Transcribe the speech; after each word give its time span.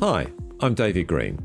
Hi, 0.00 0.28
I'm 0.60 0.72
David 0.72 1.08
Green, 1.08 1.38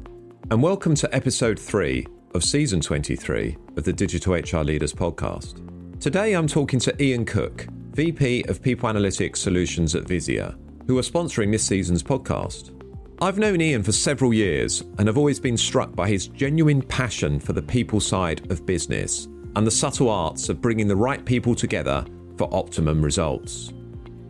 and 0.50 0.63
welcome 0.63 0.96
to 0.96 1.13
episode 1.13 1.59
3 1.59 2.08
of 2.33 2.42
season 2.42 2.79
23 2.79 3.58
of 3.75 3.83
the 3.83 3.92
Digital 3.92 4.33
HR 4.33 4.63
Leaders 4.63 4.93
podcast. 4.93 5.59
Today 6.00 6.31
I'm 6.31 6.47
talking 6.47 6.79
to 6.79 7.04
Ian 7.04 7.25
Cook, 7.25 7.68
VP 7.92 8.45
of 8.47 8.61
People 8.61 8.88
Analytics 8.88 9.36
Solutions 9.36 9.93
at 9.93 10.05
Visier, 10.05 10.55
who 10.88 10.97
are 10.97 11.02
sponsoring 11.02 11.52
this 11.52 11.68
season's 11.68 12.02
podcast. 12.02 12.71
I've 13.21 13.39
known 13.39 13.59
Ian 13.59 13.83
for 13.83 13.91
several 13.91 14.33
years 14.33 14.85
and 14.99 15.07
have 15.09 15.17
always 15.17 15.41
been 15.41 15.57
struck 15.57 15.93
by 15.93 16.07
his 16.07 16.27
genuine 16.29 16.81
passion 16.81 17.41
for 17.41 17.51
the 17.51 17.61
people 17.61 17.99
side 17.99 18.49
of 18.49 18.65
business 18.65 19.25
and 19.57 19.67
the 19.67 19.71
subtle 19.71 20.09
arts 20.09 20.47
of 20.47 20.61
bringing 20.61 20.87
the 20.87 20.95
right 20.95 21.25
people 21.25 21.55
together 21.55 22.05
for 22.37 22.47
optimum 22.55 23.03
results. 23.03 23.73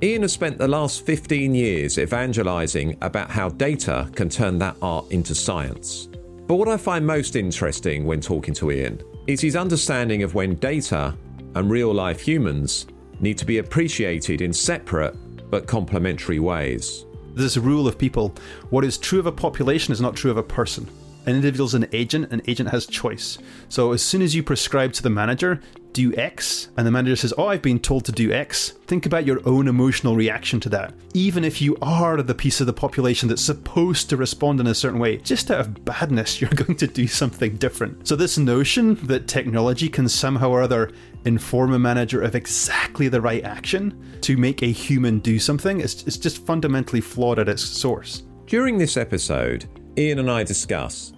Ian 0.03 0.23
has 0.23 0.33
spent 0.33 0.57
the 0.57 0.67
last 0.67 1.05
15 1.05 1.55
years 1.55 1.97
evangelizing 1.97 2.97
about 3.01 3.31
how 3.31 3.47
data 3.47 4.09
can 4.13 4.27
turn 4.27 4.59
that 4.59 4.75
art 4.81 5.09
into 5.09 5.33
science. 5.33 6.09
But 6.47 6.55
what 6.55 6.67
I 6.67 6.75
find 6.75 7.07
most 7.07 7.37
interesting 7.37 8.05
when 8.05 8.19
talking 8.19 8.53
to 8.55 8.71
Ian 8.71 9.01
is 9.25 9.39
his 9.39 9.55
understanding 9.55 10.21
of 10.21 10.35
when 10.35 10.55
data 10.55 11.15
and 11.55 11.71
real 11.71 11.93
life 11.93 12.19
humans 12.19 12.87
need 13.21 13.37
to 13.37 13.45
be 13.45 13.59
appreciated 13.59 14.41
in 14.41 14.51
separate 14.51 15.15
but 15.49 15.65
complementary 15.65 16.39
ways. 16.39 17.05
There's 17.33 17.55
a 17.55 17.61
rule 17.61 17.87
of 17.87 17.97
people 17.97 18.35
what 18.71 18.83
is 18.83 18.97
true 18.97 19.19
of 19.19 19.27
a 19.27 19.31
population 19.31 19.93
is 19.93 20.01
not 20.01 20.17
true 20.17 20.29
of 20.29 20.37
a 20.37 20.43
person. 20.43 20.89
An 21.25 21.35
individual 21.35 21.65
is 21.65 21.73
an 21.73 21.87
agent, 21.91 22.31
an 22.31 22.41
agent 22.47 22.69
has 22.69 22.85
choice. 22.85 23.37
So 23.69 23.91
as 23.93 24.01
soon 24.01 24.21
as 24.21 24.35
you 24.35 24.43
prescribe 24.43 24.93
to 24.93 25.03
the 25.03 25.09
manager, 25.09 25.59
do 25.95 26.13
X, 26.15 26.67
and 26.77 26.85
the 26.85 26.91
manager 26.91 27.15
says, 27.15 27.33
Oh, 27.37 27.47
I've 27.47 27.61
been 27.61 27.79
told 27.79 28.03
to 28.05 28.11
do 28.11 28.31
X, 28.31 28.71
think 28.85 29.05
about 29.05 29.25
your 29.25 29.39
own 29.47 29.67
emotional 29.67 30.15
reaction 30.15 30.59
to 30.59 30.69
that. 30.69 30.93
Even 31.13 31.45
if 31.45 31.61
you 31.61 31.77
are 31.81 32.21
the 32.21 32.35
piece 32.35 32.59
of 32.59 32.67
the 32.67 32.73
population 32.73 33.29
that's 33.29 33.41
supposed 33.41 34.09
to 34.09 34.17
respond 34.17 34.59
in 34.59 34.67
a 34.67 34.75
certain 34.75 34.99
way, 34.99 35.17
just 35.17 35.49
out 35.49 35.61
of 35.61 35.85
badness, 35.85 36.41
you're 36.41 36.49
going 36.51 36.75
to 36.75 36.87
do 36.87 37.07
something 37.07 37.55
different. 37.55 38.07
So, 38.07 38.15
this 38.15 38.37
notion 38.37 38.95
that 39.07 39.27
technology 39.27 39.87
can 39.87 40.09
somehow 40.09 40.49
or 40.49 40.61
other 40.61 40.91
inform 41.23 41.73
a 41.73 41.79
manager 41.79 42.21
of 42.21 42.35
exactly 42.35 43.07
the 43.07 43.21
right 43.21 43.43
action 43.43 44.19
to 44.21 44.37
make 44.37 44.61
a 44.61 44.67
human 44.67 45.19
do 45.19 45.39
something 45.39 45.79
is, 45.79 46.03
is 46.03 46.17
just 46.17 46.45
fundamentally 46.45 47.01
flawed 47.01 47.39
at 47.39 47.49
its 47.49 47.63
source. 47.63 48.23
During 48.47 48.77
this 48.77 48.97
episode, 48.97 49.65
Ian 49.97 50.19
and 50.19 50.29
I 50.29 50.43
discuss 50.43 51.13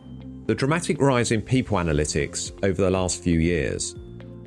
the 0.48 0.56
dramatic 0.56 1.02
rise 1.02 1.34
in 1.34 1.42
people 1.42 1.78
analytics 1.78 2.54
over 2.64 2.82
the 2.82 2.90
last 2.90 3.22
few 3.22 3.38
years 3.38 3.92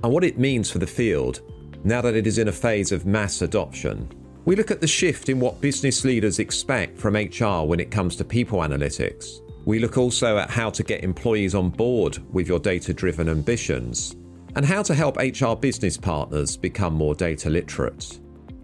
and 0.03 0.11
what 0.11 0.25
it 0.25 0.39
means 0.39 0.71
for 0.71 0.79
the 0.79 0.87
field 0.87 1.43
now 1.85 2.01
that 2.01 2.15
it 2.15 2.27
is 2.27 2.39
in 2.39 2.49
a 2.49 2.53
phase 2.53 2.91
of 2.91 3.05
mass 3.05 3.43
adoption. 3.43 4.09
We 4.47 4.57
look 4.57 4.71
at 4.71 4.81
the 4.81 4.87
shift 4.87 5.29
in 5.29 5.39
what 5.39 5.61
business 5.61 6.03
leaders 6.03 6.39
expect 6.39 6.99
from 6.99 7.17
HR 7.17 7.67
when 7.67 7.81
it 7.81 7.91
comes 7.91 8.17
to 8.17 8.25
people 8.25 8.61
analytics. 8.61 9.41
We 9.67 9.79
look 9.79 9.99
also 9.99 10.39
at 10.39 10.51
how 10.51 10.71
to 10.71 10.83
get 10.83 11.05
employees 11.05 11.55
on 11.55 11.69
board 11.69 12.19
with 12.33 12.49
your 12.49 12.59
data 12.59 12.95
driven 12.95 13.29
ambitions 13.29 14.17
and 14.57 14.65
how 14.65 14.83
to 14.83 14.95
help 14.95 15.19
HR 15.19 15.55
business 15.55 15.99
partners 15.99 16.57
become 16.57 16.95
more 16.95 17.15
data 17.15 17.51
literate. 17.51 18.19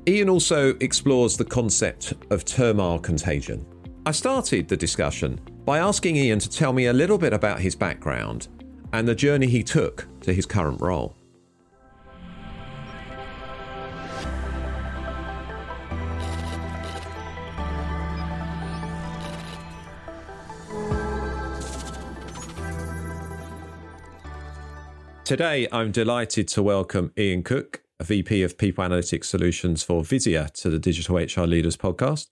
Ian 0.08 0.30
also 0.30 0.74
explores 0.80 1.36
the 1.36 1.44
concept 1.44 2.14
of 2.30 2.46
termite 2.46 3.02
contagion. 3.02 3.66
I 4.06 4.12
started 4.12 4.68
the 4.68 4.76
discussion 4.76 5.38
by 5.66 5.78
asking 5.78 6.14
Ian 6.14 6.38
to 6.38 6.48
tell 6.48 6.72
me 6.72 6.86
a 6.86 6.92
little 6.92 7.18
bit 7.18 7.32
about 7.32 7.58
his 7.58 7.74
background 7.74 8.46
and 8.92 9.06
the 9.06 9.16
journey 9.16 9.48
he 9.48 9.64
took 9.64 10.06
to 10.20 10.32
his 10.32 10.46
current 10.46 10.80
role. 10.80 11.16
Today, 25.24 25.66
I'm 25.72 25.90
delighted 25.90 26.46
to 26.46 26.62
welcome 26.62 27.10
Ian 27.18 27.42
Cook, 27.42 27.82
a 27.98 28.04
VP 28.04 28.44
of 28.44 28.56
People 28.56 28.84
Analytics 28.84 29.24
Solutions 29.24 29.82
for 29.82 30.02
Visier, 30.02 30.48
to 30.52 30.70
the 30.70 30.78
Digital 30.78 31.16
HR 31.16 31.48
Leaders 31.48 31.76
podcast. 31.76 32.28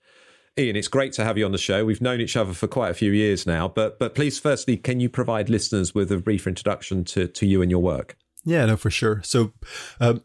Ian, 0.57 0.77
it's 0.77 0.87
great 0.87 1.11
to 1.13 1.25
have 1.25 1.37
you 1.37 1.45
on 1.45 1.51
the 1.51 1.57
show. 1.57 1.83
We've 1.83 2.01
known 2.01 2.21
each 2.21 2.37
other 2.37 2.53
for 2.53 2.67
quite 2.67 2.89
a 2.89 2.93
few 2.93 3.11
years 3.11 3.45
now, 3.45 3.67
but 3.67 3.99
but 3.99 4.15
please, 4.15 4.39
firstly, 4.39 4.77
can 4.77 4.99
you 5.01 5.09
provide 5.09 5.49
listeners 5.49 5.93
with 5.93 6.11
a 6.11 6.17
brief 6.17 6.47
introduction 6.47 7.03
to, 7.05 7.27
to 7.27 7.45
you 7.45 7.61
and 7.61 7.69
your 7.69 7.81
work? 7.81 8.15
Yeah, 8.45 8.65
no, 8.65 8.77
for 8.77 8.89
sure. 8.89 9.21
So, 9.23 9.51
um, 9.99 10.23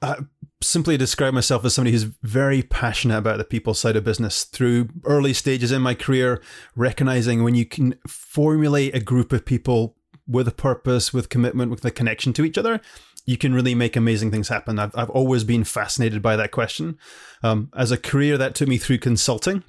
I 0.00 0.16
simply 0.62 0.96
describe 0.96 1.34
myself 1.34 1.64
as 1.64 1.74
somebody 1.74 1.92
who's 1.92 2.04
very 2.22 2.62
passionate 2.62 3.18
about 3.18 3.36
the 3.36 3.44
people 3.44 3.74
side 3.74 3.96
of 3.96 4.04
business 4.04 4.44
through 4.44 4.88
early 5.04 5.34
stages 5.34 5.72
in 5.72 5.82
my 5.82 5.94
career, 5.94 6.40
recognizing 6.74 7.44
when 7.44 7.54
you 7.54 7.66
can 7.66 7.96
formulate 8.06 8.94
a 8.94 9.00
group 9.00 9.32
of 9.32 9.44
people 9.44 9.96
with 10.26 10.48
a 10.48 10.52
purpose, 10.52 11.12
with 11.12 11.28
commitment, 11.28 11.70
with 11.70 11.84
a 11.84 11.90
connection 11.90 12.32
to 12.32 12.44
each 12.44 12.56
other, 12.58 12.80
you 13.26 13.36
can 13.36 13.52
really 13.52 13.74
make 13.74 13.96
amazing 13.96 14.30
things 14.30 14.48
happen. 14.48 14.78
I've, 14.78 14.96
I've 14.96 15.10
always 15.10 15.44
been 15.44 15.64
fascinated 15.64 16.22
by 16.22 16.36
that 16.36 16.52
question. 16.52 16.96
Um, 17.42 17.70
as 17.76 17.90
a 17.90 17.98
career, 17.98 18.38
that 18.38 18.54
took 18.54 18.68
me 18.68 18.78
through 18.78 18.98
consulting 18.98 19.64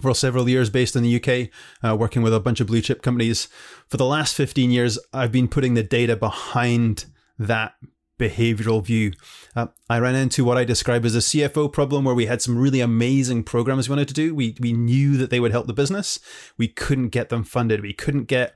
for 0.00 0.14
several 0.14 0.48
years 0.48 0.70
based 0.70 0.96
in 0.96 1.02
the 1.02 1.16
UK, 1.16 1.50
uh, 1.84 1.94
working 1.94 2.22
with 2.22 2.34
a 2.34 2.40
bunch 2.40 2.60
of 2.60 2.66
blue 2.66 2.80
chip 2.80 3.02
companies. 3.02 3.48
For 3.88 3.98
the 3.98 4.06
last 4.06 4.34
15 4.34 4.70
years, 4.70 4.98
I've 5.12 5.32
been 5.32 5.48
putting 5.48 5.74
the 5.74 5.82
data 5.82 6.16
behind 6.16 7.04
that 7.38 7.74
behavioral 8.18 8.84
view. 8.84 9.12
Uh, 9.54 9.66
I 9.90 9.98
ran 9.98 10.14
into 10.14 10.44
what 10.44 10.56
I 10.56 10.64
describe 10.64 11.04
as 11.04 11.14
a 11.14 11.18
CFO 11.18 11.70
problem 11.70 12.04
where 12.04 12.14
we 12.14 12.26
had 12.26 12.40
some 12.40 12.56
really 12.56 12.80
amazing 12.80 13.42
programs 13.42 13.88
we 13.88 13.92
wanted 13.92 14.08
to 14.08 14.14
do. 14.14 14.34
We, 14.34 14.56
we 14.60 14.72
knew 14.72 15.16
that 15.18 15.30
they 15.30 15.40
would 15.40 15.52
help 15.52 15.66
the 15.66 15.72
business. 15.74 16.20
We 16.56 16.68
couldn't 16.68 17.08
get 17.08 17.28
them 17.28 17.44
funded. 17.44 17.82
We 17.82 17.92
couldn't 17.92 18.24
get 18.24 18.54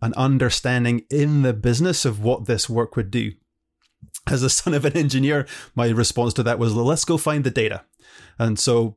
an 0.00 0.14
understanding 0.14 1.04
in 1.10 1.42
the 1.42 1.52
business 1.52 2.04
of 2.04 2.20
what 2.20 2.46
this 2.46 2.68
work 2.68 2.96
would 2.96 3.10
do. 3.10 3.32
As 4.26 4.42
a 4.42 4.50
son 4.50 4.74
of 4.74 4.84
an 4.84 4.96
engineer, 4.96 5.46
my 5.74 5.88
response 5.88 6.32
to 6.34 6.42
that 6.44 6.58
was, 6.58 6.74
let's 6.74 7.04
go 7.04 7.16
find 7.16 7.44
the 7.44 7.50
data. 7.50 7.84
And 8.38 8.58
so, 8.58 8.96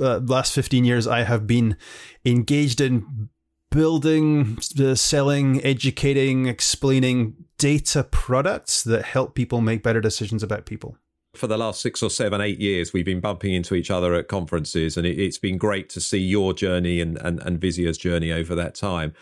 uh, 0.00 0.18
last 0.18 0.54
15 0.54 0.84
years, 0.84 1.06
I 1.06 1.22
have 1.22 1.46
been 1.46 1.76
engaged 2.24 2.80
in 2.80 3.28
building, 3.70 4.58
uh, 4.80 4.94
selling, 4.94 5.62
educating, 5.62 6.46
explaining 6.46 7.34
data 7.58 8.04
products 8.04 8.82
that 8.84 9.04
help 9.04 9.34
people 9.34 9.60
make 9.60 9.82
better 9.82 10.00
decisions 10.00 10.42
about 10.42 10.66
people 10.66 10.96
for 11.36 11.46
the 11.46 11.58
last 11.58 11.80
six 11.80 12.02
or 12.02 12.10
seven, 12.10 12.40
eight 12.40 12.58
years, 12.58 12.92
we've 12.92 13.04
been 13.04 13.20
bumping 13.20 13.54
into 13.54 13.74
each 13.74 13.90
other 13.90 14.14
at 14.14 14.28
conferences, 14.28 14.96
and 14.96 15.06
it, 15.06 15.18
has 15.18 15.38
been 15.38 15.58
great 15.58 15.88
to 15.90 16.00
see 16.00 16.18
your 16.18 16.52
journey 16.52 17.00
and, 17.00 17.18
and, 17.18 17.40
and 17.42 17.60
Visier's 17.60 17.98
journey 17.98 18.32
over 18.32 18.54
that 18.54 18.74
time. 18.74 19.14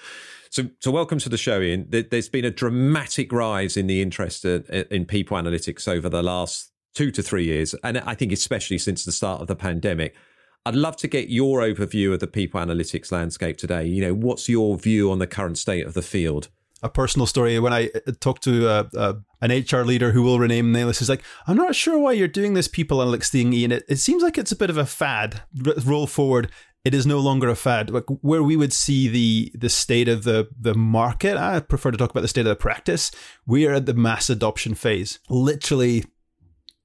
So, 0.54 0.70
so 0.78 0.92
welcome 0.92 1.18
to 1.18 1.28
the 1.28 1.36
show, 1.36 1.60
Ian. 1.60 1.88
There's 1.90 2.28
been 2.28 2.44
a 2.44 2.50
dramatic 2.52 3.32
rise 3.32 3.76
in 3.76 3.88
the 3.88 4.00
interest 4.00 4.44
in 4.44 5.04
people 5.04 5.36
analytics 5.36 5.88
over 5.88 6.08
the 6.08 6.22
last 6.22 6.70
two 6.94 7.10
to 7.10 7.24
three 7.24 7.44
years, 7.44 7.74
and 7.82 7.98
I 7.98 8.14
think 8.14 8.30
especially 8.30 8.78
since 8.78 9.04
the 9.04 9.10
start 9.10 9.40
of 9.40 9.48
the 9.48 9.56
pandemic. 9.56 10.14
I'd 10.64 10.76
love 10.76 10.96
to 10.98 11.08
get 11.08 11.28
your 11.28 11.58
overview 11.58 12.14
of 12.14 12.20
the 12.20 12.28
people 12.28 12.60
analytics 12.60 13.10
landscape 13.10 13.56
today. 13.56 13.84
You 13.84 14.02
know, 14.02 14.14
what's 14.14 14.48
your 14.48 14.78
view 14.78 15.10
on 15.10 15.18
the 15.18 15.26
current 15.26 15.58
state 15.58 15.84
of 15.84 15.94
the 15.94 16.02
field? 16.02 16.50
a 16.84 16.88
personal 16.88 17.26
story 17.26 17.58
when 17.58 17.72
I 17.72 17.88
uh, 18.06 18.12
talked 18.20 18.44
to 18.44 18.68
uh, 18.68 18.84
uh, 18.94 19.14
an 19.40 19.50
HR 19.50 19.84
leader 19.84 20.12
who 20.12 20.22
will 20.22 20.38
rename 20.38 20.70
nameless. 20.70 21.00
Is 21.00 21.08
like, 21.08 21.24
I'm 21.46 21.56
not 21.56 21.74
sure 21.74 21.98
why 21.98 22.12
you're 22.12 22.28
doing 22.28 22.52
this 22.52 22.68
people 22.68 22.98
analytics 22.98 23.30
thing, 23.30 23.54
Ian. 23.54 23.72
It, 23.72 23.84
it 23.88 23.96
seems 23.96 24.22
like 24.22 24.36
it's 24.36 24.52
a 24.52 24.56
bit 24.56 24.68
of 24.68 24.76
a 24.76 24.84
fad. 24.84 25.42
R- 25.66 25.72
roll 25.82 26.06
forward, 26.06 26.50
it 26.84 26.92
is 26.94 27.06
no 27.06 27.18
longer 27.18 27.48
a 27.48 27.56
fad. 27.56 27.90
Like 27.90 28.04
where 28.20 28.42
we 28.42 28.56
would 28.56 28.72
see 28.72 29.08
the 29.08 29.52
the 29.54 29.68
state 29.68 30.08
of 30.08 30.24
the 30.24 30.48
the 30.58 30.74
market, 30.74 31.36
I 31.36 31.60
prefer 31.60 31.90
to 31.90 31.96
talk 31.96 32.10
about 32.10 32.20
the 32.20 32.28
state 32.28 32.42
of 32.42 32.46
the 32.46 32.56
practice. 32.56 33.10
We 33.46 33.66
are 33.66 33.74
at 33.74 33.86
the 33.86 33.94
mass 33.94 34.28
adoption 34.28 34.74
phase. 34.74 35.18
Literally, 35.30 36.04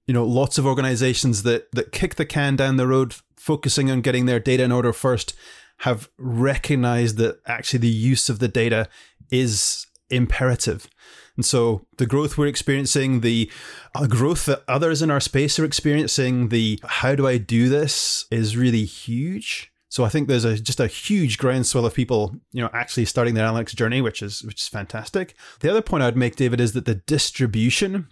you 0.07 0.13
know, 0.13 0.25
lots 0.25 0.57
of 0.57 0.65
organizations 0.65 1.43
that 1.43 1.71
that 1.73 1.91
kick 1.91 2.15
the 2.15 2.25
can 2.25 2.55
down 2.55 2.77
the 2.77 2.87
road, 2.87 3.15
focusing 3.35 3.91
on 3.91 4.01
getting 4.01 4.25
their 4.25 4.39
data 4.39 4.63
in 4.63 4.71
order 4.71 4.93
first, 4.93 5.35
have 5.79 6.09
recognized 6.17 7.17
that 7.17 7.39
actually 7.45 7.79
the 7.79 7.87
use 7.89 8.29
of 8.29 8.39
the 8.39 8.47
data 8.47 8.87
is 9.29 9.85
imperative. 10.09 10.87
And 11.35 11.45
so 11.45 11.85
the 11.97 12.05
growth 12.05 12.37
we're 12.37 12.47
experiencing, 12.47 13.21
the 13.21 13.49
uh, 13.95 14.07
growth 14.07 14.45
that 14.45 14.63
others 14.67 15.01
in 15.01 15.09
our 15.09 15.21
space 15.21 15.57
are 15.57 15.63
experiencing, 15.63 16.49
the 16.49 16.81
how 16.83 17.15
do 17.15 17.27
I 17.27 17.37
do 17.37 17.69
this 17.69 18.25
is 18.29 18.57
really 18.57 18.83
huge. 18.83 19.71
So 19.89 20.03
I 20.03 20.09
think 20.09 20.27
there's 20.27 20.45
a 20.45 20.59
just 20.59 20.79
a 20.79 20.87
huge 20.87 21.37
groundswell 21.37 21.85
of 21.85 21.95
people, 21.95 22.35
you 22.51 22.61
know, 22.61 22.69
actually 22.73 23.05
starting 23.05 23.33
their 23.33 23.47
analytics 23.47 23.75
journey, 23.75 24.01
which 24.01 24.21
is 24.21 24.43
which 24.43 24.61
is 24.61 24.67
fantastic. 24.67 25.35
The 25.59 25.69
other 25.69 25.81
point 25.81 26.03
I'd 26.03 26.15
make, 26.15 26.35
David, 26.35 26.61
is 26.61 26.73
that 26.73 26.85
the 26.85 26.95
distribution 26.95 28.09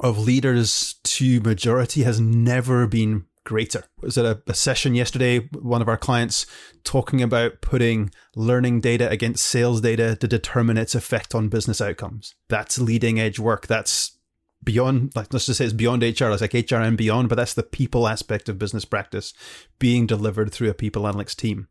of 0.00 0.18
leaders 0.18 0.94
to 1.04 1.40
majority 1.40 2.02
has 2.02 2.20
never 2.20 2.86
been 2.86 3.26
greater. 3.44 3.84
I 4.02 4.06
was 4.06 4.18
at 4.18 4.26
a, 4.26 4.42
a, 4.46 4.54
session 4.54 4.94
yesterday, 4.94 5.48
one 5.58 5.80
of 5.80 5.88
our 5.88 5.96
clients 5.96 6.46
talking 6.84 7.22
about 7.22 7.62
putting 7.62 8.10
learning 8.36 8.82
data 8.82 9.08
against 9.08 9.46
sales 9.46 9.80
data 9.80 10.16
to 10.16 10.28
determine 10.28 10.76
its 10.76 10.94
effect 10.94 11.34
on 11.34 11.48
business 11.48 11.80
outcomes. 11.80 12.34
That's 12.48 12.78
leading 12.78 13.18
edge 13.18 13.38
work. 13.38 13.66
That's 13.66 14.17
beyond 14.64 15.12
like 15.14 15.32
let's 15.32 15.46
just 15.46 15.58
say 15.58 15.64
it's 15.64 15.72
beyond 15.72 16.02
HR, 16.02 16.26
it's 16.26 16.40
like 16.40 16.54
HR 16.54 16.76
and 16.76 16.96
beyond, 16.96 17.28
but 17.28 17.36
that's 17.36 17.54
the 17.54 17.62
people 17.62 18.08
aspect 18.08 18.48
of 18.48 18.58
business 18.58 18.84
practice 18.84 19.32
being 19.78 20.06
delivered 20.06 20.52
through 20.52 20.70
a 20.70 20.74
people 20.74 21.02
analytics 21.02 21.36
team. 21.36 21.68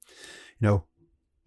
you 0.60 0.68
know, 0.68 0.86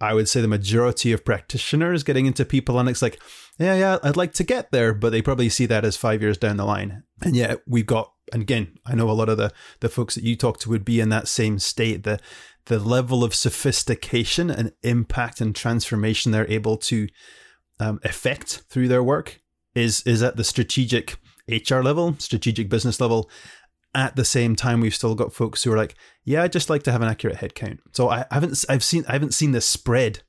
I 0.01 0.15
would 0.15 0.29
say 0.29 0.41
the 0.41 0.49
majority 0.49 1.13
of 1.13 1.25
practitioners 1.25 2.03
getting 2.03 2.25
into 2.25 2.45
people 2.45 2.77
analytics, 2.77 3.03
like, 3.03 3.21
yeah, 3.59 3.75
yeah, 3.75 3.99
I'd 4.03 4.17
like 4.17 4.33
to 4.35 4.45
get 4.45 4.71
there, 4.71 4.95
but 4.95 5.11
they 5.11 5.21
probably 5.21 5.51
see 5.51 5.67
that 5.67 5.85
as 5.85 5.97
five 5.97 6.23
years 6.23 6.39
down 6.39 6.57
the 6.57 6.65
line. 6.65 7.03
And 7.23 7.37
yet 7.37 7.61
we've 7.67 7.85
got, 7.85 8.13
and 8.33 8.41
again, 8.41 8.79
I 8.87 8.95
know 8.95 9.11
a 9.11 9.13
lot 9.13 9.29
of 9.29 9.37
the 9.37 9.53
the 9.81 9.89
folks 9.89 10.15
that 10.15 10.25
you 10.25 10.37
talk 10.37 10.59
to 10.61 10.71
would 10.71 10.85
be 10.85 11.01
in 11.01 11.11
that 11.11 11.29
same 11.29 11.59
state. 11.59 12.05
The 12.05 12.19
the 12.67 12.79
level 12.79 13.25
of 13.25 13.35
sophistication 13.35 14.51
and 14.51 14.73
impact 14.83 15.41
and 15.41 15.55
transformation 15.55 16.31
they're 16.31 16.51
able 16.51 16.77
to 16.77 17.09
um, 17.81 17.99
effect 18.05 18.63
through 18.71 18.89
their 18.89 19.03
work 19.03 19.41
is 19.75 20.03
is 20.07 20.23
at 20.23 20.37
the 20.37 20.45
strategic 20.45 21.17
HR 21.51 21.83
level, 21.83 22.17
strategic 22.19 22.69
business 22.69 23.01
level, 23.01 23.31
at 23.95 24.17
the 24.17 24.25
same 24.25 24.55
time 24.55 24.81
we've 24.81 24.95
still 24.95 25.15
got 25.15 25.33
folks 25.33 25.63
who 25.63 25.73
are 25.73 25.77
like 25.77 25.95
yeah 26.25 26.43
i 26.43 26.49
just 26.49 26.71
like 26.71 26.83
to 26.83 26.93
have 26.93 27.03
an 27.03 27.09
accurate 27.09 27.37
head 27.37 27.55
count 27.55 27.81
so 27.93 28.09
i 28.09 28.25
haven't 28.31 28.65
i've 28.69 28.85
seen 28.85 29.05
i 29.09 29.13
haven't 29.13 29.35
seen 29.35 29.53
this 29.53 29.67
spread 29.67 30.23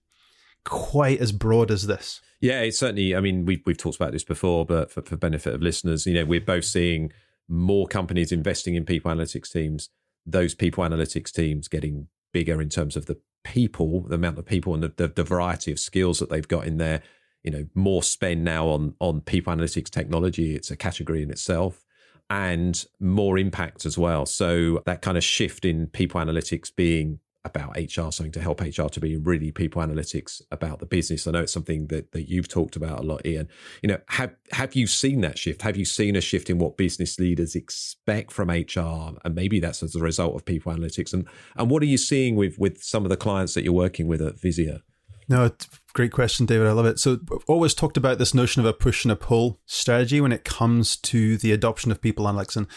quite 0.64 1.20
as 1.20 1.32
broad 1.32 1.72
as 1.72 1.88
this. 1.88 2.22
Yeah 2.40 2.62
it's 2.62 2.78
certainly 2.78 3.16
i 3.16 3.20
mean 3.20 3.46
we've, 3.46 3.62
we've 3.66 3.78
talked 3.78 3.98
about 3.98 4.12
this 4.12 4.24
before 4.24 4.66
but 4.66 4.92
for, 4.92 5.02
for 5.02 5.16
benefit 5.16 5.54
of 5.54 5.62
listeners 5.62 6.06
you 6.06 6.14
know 6.14 6.26
we're 6.26 6.42
both 6.42 6.66
seeing 6.66 7.12
more 7.48 7.88
companies 7.88 8.32
investing 8.32 8.76
in 8.76 8.86
people 8.86 9.12
analytics 9.12 9.52
teams 9.52 9.90
those 10.26 10.56
people 10.56 10.84
analytics 10.84 11.32
teams 11.32 11.68
getting 11.68 12.08
bigger 12.32 12.62
in 12.62 12.70
terms 12.70 12.96
of 12.96 13.06
the 13.06 13.20
people 13.44 14.02
the 14.02 14.16
amount 14.16 14.38
of 14.38 14.46
people 14.46 14.74
and 14.74 14.84
the, 14.84 14.94
the, 14.98 15.08
the 15.08 15.24
variety 15.24 15.72
of 15.72 15.80
skills 15.80 16.20
that 16.20 16.30
they've 16.30 16.48
got 16.48 16.66
in 16.66 16.78
there 16.78 17.02
you 17.44 17.52
know 17.52 17.66
more 17.74 18.04
spend 18.04 18.44
now 18.44 18.68
on 18.68 18.94
on 19.00 19.22
people 19.22 19.54
analytics 19.54 19.90
technology 19.90 20.56
it's 20.56 20.72
a 20.72 20.76
category 20.76 21.24
in 21.24 21.32
itself 21.32 21.84
and 22.32 22.86
more 23.02 23.38
impact 23.38 23.86
as 23.86 23.98
well. 23.98 24.26
So 24.26 24.82
that 24.86 25.02
kind 25.02 25.18
of 25.18 25.24
shift 25.24 25.66
in 25.66 25.88
people 25.88 26.22
analytics 26.22 26.74
being 26.74 27.20
about 27.44 27.76
HR, 27.76 28.10
something 28.12 28.32
to 28.32 28.40
help 28.40 28.62
HR 28.62 28.88
to 28.88 29.00
be 29.02 29.18
really 29.18 29.52
people 29.52 29.82
analytics 29.82 30.42
about 30.50 30.80
the 30.80 30.86
business. 30.86 31.28
I 31.28 31.32
know 31.32 31.42
it's 31.42 31.52
something 31.52 31.88
that, 31.88 32.14
that 32.14 32.30
you've 32.30 32.48
talked 32.48 32.78
about 32.78 33.00
a 33.00 33.02
lot, 33.02 33.26
Ian. 33.26 33.50
You 33.82 33.90
know, 33.90 33.98
have 34.08 34.34
have 34.54 34.76
you 34.76 34.88
seen 34.88 35.20
that 35.22 35.38
shift? 35.38 35.62
Have 35.64 35.76
you 35.76 35.84
seen 35.84 36.16
a 36.16 36.22
shift 36.22 36.50
in 36.50 36.58
what 36.58 36.78
business 36.78 37.20
leaders 37.20 37.54
expect 37.54 38.32
from 38.32 38.50
HR? 38.50 39.18
And 39.26 39.36
maybe 39.36 39.60
that's 39.60 39.84
as 39.84 39.96
a 39.96 40.00
result 40.00 40.34
of 40.34 40.46
people 40.46 40.72
analytics. 40.72 41.14
And 41.14 41.28
and 41.58 41.70
what 41.70 41.84
are 41.84 41.88
you 41.88 41.98
seeing 41.98 42.38
with 42.38 42.58
with 42.58 42.82
some 42.82 43.04
of 43.04 43.10
the 43.10 43.18
clients 43.18 43.56
that 43.56 43.66
you're 43.66 43.74
working 43.74 44.08
with 44.08 44.22
at 44.22 44.38
Visier? 44.38 44.84
No, 45.32 45.50
great 45.94 46.12
question, 46.12 46.46
David. 46.46 46.68
I 46.68 46.74
love 46.74 46.86
it. 46.86 47.00
So, 47.00 47.14
I've 47.32 47.46
always 47.48 47.74
talked 47.74 47.96
about 47.96 48.18
this 48.18 48.34
notion 48.34 48.60
of 48.60 48.66
a 48.66 48.74
push 48.74 49.06
and 49.06 49.14
a 49.14 49.16
pull 49.16 49.62
strategy 49.66 50.20
when 50.20 50.34
it 50.34 50.44
comes 50.44 50.98
to 50.98 51.38
the 51.38 51.54
adoption 51.54 51.90
of 51.90 52.02
people 52.02 52.26
analytics. 52.26 52.58
And 52.58 52.68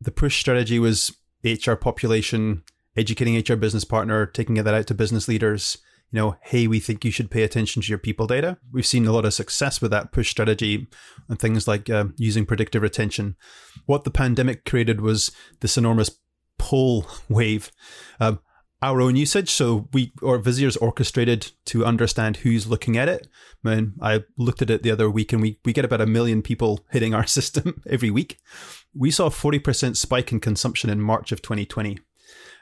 the 0.00 0.10
push 0.10 0.40
strategy 0.40 0.80
was 0.80 1.16
HR 1.44 1.74
population, 1.74 2.64
educating 2.96 3.36
HR 3.38 3.54
business 3.54 3.84
partner, 3.84 4.26
taking 4.26 4.56
that 4.56 4.74
out 4.74 4.88
to 4.88 4.94
business 4.94 5.28
leaders. 5.28 5.78
You 6.10 6.18
know, 6.18 6.36
hey, 6.42 6.66
we 6.66 6.80
think 6.80 7.04
you 7.04 7.12
should 7.12 7.30
pay 7.30 7.44
attention 7.44 7.82
to 7.82 7.88
your 7.88 7.98
people 7.98 8.26
data. 8.26 8.58
We've 8.72 8.84
seen 8.84 9.06
a 9.06 9.12
lot 9.12 9.24
of 9.24 9.32
success 9.32 9.80
with 9.80 9.92
that 9.92 10.10
push 10.10 10.28
strategy 10.28 10.88
and 11.28 11.38
things 11.38 11.68
like 11.68 11.88
uh, 11.88 12.06
using 12.16 12.46
predictive 12.46 12.82
retention. 12.82 13.36
What 13.86 14.02
the 14.02 14.10
pandemic 14.10 14.64
created 14.64 15.00
was 15.00 15.30
this 15.60 15.78
enormous 15.78 16.10
pull 16.58 17.06
wave. 17.28 17.70
Um, 18.18 18.40
our 18.82 19.00
own 19.00 19.14
usage. 19.14 19.48
So 19.48 19.88
we 19.92 20.12
or 20.20 20.38
Visier's 20.38 20.76
orchestrated 20.76 21.52
to 21.66 21.86
understand 21.86 22.38
who's 22.38 22.66
looking 22.66 22.98
at 22.98 23.08
it. 23.08 23.28
Man, 23.62 23.94
I 24.02 24.24
looked 24.36 24.60
at 24.60 24.70
it 24.70 24.82
the 24.82 24.90
other 24.90 25.08
week 25.08 25.32
and 25.32 25.40
we, 25.40 25.58
we 25.64 25.72
get 25.72 25.84
about 25.84 26.00
a 26.00 26.06
million 26.06 26.42
people 26.42 26.84
hitting 26.90 27.14
our 27.14 27.26
system 27.38 27.80
every 27.88 28.10
week. 28.10 28.38
We 28.92 29.10
saw 29.10 29.26
a 29.26 29.30
40% 29.30 29.96
spike 29.96 30.32
in 30.32 30.40
consumption 30.40 30.90
in 30.90 31.00
March 31.00 31.30
of 31.30 31.40
2020. 31.40 31.98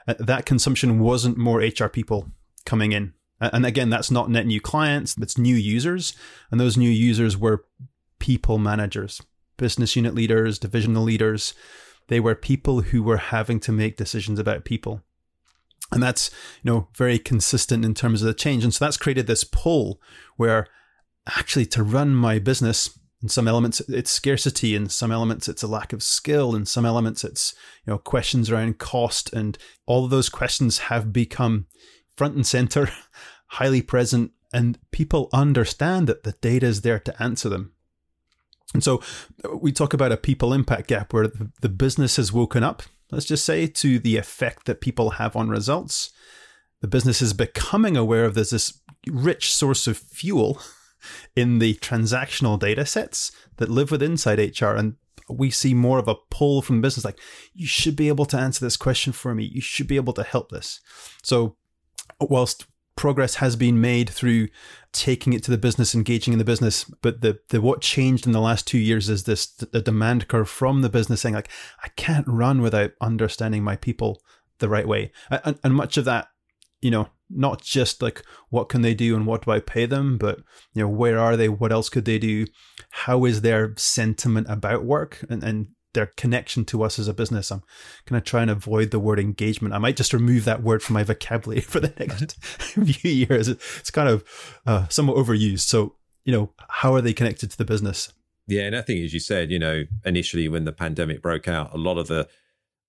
Uh, 0.07 0.13
that 0.19 0.45
consumption 0.45 0.99
wasn't 0.99 1.37
more 1.37 1.59
HR 1.59 1.87
people 1.87 2.31
coming 2.65 2.91
in. 2.91 3.13
And 3.39 3.65
again, 3.65 3.89
that's 3.89 4.11
not 4.11 4.29
net 4.29 4.45
new 4.45 4.61
clients, 4.61 5.15
that's 5.15 5.37
new 5.37 5.55
users. 5.55 6.13
And 6.51 6.59
those 6.59 6.77
new 6.77 6.89
users 6.89 7.35
were 7.35 7.65
people 8.19 8.59
managers, 8.59 9.19
business 9.57 9.95
unit 9.95 10.13
leaders, 10.13 10.59
divisional 10.59 11.03
leaders. 11.03 11.55
They 12.07 12.19
were 12.19 12.35
people 12.35 12.81
who 12.81 13.01
were 13.01 13.17
having 13.17 13.59
to 13.61 13.71
make 13.71 13.97
decisions 13.97 14.37
about 14.37 14.63
people 14.63 15.01
and 15.91 16.01
that's 16.01 16.31
you 16.63 16.71
know 16.71 16.87
very 16.95 17.19
consistent 17.19 17.85
in 17.85 17.93
terms 17.93 18.21
of 18.21 18.27
the 18.27 18.33
change. 18.33 18.63
And 18.63 18.73
so 18.73 18.85
that's 18.85 18.97
created 18.97 19.27
this 19.27 19.43
pull 19.43 20.01
where 20.37 20.67
actually 21.27 21.65
to 21.67 21.83
run 21.83 22.15
my 22.15 22.39
business 22.39 22.97
in 23.21 23.29
some 23.29 23.47
elements 23.47 23.79
it's 23.81 24.09
scarcity 24.09 24.75
in 24.75 24.89
some 24.89 25.11
elements 25.11 25.47
it's 25.47 25.61
a 25.61 25.67
lack 25.67 25.93
of 25.93 26.01
skill 26.01 26.55
in 26.55 26.65
some 26.65 26.87
elements 26.87 27.23
it's 27.23 27.53
you 27.85 27.91
know 27.91 27.97
questions 27.97 28.49
around 28.49 28.77
cost. 28.79 29.31
And 29.33 29.57
all 29.85 30.05
of 30.05 30.11
those 30.11 30.29
questions 30.29 30.79
have 30.79 31.13
become 31.13 31.67
front 32.15 32.35
and 32.35 32.45
center 32.45 32.89
highly 33.47 33.81
present 33.81 34.31
and 34.53 34.77
people 34.91 35.29
understand 35.33 36.07
that 36.07 36.23
the 36.23 36.33
data 36.33 36.65
is 36.65 36.81
there 36.81 36.99
to 36.99 37.23
answer 37.23 37.47
them. 37.47 37.73
And 38.73 38.83
so 38.83 39.01
we 39.53 39.71
talk 39.71 39.93
about 39.93 40.11
a 40.11 40.17
people 40.17 40.53
impact 40.53 40.87
gap 40.87 41.13
where 41.13 41.29
the 41.61 41.69
business 41.69 42.15
has 42.15 42.31
woken 42.31 42.63
up 42.63 42.83
let's 43.11 43.25
just 43.25 43.45
say, 43.45 43.67
to 43.67 43.99
the 43.99 44.17
effect 44.17 44.65
that 44.65 44.81
people 44.81 45.11
have 45.11 45.35
on 45.35 45.49
results. 45.49 46.11
The 46.81 46.87
business 46.87 47.21
is 47.21 47.33
becoming 47.33 47.95
aware 47.95 48.25
of 48.25 48.33
there's 48.33 48.49
this 48.49 48.81
rich 49.07 49.53
source 49.53 49.87
of 49.87 49.97
fuel 49.97 50.61
in 51.35 51.59
the 51.59 51.75
transactional 51.75 52.57
data 52.57 52.85
sets 52.85 53.31
that 53.57 53.69
live 53.69 53.91
with 53.91 54.01
inside 54.01 54.39
HR. 54.39 54.75
And 54.75 54.95
we 55.29 55.51
see 55.51 55.73
more 55.73 55.99
of 55.99 56.07
a 56.07 56.15
pull 56.29 56.61
from 56.61 56.81
business 56.81 57.05
like, 57.05 57.19
you 57.53 57.67
should 57.67 57.95
be 57.95 58.07
able 58.07 58.25
to 58.25 58.37
answer 58.37 58.65
this 58.65 58.77
question 58.77 59.13
for 59.13 59.35
me. 59.35 59.43
You 59.43 59.61
should 59.61 59.87
be 59.87 59.95
able 59.97 60.13
to 60.13 60.23
help 60.23 60.49
this. 60.49 60.79
So, 61.23 61.57
whilst 62.19 62.65
progress 63.01 63.35
has 63.35 63.55
been 63.55 63.81
made 63.81 64.07
through 64.07 64.47
taking 64.91 65.33
it 65.33 65.41
to 65.41 65.49
the 65.49 65.57
business, 65.57 65.95
engaging 65.95 66.33
in 66.33 66.37
the 66.37 66.45
business. 66.45 66.83
But 67.01 67.21
the, 67.21 67.39
the 67.49 67.59
what 67.59 67.81
changed 67.81 68.27
in 68.27 68.31
the 68.31 68.39
last 68.39 68.67
two 68.67 68.77
years 68.77 69.09
is 69.09 69.23
this 69.23 69.47
the 69.47 69.81
demand 69.81 70.27
curve 70.27 70.47
from 70.47 70.83
the 70.83 70.89
business 70.89 71.21
saying 71.21 71.33
like, 71.33 71.49
I 71.83 71.87
can't 71.95 72.27
run 72.27 72.61
without 72.61 72.91
understanding 73.01 73.63
my 73.63 73.75
people 73.75 74.21
the 74.59 74.69
right 74.69 74.87
way. 74.87 75.11
And, 75.31 75.57
and 75.63 75.73
much 75.73 75.97
of 75.97 76.05
that, 76.05 76.27
you 76.79 76.91
know, 76.91 77.09
not 77.27 77.63
just 77.63 78.03
like 78.03 78.21
what 78.51 78.69
can 78.69 78.83
they 78.83 78.93
do 78.93 79.15
and 79.15 79.25
what 79.25 79.45
do 79.45 79.51
I 79.51 79.61
pay 79.61 79.87
them, 79.87 80.19
but 80.19 80.37
you 80.75 80.83
know, 80.83 80.87
where 80.87 81.17
are 81.17 81.35
they? 81.35 81.49
What 81.49 81.71
else 81.71 81.89
could 81.89 82.05
they 82.05 82.19
do? 82.19 82.45
How 82.91 83.25
is 83.25 83.41
their 83.41 83.73
sentiment 83.77 84.45
about 84.47 84.85
work? 84.85 85.25
And 85.27 85.43
and 85.43 85.69
their 85.93 86.07
connection 86.07 86.65
to 86.65 86.83
us 86.83 86.97
as 86.99 87.07
a 87.07 87.13
business. 87.13 87.51
I'm 87.51 87.63
going 88.05 88.21
to 88.21 88.29
try 88.29 88.41
and 88.41 88.51
avoid 88.51 88.91
the 88.91 88.99
word 88.99 89.19
engagement. 89.19 89.73
I 89.73 89.77
might 89.77 89.97
just 89.97 90.13
remove 90.13 90.45
that 90.45 90.63
word 90.63 90.81
from 90.81 90.93
my 90.93 91.03
vocabulary 91.03 91.61
for 91.61 91.79
the 91.79 91.93
next 91.99 92.43
few 92.43 93.11
years. 93.11 93.47
It's 93.47 93.91
kind 93.91 94.09
of 94.09 94.23
uh, 94.65 94.87
somewhat 94.87 95.17
overused. 95.17 95.61
So, 95.61 95.95
you 96.23 96.33
know, 96.33 96.51
how 96.69 96.93
are 96.95 97.01
they 97.01 97.13
connected 97.13 97.51
to 97.51 97.57
the 97.57 97.65
business? 97.65 98.13
Yeah, 98.47 98.63
and 98.63 98.75
I 98.75 98.81
think, 98.81 99.03
as 99.03 99.13
you 99.13 99.19
said, 99.19 99.51
you 99.51 99.59
know, 99.59 99.83
initially 100.03 100.49
when 100.49 100.65
the 100.65 100.71
pandemic 100.71 101.21
broke 101.21 101.47
out, 101.47 101.73
a 101.73 101.77
lot 101.77 101.97
of 101.97 102.07
the, 102.07 102.27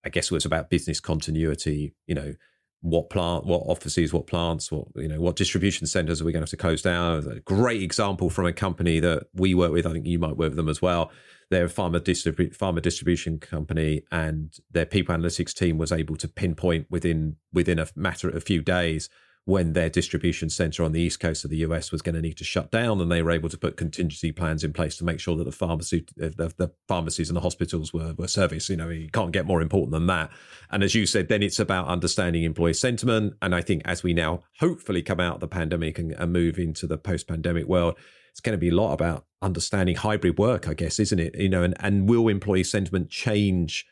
I 0.04 0.08
guess, 0.08 0.26
it 0.26 0.34
was 0.34 0.44
about 0.44 0.70
business 0.70 0.98
continuity. 0.98 1.94
You 2.06 2.14
know, 2.14 2.34
what 2.82 3.10
plant, 3.10 3.46
what 3.46 3.62
offices, 3.66 4.12
what 4.12 4.26
plants, 4.26 4.70
what 4.70 4.86
you 4.94 5.08
know, 5.08 5.20
what 5.20 5.36
distribution 5.36 5.86
centers 5.86 6.20
are 6.20 6.24
we 6.24 6.32
going 6.32 6.40
to 6.40 6.44
have 6.44 6.50
to 6.50 6.56
close 6.56 6.82
down? 6.82 7.26
A 7.28 7.40
great 7.40 7.82
example 7.82 8.28
from 8.28 8.46
a 8.46 8.52
company 8.52 9.00
that 9.00 9.24
we 9.34 9.54
work 9.54 9.72
with. 9.72 9.86
I 9.86 9.92
think 9.92 10.06
you 10.06 10.18
might 10.18 10.36
work 10.36 10.50
with 10.50 10.56
them 10.56 10.68
as 10.68 10.82
well 10.82 11.10
they're 11.52 11.66
a 11.66 11.68
pharma, 11.68 12.00
distribu- 12.00 12.56
pharma 12.56 12.80
distribution 12.80 13.38
company, 13.38 14.02
and 14.10 14.58
their 14.70 14.86
people 14.86 15.14
analytics 15.14 15.52
team 15.52 15.76
was 15.76 15.92
able 15.92 16.16
to 16.16 16.26
pinpoint 16.26 16.86
within 16.90 17.36
within 17.52 17.78
a 17.78 17.86
matter 17.94 18.28
of 18.28 18.34
a 18.34 18.40
few 18.40 18.62
days 18.62 19.08
when 19.44 19.72
their 19.72 19.90
distribution 19.90 20.48
center 20.48 20.84
on 20.84 20.92
the 20.92 21.00
east 21.00 21.18
coast 21.18 21.44
of 21.44 21.50
the 21.50 21.58
US 21.58 21.90
was 21.90 22.00
going 22.00 22.14
to 22.14 22.20
need 22.20 22.36
to 22.36 22.44
shut 22.44 22.70
down, 22.70 23.00
and 23.00 23.10
they 23.10 23.22
were 23.22 23.30
able 23.30 23.48
to 23.48 23.58
put 23.58 23.76
contingency 23.76 24.30
plans 24.30 24.62
in 24.62 24.72
place 24.72 24.96
to 24.96 25.04
make 25.04 25.18
sure 25.18 25.36
that 25.36 25.44
the 25.44 25.52
pharmacy, 25.52 26.06
uh, 26.22 26.28
the, 26.36 26.52
the 26.56 26.72
pharmacies 26.86 27.28
and 27.28 27.36
the 27.36 27.40
hospitals 27.40 27.92
were 27.92 28.14
were 28.16 28.28
serviced. 28.28 28.68
You 28.68 28.76
know, 28.76 28.88
you 28.88 29.10
can't 29.10 29.32
get 29.32 29.46
more 29.46 29.60
important 29.60 29.92
than 29.92 30.06
that. 30.06 30.30
And 30.70 30.82
as 30.82 30.94
you 30.94 31.06
said, 31.06 31.28
then 31.28 31.42
it's 31.42 31.58
about 31.58 31.88
understanding 31.88 32.44
employee 32.44 32.74
sentiment. 32.74 33.34
And 33.42 33.54
I 33.54 33.60
think 33.60 33.82
as 33.84 34.02
we 34.02 34.14
now 34.14 34.42
hopefully 34.60 35.02
come 35.02 35.20
out 35.20 35.34
of 35.34 35.40
the 35.40 35.48
pandemic 35.48 35.98
and, 35.98 36.12
and 36.12 36.32
move 36.32 36.58
into 36.58 36.86
the 36.86 36.98
post 36.98 37.26
pandemic 37.26 37.66
world, 37.66 37.98
it's 38.30 38.40
going 38.40 38.54
to 38.54 38.58
be 38.58 38.70
a 38.70 38.74
lot 38.74 38.92
about 38.94 39.26
understanding 39.42 39.96
hybrid 39.96 40.38
work, 40.38 40.68
I 40.68 40.74
guess, 40.74 40.98
isn't 40.98 41.18
it? 41.18 41.34
You 41.36 41.48
know, 41.48 41.62
and, 41.62 41.74
and 41.80 42.08
will 42.08 42.28
employee 42.28 42.64
sentiment 42.64 43.10
change 43.10 43.86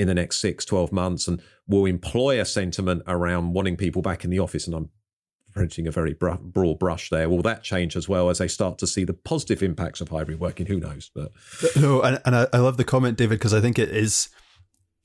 in 0.00 0.08
the 0.08 0.14
next 0.14 0.38
six, 0.38 0.64
12 0.64 0.92
months? 0.92 1.28
And 1.28 1.42
will 1.68 1.84
employ 1.84 2.40
a 2.40 2.44
sentiment 2.44 3.02
around 3.06 3.52
wanting 3.52 3.76
people 3.76 4.02
back 4.02 4.24
in 4.24 4.30
the 4.30 4.38
office? 4.38 4.66
And 4.66 4.74
I'm 4.74 4.90
printing 5.52 5.86
a 5.86 5.90
very 5.90 6.14
broad 6.14 6.78
brush 6.78 7.10
there. 7.10 7.28
Will 7.28 7.42
that 7.42 7.62
change 7.62 7.96
as 7.96 8.08
well 8.08 8.30
as 8.30 8.38
they 8.38 8.48
start 8.48 8.78
to 8.78 8.86
see 8.86 9.04
the 9.04 9.12
positive 9.12 9.62
impacts 9.62 10.00
of 10.00 10.08
hybrid 10.08 10.40
working? 10.40 10.66
Who 10.66 10.80
knows? 10.80 11.10
But 11.14 11.32
no, 11.76 12.00
and, 12.02 12.20
and 12.24 12.34
I, 12.34 12.46
I 12.52 12.58
love 12.58 12.76
the 12.76 12.84
comment, 12.84 13.18
David, 13.18 13.38
because 13.38 13.54
I 13.54 13.60
think 13.60 13.78
it 13.78 13.90
is, 13.90 14.28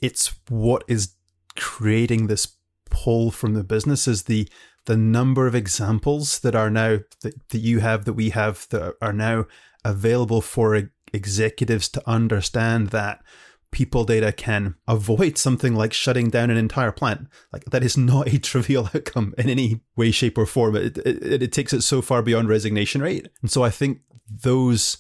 it's 0.02 0.34
what 0.50 0.84
is 0.88 1.14
creating 1.56 2.28
this 2.28 2.48
pull 2.90 3.32
from 3.32 3.54
the 3.54 3.64
business 3.64 4.08
is 4.08 4.24
the 4.24 4.48
the 4.86 4.96
number 4.96 5.48
of 5.48 5.56
examples 5.56 6.40
that 6.40 6.56
are 6.56 6.70
now 6.70 7.00
that, 7.22 7.50
that 7.50 7.58
you 7.58 7.80
have 7.80 8.06
that 8.06 8.14
we 8.14 8.30
have 8.30 8.68
that 8.70 8.96
are 9.02 9.14
now 9.14 9.46
available 9.84 10.42
for 10.42 10.90
executives 11.12 11.90
to 11.90 12.10
understand 12.10 12.90
that 12.90 13.24
people 13.72 14.06
data 14.06 14.32
can 14.32 14.76
avoid 14.88 15.38
something 15.38 15.76
like 15.76 15.94
shutting 15.94 16.30
down 16.30 16.50
an 16.50 16.58
entire 16.58 16.92
plant. 16.92 17.28
Like 17.52 17.66
that 17.66 17.84
is 17.84 17.98
not 17.98 18.34
a 18.34 18.40
trivial 18.40 18.90
outcome 18.94 19.34
in 19.38 19.50
any 19.50 19.82
way, 19.96 20.12
shape, 20.12 20.38
or 20.38 20.46
form. 20.46 20.76
It, 20.76 20.98
it, 21.00 21.44
it 21.44 21.52
takes 21.52 21.74
it 21.74 21.82
so 21.82 22.02
far 22.02 22.22
beyond 22.22 22.50
resignation 22.50 23.02
rate. 23.02 23.28
And 23.42 23.52
so 23.52 23.64
I 23.64 23.70
think 23.70 24.00
those 24.30 24.98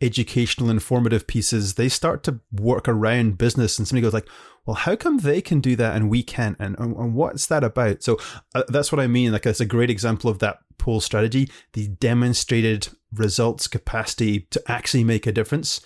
educational 0.00 0.70
informative 0.70 1.26
pieces 1.26 1.74
they 1.74 1.88
start 1.88 2.22
to 2.22 2.40
work 2.52 2.88
around 2.88 3.36
business 3.36 3.78
and 3.78 3.86
somebody 3.86 4.02
goes 4.02 4.14
like 4.14 4.28
well 4.64 4.74
how 4.74 4.96
come 4.96 5.18
they 5.18 5.42
can 5.42 5.60
do 5.60 5.76
that 5.76 5.94
and 5.94 6.08
we 6.08 6.22
can't 6.22 6.56
and, 6.58 6.74
and 6.78 7.14
what's 7.14 7.46
that 7.46 7.62
about 7.62 8.02
so 8.02 8.18
uh, 8.54 8.62
that's 8.68 8.90
what 8.90 9.00
i 9.00 9.06
mean 9.06 9.30
like 9.30 9.42
that's 9.42 9.60
a 9.60 9.66
great 9.66 9.90
example 9.90 10.30
of 10.30 10.38
that 10.38 10.58
pull 10.78 11.00
strategy 11.00 11.50
the 11.74 11.88
demonstrated 11.88 12.88
results 13.12 13.66
capacity 13.66 14.40
to 14.50 14.62
actually 14.68 15.04
make 15.04 15.26
a 15.26 15.32
difference 15.32 15.82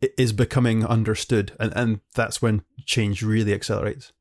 is 0.00 0.32
becoming 0.32 0.84
understood 0.84 1.52
and, 1.58 1.72
and 1.74 2.00
that's 2.14 2.40
when 2.40 2.62
change 2.86 3.22
really 3.22 3.52
accelerates 3.52 4.12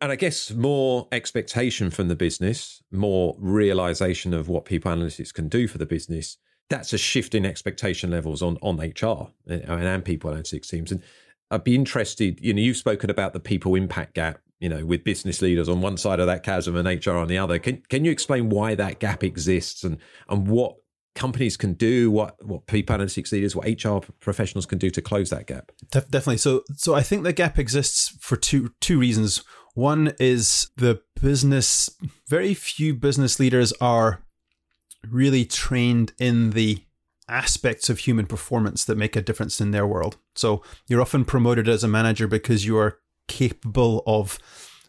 and 0.00 0.12
I 0.12 0.16
guess 0.16 0.52
more 0.52 1.08
expectation 1.10 1.90
from 1.90 2.08
the 2.08 2.14
business, 2.14 2.82
more 2.92 3.34
realization 3.38 4.32
of 4.32 4.48
what 4.48 4.64
people 4.64 4.92
analytics 4.92 5.34
can 5.34 5.48
do 5.48 5.66
for 5.66 5.78
the 5.78 5.86
business. 5.86 6.36
That's 6.70 6.92
a 6.92 6.98
shift 6.98 7.34
in 7.34 7.44
expectation 7.44 8.10
levels 8.10 8.42
on 8.42 8.58
on 8.62 8.76
HR 8.78 9.30
eh, 9.50 9.60
and, 9.64 9.84
and 9.84 10.04
people 10.04 10.30
analytics 10.30 10.68
teams. 10.68 10.92
And 10.92 11.02
I'd 11.50 11.64
be 11.64 11.74
interested. 11.74 12.40
You 12.40 12.54
know, 12.54 12.60
you've 12.60 12.76
spoken 12.76 13.10
about 13.10 13.32
the 13.32 13.40
people 13.40 13.74
impact 13.74 14.14
gap. 14.14 14.40
You 14.60 14.68
know, 14.68 14.84
with 14.84 15.04
business 15.04 15.40
leaders 15.40 15.68
on 15.68 15.80
one 15.80 15.96
side 15.96 16.18
of 16.18 16.26
that 16.26 16.42
chasm 16.42 16.74
and 16.74 17.06
HR 17.06 17.12
on 17.12 17.28
the 17.28 17.38
other. 17.38 17.60
Can 17.60 17.82
can 17.88 18.04
you 18.04 18.10
explain 18.10 18.48
why 18.48 18.74
that 18.74 18.98
gap 18.98 19.22
exists 19.22 19.84
and 19.84 19.98
and 20.28 20.48
what 20.48 20.76
companies 21.18 21.56
can 21.56 21.74
do, 21.74 22.10
what 22.10 22.36
what 22.46 22.66
people 22.66 22.96
analytics 22.96 23.32
leaders, 23.32 23.54
what 23.54 23.66
HR 23.66 23.98
professionals 24.20 24.66
can 24.66 24.78
do 24.78 24.88
to 24.90 25.02
close 25.02 25.30
that 25.30 25.46
gap? 25.46 25.72
Definitely. 25.90 26.38
So 26.38 26.62
so 26.76 26.94
I 26.94 27.02
think 27.02 27.24
the 27.24 27.32
gap 27.32 27.58
exists 27.58 28.16
for 28.20 28.36
two 28.36 28.72
two 28.80 28.98
reasons. 28.98 29.42
One 29.74 30.14
is 30.18 30.70
the 30.76 31.02
business. 31.20 31.90
Very 32.28 32.54
few 32.54 32.94
business 32.94 33.38
leaders 33.38 33.72
are 33.80 34.24
really 35.10 35.44
trained 35.44 36.12
in 36.18 36.50
the 36.50 36.84
aspects 37.28 37.90
of 37.90 37.98
human 37.98 38.26
performance 38.26 38.84
that 38.84 38.96
make 38.96 39.14
a 39.14 39.20
difference 39.20 39.60
in 39.60 39.72
their 39.72 39.86
world. 39.86 40.16
So 40.34 40.62
you're 40.86 41.02
often 41.02 41.24
promoted 41.24 41.68
as 41.68 41.84
a 41.84 41.88
manager 41.88 42.26
because 42.26 42.64
you 42.64 42.78
are 42.78 42.98
capable 43.26 44.02
of 44.06 44.38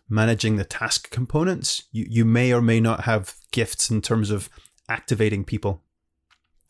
managing 0.08 0.56
the 0.56 0.64
task 0.64 1.10
components. 1.10 1.84
You 1.92 2.06
you 2.08 2.26
may 2.26 2.54
or 2.54 2.62
may 2.62 2.80
not 2.80 3.02
have 3.02 3.36
gifts 3.52 3.90
in 3.90 4.02
terms 4.02 4.30
of 4.30 4.50
activating 4.88 5.44
people. 5.44 5.84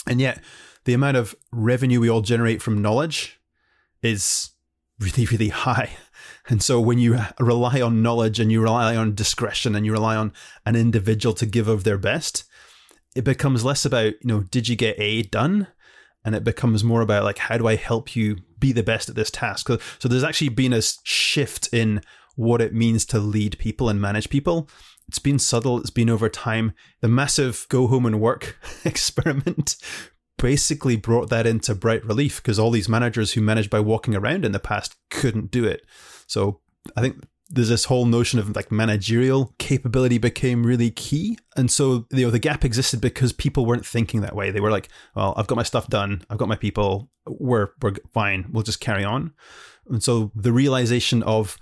And 0.09 0.19
yet, 0.19 0.41
the 0.85 0.93
amount 0.93 1.17
of 1.17 1.35
revenue 1.51 1.99
we 1.99 2.09
all 2.09 2.21
generate 2.21 2.61
from 2.61 2.81
knowledge 2.81 3.39
is 4.01 4.51
really, 4.99 5.25
really 5.25 5.49
high. 5.49 5.91
And 6.49 6.63
so 6.63 6.81
when 6.81 6.97
you 6.97 7.13
uh, 7.13 7.27
rely 7.39 7.79
on 7.79 8.01
knowledge 8.01 8.39
and 8.39 8.51
you 8.51 8.59
rely 8.59 8.95
on 8.95 9.13
discretion 9.13 9.75
and 9.75 9.85
you 9.85 9.91
rely 9.91 10.15
on 10.15 10.33
an 10.65 10.75
individual 10.75 11.35
to 11.35 11.45
give 11.45 11.67
of 11.67 11.83
their 11.83 11.97
best, 11.97 12.43
it 13.15 13.23
becomes 13.23 13.63
less 13.63 13.85
about, 13.85 14.13
you 14.13 14.25
know, 14.25 14.41
did 14.41 14.67
you 14.67 14.75
get 14.75 14.99
A 14.99 15.21
done? 15.21 15.67
And 16.25 16.33
it 16.33 16.43
becomes 16.43 16.83
more 16.83 17.01
about 17.01 17.23
like, 17.23 17.37
how 17.37 17.57
do 17.57 17.67
I 17.67 17.75
help 17.75 18.15
you 18.15 18.37
be 18.57 18.71
the 18.71 18.83
best 18.83 19.09
at 19.09 19.15
this 19.15 19.29
task? 19.29 19.67
So 19.99 20.07
there's 20.07 20.23
actually 20.23 20.49
been 20.49 20.73
a 20.73 20.81
shift 21.03 21.69
in 21.71 22.01
what 22.35 22.61
it 22.61 22.73
means 22.73 23.05
to 23.05 23.19
lead 23.19 23.59
people 23.59 23.87
and 23.87 24.01
manage 24.01 24.29
people. 24.29 24.69
It's 25.09 25.17
been 25.17 25.39
subtle, 25.39 25.79
it's 25.79 25.89
been 25.89 26.07
over 26.07 26.29
time. 26.29 26.73
The 27.01 27.07
massive 27.07 27.65
go 27.69 27.87
home 27.87 28.05
and 28.05 28.21
work 28.21 28.59
experiment 28.85 29.75
basically 30.37 30.95
brought 30.95 31.31
that 31.31 31.47
into 31.47 31.73
bright 31.73 32.05
relief 32.05 32.43
because 32.43 32.59
all 32.59 32.69
these 32.69 32.87
managers 32.87 33.33
who 33.33 33.41
managed 33.41 33.71
by 33.71 33.79
walking 33.79 34.15
around 34.15 34.45
in 34.45 34.51
the 34.51 34.59
past 34.59 34.95
couldn't 35.09 35.49
do 35.49 35.65
it. 35.65 35.83
So 36.27 36.59
I 36.95 37.01
think 37.01 37.23
there's 37.49 37.69
this 37.69 37.85
whole 37.85 38.05
notion 38.05 38.37
of 38.37 38.55
like 38.55 38.71
managerial 38.71 39.55
capability 39.57 40.19
became 40.19 40.63
really 40.63 40.91
key. 40.91 41.39
And 41.57 41.71
so, 41.71 42.05
you 42.11 42.25
know, 42.25 42.29
the 42.29 42.37
gap 42.37 42.63
existed 42.63 43.01
because 43.01 43.33
people 43.33 43.65
weren't 43.65 43.87
thinking 43.87 44.21
that 44.21 44.35
way. 44.35 44.51
They 44.51 44.59
were 44.59 44.69
like, 44.69 44.89
well, 45.15 45.33
I've 45.35 45.47
got 45.47 45.55
my 45.55 45.63
stuff 45.63 45.87
done. 45.87 46.21
I've 46.29 46.37
got 46.37 46.47
my 46.47 46.55
people. 46.55 47.09
We're, 47.25 47.69
we're 47.81 47.95
fine. 48.13 48.45
We'll 48.51 48.61
just 48.61 48.79
carry 48.79 49.03
on. 49.03 49.33
And 49.89 50.03
so 50.03 50.31
the 50.35 50.53
realization 50.53 51.23
of 51.23 51.57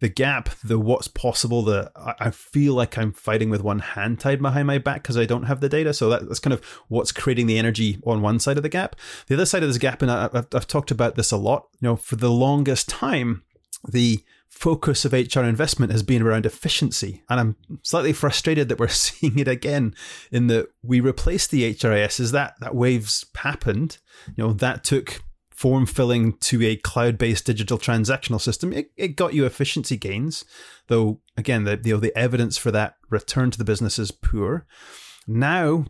the 0.00 0.08
gap, 0.08 0.48
the 0.64 0.78
what's 0.78 1.08
possible, 1.08 1.62
the 1.62 1.92
I 1.96 2.30
feel 2.30 2.74
like 2.74 2.98
I'm 2.98 3.12
fighting 3.12 3.50
with 3.50 3.62
one 3.62 3.80
hand 3.80 4.18
tied 4.18 4.40
behind 4.40 4.66
my 4.66 4.78
back 4.78 5.02
because 5.02 5.18
I 5.18 5.26
don't 5.26 5.44
have 5.44 5.60
the 5.60 5.68
data. 5.68 5.92
So 5.92 6.08
that, 6.08 6.26
that's 6.26 6.40
kind 6.40 6.54
of 6.54 6.64
what's 6.88 7.12
creating 7.12 7.46
the 7.46 7.58
energy 7.58 7.98
on 8.04 8.22
one 8.22 8.38
side 8.38 8.56
of 8.56 8.62
the 8.62 8.68
gap. 8.68 8.96
The 9.26 9.34
other 9.34 9.46
side 9.46 9.62
of 9.62 9.68
this 9.68 9.78
gap, 9.78 10.02
and 10.02 10.10
I, 10.10 10.30
I've, 10.32 10.46
I've 10.54 10.66
talked 10.66 10.90
about 10.90 11.16
this 11.16 11.30
a 11.30 11.36
lot. 11.36 11.68
You 11.80 11.88
know, 11.88 11.96
for 11.96 12.16
the 12.16 12.30
longest 12.30 12.88
time, 12.88 13.42
the 13.86 14.24
focus 14.48 15.04
of 15.04 15.12
HR 15.12 15.40
investment 15.40 15.92
has 15.92 16.02
been 16.02 16.22
around 16.22 16.44
efficiency. 16.44 17.22
And 17.28 17.40
I'm 17.40 17.56
slightly 17.82 18.12
frustrated 18.12 18.68
that 18.68 18.78
we're 18.78 18.88
seeing 18.88 19.38
it 19.38 19.48
again 19.48 19.94
in 20.32 20.48
that 20.48 20.68
we 20.82 21.00
replaced 21.00 21.50
the 21.50 21.74
HRIS 21.74 22.20
Is 22.20 22.32
that 22.32 22.54
that 22.60 22.74
waves 22.74 23.24
happened. 23.36 23.98
You 24.34 24.44
know, 24.44 24.52
that 24.54 24.82
took 24.82 25.22
form 25.60 25.84
filling 25.84 26.32
to 26.38 26.64
a 26.64 26.74
cloud 26.74 27.18
based 27.18 27.44
digital 27.44 27.76
transactional 27.76 28.40
system. 28.40 28.72
It, 28.72 28.92
it 28.96 29.08
got 29.08 29.34
you 29.34 29.44
efficiency 29.44 29.94
gains, 29.94 30.42
though 30.86 31.20
again, 31.36 31.64
the 31.64 31.76
the 31.76 32.16
evidence 32.16 32.56
for 32.56 32.70
that 32.70 32.94
return 33.10 33.50
to 33.50 33.58
the 33.58 33.64
business 33.64 33.98
is 33.98 34.10
poor. 34.10 34.66
Now 35.28 35.84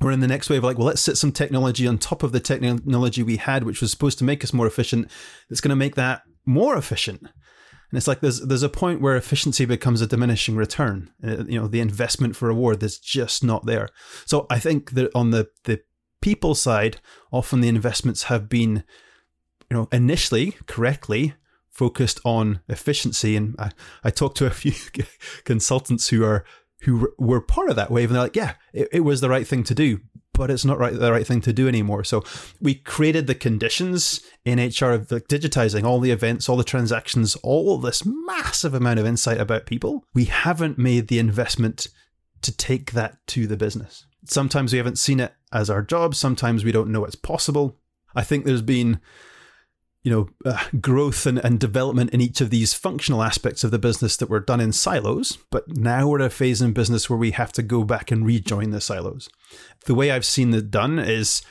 we're 0.00 0.12
in 0.12 0.20
the 0.20 0.26
next 0.26 0.48
wave 0.48 0.64
like, 0.64 0.78
well, 0.78 0.86
let's 0.86 1.02
set 1.02 1.18
some 1.18 1.30
technology 1.30 1.86
on 1.86 1.98
top 1.98 2.22
of 2.22 2.32
the 2.32 2.40
technology 2.40 3.22
we 3.22 3.36
had, 3.36 3.64
which 3.64 3.82
was 3.82 3.90
supposed 3.90 4.16
to 4.20 4.24
make 4.24 4.42
us 4.42 4.54
more 4.54 4.66
efficient. 4.66 5.10
That's 5.50 5.60
going 5.60 5.68
to 5.68 5.76
make 5.76 5.96
that 5.96 6.22
more 6.46 6.74
efficient. 6.74 7.20
And 7.20 7.98
it's 7.98 8.08
like 8.08 8.20
there's 8.20 8.40
there's 8.40 8.62
a 8.62 8.70
point 8.70 9.02
where 9.02 9.14
efficiency 9.14 9.66
becomes 9.66 10.00
a 10.00 10.06
diminishing 10.06 10.56
return. 10.56 11.10
Uh, 11.22 11.44
you 11.44 11.60
know, 11.60 11.66
the 11.66 11.80
investment 11.80 12.34
for 12.34 12.48
reward 12.48 12.82
is 12.82 12.98
just 12.98 13.44
not 13.44 13.66
there. 13.66 13.90
So 14.24 14.46
I 14.48 14.58
think 14.58 14.92
that 14.92 15.10
on 15.14 15.32
the 15.32 15.50
the 15.64 15.82
people 16.20 16.54
side, 16.54 17.00
often 17.32 17.60
the 17.60 17.68
investments 17.68 18.24
have 18.24 18.48
been, 18.48 18.84
you 19.70 19.76
know, 19.76 19.88
initially 19.92 20.56
correctly 20.66 21.34
focused 21.70 22.20
on 22.24 22.60
efficiency. 22.68 23.36
And 23.36 23.56
I, 23.58 23.70
I 24.04 24.10
talked 24.10 24.36
to 24.38 24.46
a 24.46 24.50
few 24.62 24.72
consultants 25.44 26.08
who 26.08 26.24
are 26.24 26.44
who 26.84 27.12
were 27.18 27.42
part 27.42 27.68
of 27.68 27.76
that 27.76 27.90
wave, 27.90 28.08
and 28.08 28.16
they're 28.16 28.22
like, 28.22 28.36
yeah, 28.36 28.54
it, 28.72 28.88
it 28.90 29.00
was 29.00 29.20
the 29.20 29.28
right 29.28 29.46
thing 29.46 29.64
to 29.64 29.74
do 29.74 30.00
but 30.40 30.50
it's 30.50 30.64
not 30.64 30.78
right 30.78 30.94
the 30.94 31.12
right 31.12 31.26
thing 31.26 31.42
to 31.42 31.52
do 31.52 31.68
anymore. 31.68 32.02
So 32.02 32.24
we 32.62 32.74
created 32.74 33.26
the 33.26 33.34
conditions 33.34 34.22
in 34.42 34.58
HR 34.58 34.92
of 34.92 35.12
like 35.12 35.28
digitizing 35.28 35.84
all 35.84 36.00
the 36.00 36.12
events, 36.12 36.48
all 36.48 36.56
the 36.56 36.64
transactions, 36.64 37.36
all 37.42 37.76
this 37.76 38.04
massive 38.06 38.72
amount 38.72 38.98
of 38.98 39.04
insight 39.04 39.38
about 39.38 39.66
people. 39.66 40.02
We 40.14 40.24
haven't 40.24 40.78
made 40.78 41.08
the 41.08 41.18
investment 41.18 41.88
to 42.40 42.56
take 42.56 42.92
that 42.92 43.18
to 43.28 43.46
the 43.46 43.58
business. 43.58 44.06
Sometimes 44.24 44.72
we 44.72 44.78
haven't 44.78 44.98
seen 44.98 45.20
it 45.20 45.34
as 45.52 45.70
our 45.70 45.82
job. 45.82 46.14
Sometimes 46.14 46.64
we 46.64 46.72
don't 46.72 46.92
know 46.92 47.04
it's 47.04 47.14
possible. 47.14 47.78
I 48.14 48.22
think 48.22 48.44
there's 48.44 48.62
been 48.62 49.00
you 50.02 50.10
know, 50.10 50.28
uh, 50.50 50.64
growth 50.80 51.26
and, 51.26 51.38
and 51.38 51.60
development 51.60 52.10
in 52.10 52.20
each 52.20 52.40
of 52.40 52.48
these 52.50 52.72
functional 52.72 53.22
aspects 53.22 53.64
of 53.64 53.70
the 53.70 53.78
business 53.78 54.16
that 54.16 54.30
were 54.30 54.40
done 54.40 54.60
in 54.60 54.72
silos. 54.72 55.36
But 55.50 55.68
now 55.68 56.08
we're 56.08 56.20
at 56.20 56.26
a 56.26 56.30
phase 56.30 56.62
in 56.62 56.72
business 56.72 57.10
where 57.10 57.18
we 57.18 57.32
have 57.32 57.52
to 57.52 57.62
go 57.62 57.84
back 57.84 58.10
and 58.10 58.24
rejoin 58.24 58.70
the 58.70 58.80
silos. 58.80 59.28
The 59.84 59.94
way 59.94 60.10
I've 60.10 60.24
seen 60.24 60.54
it 60.54 60.70
done 60.70 60.98
is, 60.98 61.42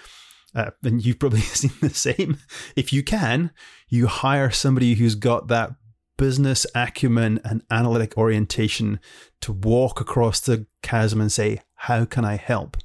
uh, 0.55 0.71
and 0.83 1.05
you've 1.05 1.19
probably 1.19 1.41
seen 1.41 1.71
the 1.79 1.91
same, 1.91 2.39
if 2.75 2.91
you 2.91 3.03
can, 3.03 3.51
you 3.87 4.07
hire 4.07 4.49
somebody 4.49 4.95
who's 4.95 5.15
got 5.15 5.47
that 5.49 5.75
business 6.19 6.67
acumen 6.75 7.41
and 7.43 7.63
analytic 7.71 8.15
orientation 8.17 8.99
to 9.41 9.51
walk 9.51 9.99
across 9.99 10.39
the 10.39 10.67
chasm 10.83 11.19
and 11.19 11.31
say, 11.31 11.61
How 11.73 12.05
can 12.05 12.23
I 12.23 12.35
help? 12.35 12.77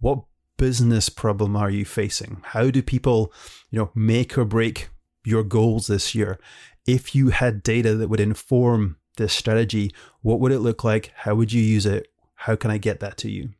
What 0.00 0.20
business 0.56 1.10
problem 1.10 1.54
are 1.56 1.68
you 1.68 1.84
facing? 1.84 2.40
How 2.42 2.70
do 2.70 2.82
people, 2.82 3.32
you 3.70 3.78
know, 3.78 3.90
make 3.94 4.38
or 4.38 4.46
break 4.46 4.88
your 5.26 5.42
goals 5.42 5.88
this 5.88 6.14
year. 6.14 6.38
If 6.86 7.14
you 7.14 7.30
had 7.30 7.62
data 7.62 7.96
that 7.96 8.08
would 8.08 8.20
inform 8.20 8.96
this 9.16 9.32
strategy, 9.32 9.92
what 10.22 10.38
would 10.40 10.52
it 10.52 10.60
look 10.60 10.84
like? 10.84 11.12
How 11.16 11.34
would 11.34 11.52
you 11.52 11.62
use 11.62 11.84
it? 11.84 12.06
How 12.36 12.54
can 12.54 12.70
I 12.70 12.78
get 12.78 13.00
that 13.00 13.16
to 13.18 13.30
you? 13.30 13.50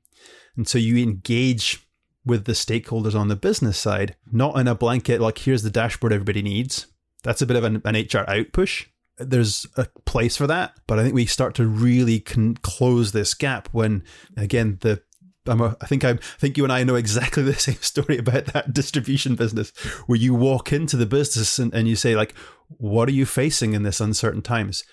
And 0.57 0.69
so 0.69 0.79
you 0.79 0.97
engage 0.97 1.85
with 2.25 2.45
the 2.45 2.53
stakeholders 2.53 3.19
on 3.19 3.29
the 3.29 3.37
business 3.37 3.79
side, 3.79 4.17
not 4.31 4.59
in 4.59 4.69
a 4.69 4.75
blanket, 4.75 5.21
like, 5.21 5.39
here's 5.39 5.63
the 5.63 5.71
dashboard 5.71 6.13
everybody 6.13 6.43
needs. 6.43 6.87
That's 7.23 7.43
a 7.43 7.47
bit 7.47 7.57
of 7.57 7.65
an, 7.65 7.83
an 7.85 7.97
HR 7.97 8.29
out 8.29 8.53
push. 8.53 8.87
There's 9.19 9.67
a 9.77 9.87
place 10.05 10.37
for 10.37 10.47
that, 10.47 10.75
but 10.87 10.99
I 10.99 11.03
think 11.03 11.15
we 11.15 11.27
start 11.27 11.55
to 11.57 11.67
really 11.67 12.21
con- 12.21 12.59
close 12.61 13.13
this 13.13 13.33
gap 13.35 13.69
when, 13.73 14.05
again, 14.37 14.79
the 14.83 15.03
I'm 15.49 15.61
a, 15.61 15.77
I 15.81 15.87
think 15.87 16.05
I'm, 16.05 16.19
I 16.19 16.39
think 16.39 16.57
you 16.57 16.65
and 16.65 16.73
I 16.73 16.85
know 16.85 16.97
exactly 16.97 17.43
the 17.45 17.55
same 17.55 17.77
story 17.77 18.19
about 18.19 18.47
that 18.47 18.73
distribution 18.73 19.35
business 19.35 19.71
where 20.07 20.19
you 20.19 20.35
walk 20.35 20.73
into 20.73 20.97
the 20.97 21.07
business 21.07 21.59
and, 21.59 21.73
and 21.75 21.89
you 21.89 21.97
say 21.97 22.17
like, 22.17 22.35
what 22.69 23.09
are 23.09 23.13
you 23.13 23.27
facing 23.27 23.75
in 23.75 23.83
this 23.83 24.01
uncertain 24.01 24.43
times? 24.43 24.85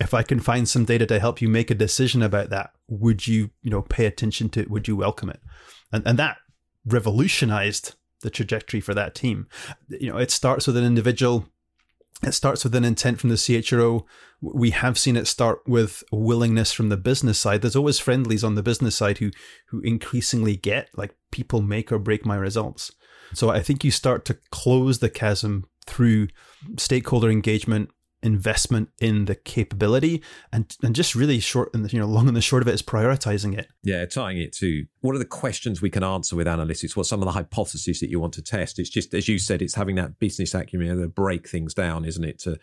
If 0.00 0.14
I 0.14 0.22
can 0.22 0.40
find 0.40 0.68
some 0.68 0.84
data 0.84 1.06
to 1.06 1.20
help 1.20 1.40
you 1.40 1.48
make 1.48 1.70
a 1.70 1.76
decision 1.76 2.22
about 2.22 2.50
that, 2.50 2.72
would 2.88 3.26
you, 3.26 3.50
you 3.62 3.70
know, 3.70 3.82
pay 3.82 4.06
attention 4.06 4.48
to 4.50 4.60
it? 4.60 4.70
Would 4.70 4.88
you 4.88 4.96
welcome 4.96 5.30
it? 5.30 5.40
And, 5.92 6.06
and 6.06 6.18
that 6.18 6.38
revolutionized 6.84 7.94
the 8.22 8.30
trajectory 8.30 8.80
for 8.80 8.94
that 8.94 9.14
team. 9.14 9.46
You 9.88 10.10
know, 10.10 10.18
it 10.18 10.30
starts 10.30 10.66
with 10.66 10.76
an 10.76 10.84
individual 10.84 11.48
it 12.22 12.32
starts 12.32 12.64
with 12.64 12.74
an 12.74 12.84
intent 12.84 13.20
from 13.20 13.30
the 13.30 13.36
CHRO. 13.36 14.04
We 14.40 14.70
have 14.70 14.98
seen 14.98 15.16
it 15.16 15.26
start 15.26 15.60
with 15.66 16.04
willingness 16.12 16.72
from 16.72 16.88
the 16.88 16.96
business 16.96 17.38
side. 17.38 17.62
There's 17.62 17.76
always 17.76 17.98
friendlies 17.98 18.44
on 18.44 18.54
the 18.54 18.62
business 18.62 18.94
side 18.94 19.18
who 19.18 19.30
who 19.66 19.80
increasingly 19.80 20.56
get 20.56 20.88
like 20.94 21.14
people 21.30 21.62
make 21.62 21.90
or 21.90 21.98
break 21.98 22.24
my 22.24 22.36
results. 22.36 22.92
So 23.34 23.50
I 23.50 23.60
think 23.60 23.82
you 23.82 23.90
start 23.90 24.24
to 24.26 24.38
close 24.50 24.98
the 24.98 25.10
chasm 25.10 25.66
through 25.86 26.28
stakeholder 26.76 27.30
engagement, 27.30 27.90
investment 28.22 28.88
in 29.00 29.24
the 29.24 29.34
capability 29.34 30.22
and 30.52 30.76
and 30.82 30.94
just 30.94 31.14
really 31.14 31.40
short 31.40 31.74
and 31.74 31.92
you 31.92 31.98
know 31.98 32.06
long 32.06 32.28
and 32.28 32.36
the 32.36 32.40
short 32.40 32.62
of 32.62 32.68
it 32.68 32.74
is 32.74 32.82
prioritizing 32.82 33.58
it 33.58 33.68
yeah 33.82 34.04
tying 34.06 34.38
it 34.38 34.52
to 34.52 34.86
what 35.00 35.14
are 35.14 35.18
the 35.18 35.24
questions 35.24 35.82
we 35.82 35.90
can 35.90 36.04
answer 36.04 36.36
with 36.36 36.46
analytics 36.46 36.96
what 36.96 37.06
some 37.06 37.20
of 37.20 37.26
the 37.26 37.32
hypotheses 37.32 37.98
that 38.00 38.10
you 38.10 38.20
want 38.20 38.32
to 38.32 38.42
test 38.42 38.78
it's 38.78 38.90
just 38.90 39.12
as 39.12 39.28
you 39.28 39.38
said 39.38 39.60
it's 39.60 39.74
having 39.74 39.96
that 39.96 40.18
business 40.20 40.54
acumen 40.54 41.00
to 41.00 41.08
break 41.08 41.48
things 41.48 41.74
down 41.74 42.04
isn't 42.04 42.24
it 42.24 42.38
to 42.38 42.56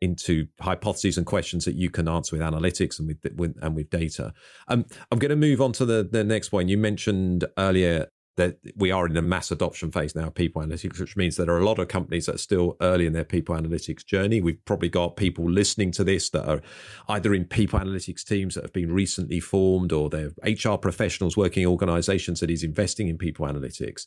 into 0.00 0.46
hypotheses 0.60 1.16
and 1.16 1.26
questions 1.26 1.64
that 1.64 1.74
you 1.74 1.88
can 1.88 2.08
answer 2.08 2.36
with 2.36 2.44
analytics 2.44 2.98
and 2.98 3.08
with, 3.08 3.34
with 3.36 3.56
and 3.62 3.74
with 3.74 3.88
data. 3.90 4.34
Um, 4.68 4.84
I'm 5.10 5.18
going 5.18 5.30
to 5.30 5.36
move 5.36 5.60
on 5.60 5.72
to 5.72 5.86
the, 5.86 6.06
the 6.10 6.22
next 6.22 6.50
point. 6.50 6.68
You 6.68 6.76
mentioned 6.76 7.46
earlier 7.56 8.08
that 8.36 8.58
we 8.76 8.90
are 8.90 9.06
in 9.06 9.16
a 9.16 9.22
mass 9.22 9.50
adoption 9.50 9.92
phase 9.92 10.14
now 10.14 10.26
of 10.26 10.34
people 10.34 10.62
analytics, 10.62 10.98
which 10.98 11.16
means 11.16 11.36
there 11.36 11.50
are 11.50 11.60
a 11.60 11.64
lot 11.64 11.78
of 11.78 11.88
companies 11.88 12.26
that 12.26 12.34
are 12.34 12.38
still 12.38 12.76
early 12.80 13.06
in 13.06 13.12
their 13.12 13.24
people 13.24 13.54
analytics 13.54 14.04
journey. 14.04 14.40
We've 14.40 14.64
probably 14.64 14.88
got 14.88 15.16
people 15.16 15.48
listening 15.48 15.92
to 15.92 16.04
this 16.04 16.30
that 16.30 16.48
are 16.48 16.60
either 17.08 17.32
in 17.32 17.44
people 17.44 17.78
analytics 17.78 18.24
teams 18.24 18.54
that 18.54 18.64
have 18.64 18.72
been 18.72 18.92
recently 18.92 19.40
formed 19.40 19.92
or 19.92 20.10
they're 20.10 20.32
HR 20.44 20.76
professionals 20.76 21.36
working 21.36 21.64
organizations 21.66 22.40
that 22.40 22.50
is 22.50 22.64
investing 22.64 23.08
in 23.08 23.18
people 23.18 23.46
analytics. 23.46 24.06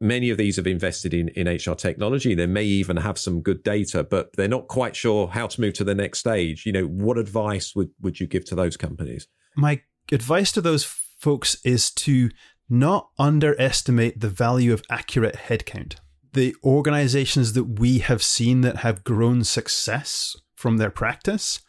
Many 0.00 0.30
of 0.30 0.38
these 0.38 0.56
have 0.56 0.66
invested 0.66 1.14
in, 1.14 1.28
in 1.30 1.46
HR 1.48 1.74
technology. 1.74 2.34
They 2.34 2.46
may 2.46 2.64
even 2.64 2.96
have 2.96 3.18
some 3.18 3.40
good 3.40 3.62
data, 3.62 4.04
but 4.04 4.30
they're 4.36 4.48
not 4.48 4.68
quite 4.68 4.96
sure 4.96 5.28
how 5.28 5.46
to 5.46 5.60
move 5.60 5.74
to 5.74 5.84
the 5.84 5.94
next 5.94 6.20
stage. 6.20 6.66
You 6.66 6.72
know, 6.72 6.84
what 6.84 7.18
advice 7.18 7.74
would, 7.74 7.90
would 8.00 8.18
you 8.18 8.26
give 8.26 8.44
to 8.46 8.56
those 8.56 8.76
companies? 8.76 9.28
My 9.56 9.82
advice 10.10 10.50
to 10.52 10.60
those 10.60 10.84
folks 11.22 11.56
is 11.64 11.90
to 11.92 12.30
not 12.72 13.10
underestimate 13.18 14.18
the 14.18 14.30
value 14.30 14.72
of 14.72 14.82
accurate 14.88 15.36
headcount. 15.36 15.96
The 16.32 16.56
organizations 16.64 17.52
that 17.52 17.78
we 17.78 17.98
have 17.98 18.22
seen 18.22 18.62
that 18.62 18.78
have 18.78 19.04
grown 19.04 19.44
success 19.44 20.34
from 20.56 20.78
their 20.78 20.88
practice 20.88 21.60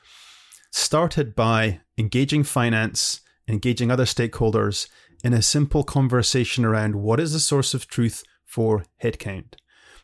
started 0.72 1.36
by 1.36 1.82
engaging 1.98 2.46
finance, 2.46 3.20
engaging 3.50 3.92
other 3.92 4.06
stakeholders 4.06 4.88
in 5.26 5.34
a 5.34 5.42
simple 5.42 5.84
conversation 5.84 6.64
around 6.64 6.96
what 6.96 7.20
is 7.20 7.34
the 7.34 7.40
source 7.40 7.74
of 7.74 7.88
truth 7.88 8.24
for 8.46 8.86
headcount. 9.04 9.56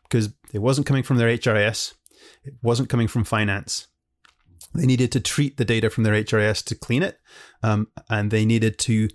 Because 0.04 0.34
it 0.54 0.60
wasn't 0.60 0.86
coming 0.86 1.04
from 1.04 1.16
their 1.16 1.30
HRIS, 1.30 1.94
it 2.44 2.56
wasn't 2.62 2.90
coming 2.90 3.08
from 3.08 3.24
finance. 3.24 3.88
They 4.76 4.86
needed 4.86 5.14
to 5.14 5.22
treat 5.22 5.56
the 5.56 5.66
data 5.66 5.90
from 5.90 6.04
their 6.04 6.14
HRIS 6.14 6.62
to 6.66 6.76
clean 6.76 7.04
it, 7.04 7.20
um, 7.64 7.88
and 8.10 8.32
they 8.32 8.44
needed 8.44 8.78
to 8.80 9.08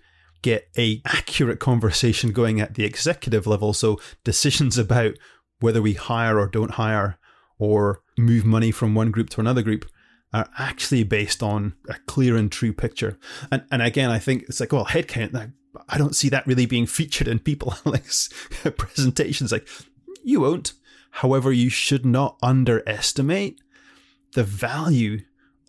get 0.45 0.69
a 0.77 1.01
accurate 1.07 1.59
conversation 1.59 2.31
going 2.31 2.61
at 2.61 2.75
the 2.75 2.85
executive 2.85 3.47
level. 3.47 3.73
So 3.73 3.99
decisions 4.25 4.77
about 4.77 5.15
whether 5.61 5.81
we 5.81 5.95
hire 5.95 6.39
or 6.39 6.47
don't 6.47 6.73
hire 6.73 7.19
or 7.59 8.03
move 8.19 8.45
money 8.45 8.71
from 8.71 8.95
one 8.95 9.11
group 9.11 9.31
to 9.31 9.41
another 9.41 9.63
group 9.63 9.87
are 10.35 10.51
actually 10.59 11.03
based 11.03 11.43
on 11.43 11.73
a 11.89 11.95
clear 12.07 12.37
and 12.37 12.53
true 12.53 12.75
picture. 12.75 13.19
And 13.51 13.65
and 13.73 13.81
again, 13.81 14.11
I 14.11 14.19
think 14.19 14.43
it's 14.43 14.61
like, 14.61 14.71
well, 14.71 14.85
headcount. 14.85 15.53
I 15.89 15.97
don't 15.97 16.15
see 16.15 16.29
that 16.29 16.47
really 16.47 16.67
being 16.67 16.87
featured 16.87 17.27
in 17.27 17.39
people 17.39 17.71
analytics 17.85 18.31
presentations. 18.77 19.51
Like, 19.51 19.67
you 20.23 20.41
won't. 20.41 20.75
However, 21.11 21.53
you 21.53 21.71
should 21.71 22.05
not 22.05 22.37
underestimate 22.43 23.61
the 24.35 24.45
value 24.45 25.23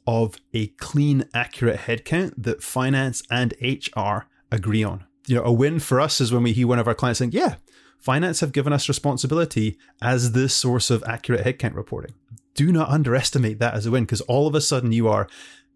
of 0.06 0.36
a 0.54 0.68
clean, 0.68 1.30
accurate 1.34 1.82
headcount 1.82 2.34
that 2.38 2.62
finance 2.62 3.24
and 3.32 3.54
HR 3.62 4.28
agree 4.56 4.84
on. 4.84 5.06
You 5.28 5.36
know, 5.36 5.44
a 5.44 5.52
win 5.52 5.80
for 5.80 6.00
us 6.00 6.22
is 6.22 6.32
when 6.32 6.44
we 6.44 6.54
hear 6.54 6.68
one 6.68 6.80
of 6.80 6.88
our 6.88 6.96
clients 6.96 7.20
saying, 7.20 7.32
yeah, 7.34 7.56
finance 8.00 8.40
have 8.40 8.52
given 8.52 8.74
us 8.74 8.88
responsibility 8.88 9.78
as 10.02 10.32
the 10.32 10.50
source 10.50 10.90
of 10.90 11.04
accurate 11.08 11.46
headcount 11.46 11.76
reporting. 11.76 12.14
Do 12.54 12.72
not 12.72 12.90
underestimate 12.90 13.60
that 13.60 13.74
as 13.74 13.86
a 13.86 13.92
win 13.92 14.06
because 14.06 14.22
all 14.22 14.48
of 14.48 14.56
a 14.56 14.62
sudden 14.62 14.92
you 14.92 15.08
are 15.08 15.28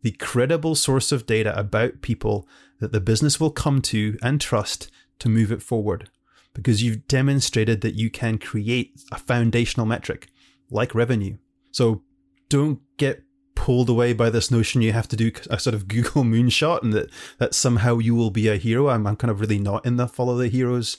the 0.01 0.11
credible 0.11 0.75
source 0.75 1.11
of 1.11 1.25
data 1.25 1.57
about 1.59 2.01
people 2.01 2.47
that 2.79 2.91
the 2.91 3.01
business 3.01 3.39
will 3.39 3.51
come 3.51 3.81
to 3.81 4.17
and 4.21 4.39
trust 4.39 4.89
to 5.19 5.27
move 5.27 5.51
it 5.51 5.61
forward 5.61 6.09
because 6.53 6.81
you've 6.81 7.07
demonstrated 7.07 7.81
that 7.81 7.95
you 7.95 8.09
can 8.09 8.37
create 8.37 9.01
a 9.11 9.17
foundational 9.17 9.85
metric 9.85 10.29
like 10.69 10.95
revenue. 10.95 11.37
So 11.71 12.03
don't 12.47 12.79
get 12.97 13.23
pulled 13.69 13.87
away 13.87 14.13
by 14.13 14.31
this 14.31 14.49
notion 14.49 14.81
you 14.81 14.91
have 14.91 15.07
to 15.07 15.15
do 15.15 15.31
a 15.51 15.59
sort 15.59 15.75
of 15.75 15.87
Google 15.87 16.23
moonshot 16.23 16.81
and 16.81 16.91
that, 16.91 17.11
that 17.37 17.53
somehow 17.53 17.99
you 17.99 18.15
will 18.15 18.31
be 18.31 18.47
a 18.47 18.55
hero. 18.55 18.89
I'm, 18.89 19.05
I'm 19.05 19.15
kind 19.15 19.29
of 19.29 19.39
really 19.39 19.59
not 19.59 19.85
in 19.85 19.97
the 19.97 20.07
follow 20.07 20.35
the 20.37 20.47
heroes 20.47 20.97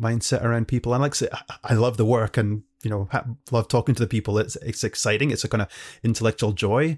mindset 0.00 0.44
around 0.44 0.68
people. 0.68 0.94
And 0.94 1.02
like 1.02 1.14
I 1.14 1.16
say, 1.16 1.28
I 1.64 1.74
love 1.74 1.96
the 1.96 2.04
work 2.04 2.36
and, 2.36 2.62
you 2.84 2.90
know, 2.90 3.08
love 3.50 3.66
talking 3.66 3.96
to 3.96 4.04
the 4.04 4.08
people. 4.08 4.38
It's, 4.38 4.54
it's 4.54 4.84
exciting. 4.84 5.32
It's 5.32 5.42
a 5.42 5.48
kind 5.48 5.62
of 5.62 5.68
intellectual 6.04 6.52
joy. 6.52 6.96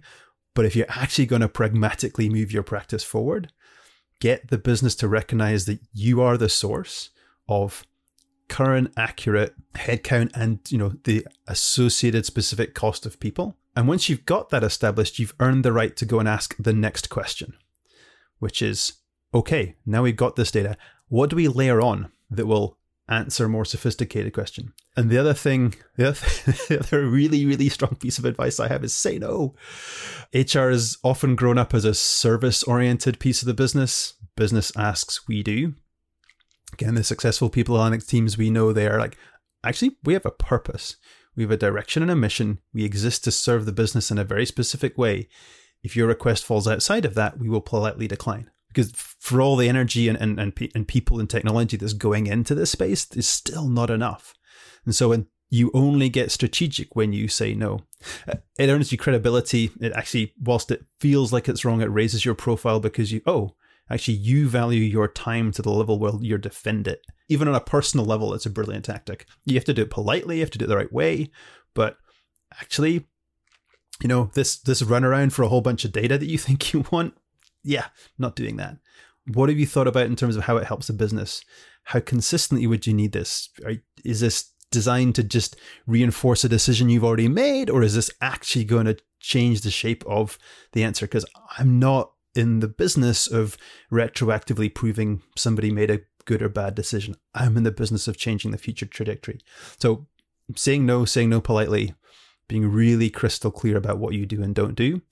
But 0.52 0.66
if 0.66 0.76
you're 0.76 0.90
actually 0.90 1.24
going 1.24 1.40
to 1.40 1.48
pragmatically 1.48 2.28
move 2.28 2.52
your 2.52 2.62
practice 2.62 3.02
forward, 3.02 3.50
get 4.20 4.48
the 4.48 4.58
business 4.58 4.94
to 4.96 5.08
recognize 5.08 5.64
that 5.64 5.80
you 5.94 6.20
are 6.20 6.36
the 6.36 6.50
source 6.50 7.08
of 7.48 7.86
current 8.50 8.92
accurate 8.94 9.54
headcount 9.72 10.32
and 10.34 10.58
you 10.68 10.76
know 10.76 10.92
the 11.04 11.26
associated 11.48 12.26
specific 12.26 12.74
cost 12.74 13.06
of 13.06 13.18
people 13.18 13.56
and 13.76 13.88
once 13.88 14.08
you've 14.08 14.26
got 14.26 14.50
that 14.50 14.62
established, 14.62 15.18
you've 15.18 15.34
earned 15.40 15.64
the 15.64 15.72
right 15.72 15.96
to 15.96 16.06
go 16.06 16.20
and 16.20 16.28
ask 16.28 16.54
the 16.58 16.72
next 16.72 17.10
question, 17.10 17.54
which 18.38 18.62
is 18.62 18.94
okay, 19.34 19.74
now 19.84 20.02
we've 20.02 20.16
got 20.16 20.36
this 20.36 20.52
data. 20.52 20.76
What 21.08 21.30
do 21.30 21.36
we 21.36 21.48
layer 21.48 21.80
on 21.80 22.12
that 22.30 22.46
will 22.46 22.78
answer 23.08 23.46
a 23.46 23.48
more 23.48 23.64
sophisticated 23.64 24.32
question? 24.32 24.72
And 24.96 25.10
the 25.10 25.18
other 25.18 25.34
thing, 25.34 25.74
the 25.96 26.08
other, 26.08 26.26
the 26.68 26.78
other 26.80 27.06
really, 27.06 27.44
really 27.44 27.68
strong 27.68 27.96
piece 27.96 28.18
of 28.18 28.24
advice 28.24 28.60
I 28.60 28.68
have 28.68 28.84
is 28.84 28.94
say 28.94 29.18
no. 29.18 29.54
HR 30.32 30.70
has 30.70 30.98
often 31.02 31.34
grown 31.34 31.58
up 31.58 31.74
as 31.74 31.84
a 31.84 31.94
service 31.94 32.62
oriented 32.62 33.18
piece 33.18 33.42
of 33.42 33.46
the 33.46 33.54
business. 33.54 34.14
Business 34.36 34.72
asks, 34.76 35.26
we 35.26 35.42
do. 35.42 35.74
Again, 36.72 36.94
the 36.94 37.04
successful 37.04 37.50
people 37.50 37.76
on 37.76 37.96
teams 38.00 38.38
we 38.38 38.50
know 38.50 38.72
they 38.72 38.88
are 38.88 38.98
like, 38.98 39.16
actually, 39.64 39.96
we 40.04 40.12
have 40.14 40.26
a 40.26 40.30
purpose. 40.30 40.96
We 41.36 41.42
have 41.44 41.50
a 41.50 41.56
direction 41.56 42.02
and 42.02 42.10
a 42.10 42.16
mission. 42.16 42.60
We 42.72 42.84
exist 42.84 43.24
to 43.24 43.30
serve 43.30 43.66
the 43.66 43.72
business 43.72 44.10
in 44.10 44.18
a 44.18 44.24
very 44.24 44.46
specific 44.46 44.96
way. 44.96 45.28
If 45.82 45.96
your 45.96 46.06
request 46.06 46.44
falls 46.44 46.68
outside 46.68 47.04
of 47.04 47.14
that, 47.14 47.38
we 47.38 47.48
will 47.48 47.60
politely 47.60 48.08
decline. 48.08 48.50
Because 48.68 48.92
for 48.92 49.40
all 49.40 49.56
the 49.56 49.68
energy 49.68 50.08
and, 50.08 50.18
and, 50.18 50.40
and, 50.40 50.52
and 50.74 50.88
people 50.88 51.20
and 51.20 51.30
technology 51.30 51.76
that's 51.76 51.92
going 51.92 52.26
into 52.26 52.54
this 52.54 52.70
space, 52.70 53.06
is 53.12 53.28
still 53.28 53.68
not 53.68 53.90
enough. 53.90 54.34
And 54.84 54.94
so 54.94 55.10
when 55.10 55.26
you 55.50 55.70
only 55.72 56.08
get 56.08 56.32
strategic 56.32 56.96
when 56.96 57.12
you 57.12 57.28
say 57.28 57.54
no. 57.54 57.80
Uh, 58.26 58.36
it 58.58 58.68
earns 58.68 58.90
you 58.90 58.98
credibility. 58.98 59.70
It 59.80 59.92
actually, 59.92 60.34
whilst 60.40 60.70
it 60.70 60.84
feels 60.98 61.32
like 61.32 61.48
it's 61.48 61.64
wrong, 61.64 61.80
it 61.80 61.86
raises 61.86 62.24
your 62.24 62.34
profile 62.34 62.80
because 62.80 63.12
you, 63.12 63.22
oh, 63.26 63.54
actually 63.90 64.14
you 64.14 64.48
value 64.48 64.80
your 64.80 65.08
time 65.08 65.52
to 65.52 65.62
the 65.62 65.70
level 65.70 65.98
where 65.98 66.12
you 66.20 66.38
defend 66.38 66.88
it. 66.88 67.02
Even 67.28 67.48
on 67.48 67.54
a 67.54 67.60
personal 67.60 68.06
level, 68.06 68.34
it's 68.34 68.46
a 68.46 68.50
brilliant 68.50 68.84
tactic. 68.84 69.26
You 69.44 69.54
have 69.54 69.64
to 69.64 69.74
do 69.74 69.82
it 69.82 69.90
politely, 69.90 70.36
you 70.36 70.42
have 70.42 70.50
to 70.50 70.58
do 70.58 70.64
it 70.64 70.68
the 70.68 70.76
right 70.76 70.92
way, 70.92 71.30
but 71.74 71.96
actually, 72.60 73.06
you 74.02 74.08
know, 74.08 74.30
this 74.34 74.56
this 74.56 74.82
run 74.82 75.04
around 75.04 75.32
for 75.32 75.42
a 75.42 75.48
whole 75.48 75.60
bunch 75.60 75.84
of 75.84 75.92
data 75.92 76.18
that 76.18 76.28
you 76.28 76.38
think 76.38 76.72
you 76.72 76.84
want, 76.90 77.14
yeah, 77.62 77.86
not 78.18 78.36
doing 78.36 78.56
that. 78.56 78.76
What 79.32 79.48
have 79.48 79.58
you 79.58 79.66
thought 79.66 79.88
about 79.88 80.06
in 80.06 80.16
terms 80.16 80.36
of 80.36 80.44
how 80.44 80.58
it 80.58 80.66
helps 80.66 80.88
the 80.88 80.92
business? 80.92 81.42
How 81.84 82.00
consistently 82.00 82.66
would 82.66 82.86
you 82.86 82.92
need 82.92 83.12
this? 83.12 83.48
Is 84.04 84.20
this 84.20 84.50
designed 84.70 85.14
to 85.14 85.22
just 85.22 85.56
reinforce 85.86 86.44
a 86.44 86.48
decision 86.48 86.90
you've 86.90 87.04
already 87.04 87.28
made, 87.28 87.70
or 87.70 87.82
is 87.82 87.94
this 87.94 88.10
actually 88.20 88.64
going 88.64 88.86
to 88.86 88.98
change 89.20 89.62
the 89.62 89.70
shape 89.70 90.04
of 90.06 90.38
the 90.72 90.84
answer? 90.84 91.06
Because 91.06 91.24
I'm 91.56 91.78
not 91.78 92.12
in 92.34 92.60
the 92.60 92.68
business 92.68 93.26
of 93.26 93.56
retroactively 93.92 94.74
proving 94.74 95.22
somebody 95.36 95.70
made 95.70 95.90
a 95.90 96.00
good 96.24 96.42
or 96.42 96.48
bad 96.48 96.74
decision. 96.74 97.16
I'm 97.34 97.56
in 97.56 97.62
the 97.62 97.70
business 97.70 98.08
of 98.08 98.16
changing 98.16 98.50
the 98.50 98.58
future 98.58 98.86
trajectory. 98.86 99.40
So 99.78 100.06
saying 100.56 100.86
no, 100.86 101.04
saying 101.04 101.30
no 101.30 101.40
politely, 101.40 101.94
being 102.48 102.70
really 102.70 103.10
crystal 103.10 103.50
clear 103.50 103.76
about 103.76 103.98
what 103.98 104.14
you 104.14 104.26
do 104.26 104.42
and 104.42 104.54
don't 104.54 104.74
do. 104.74 105.02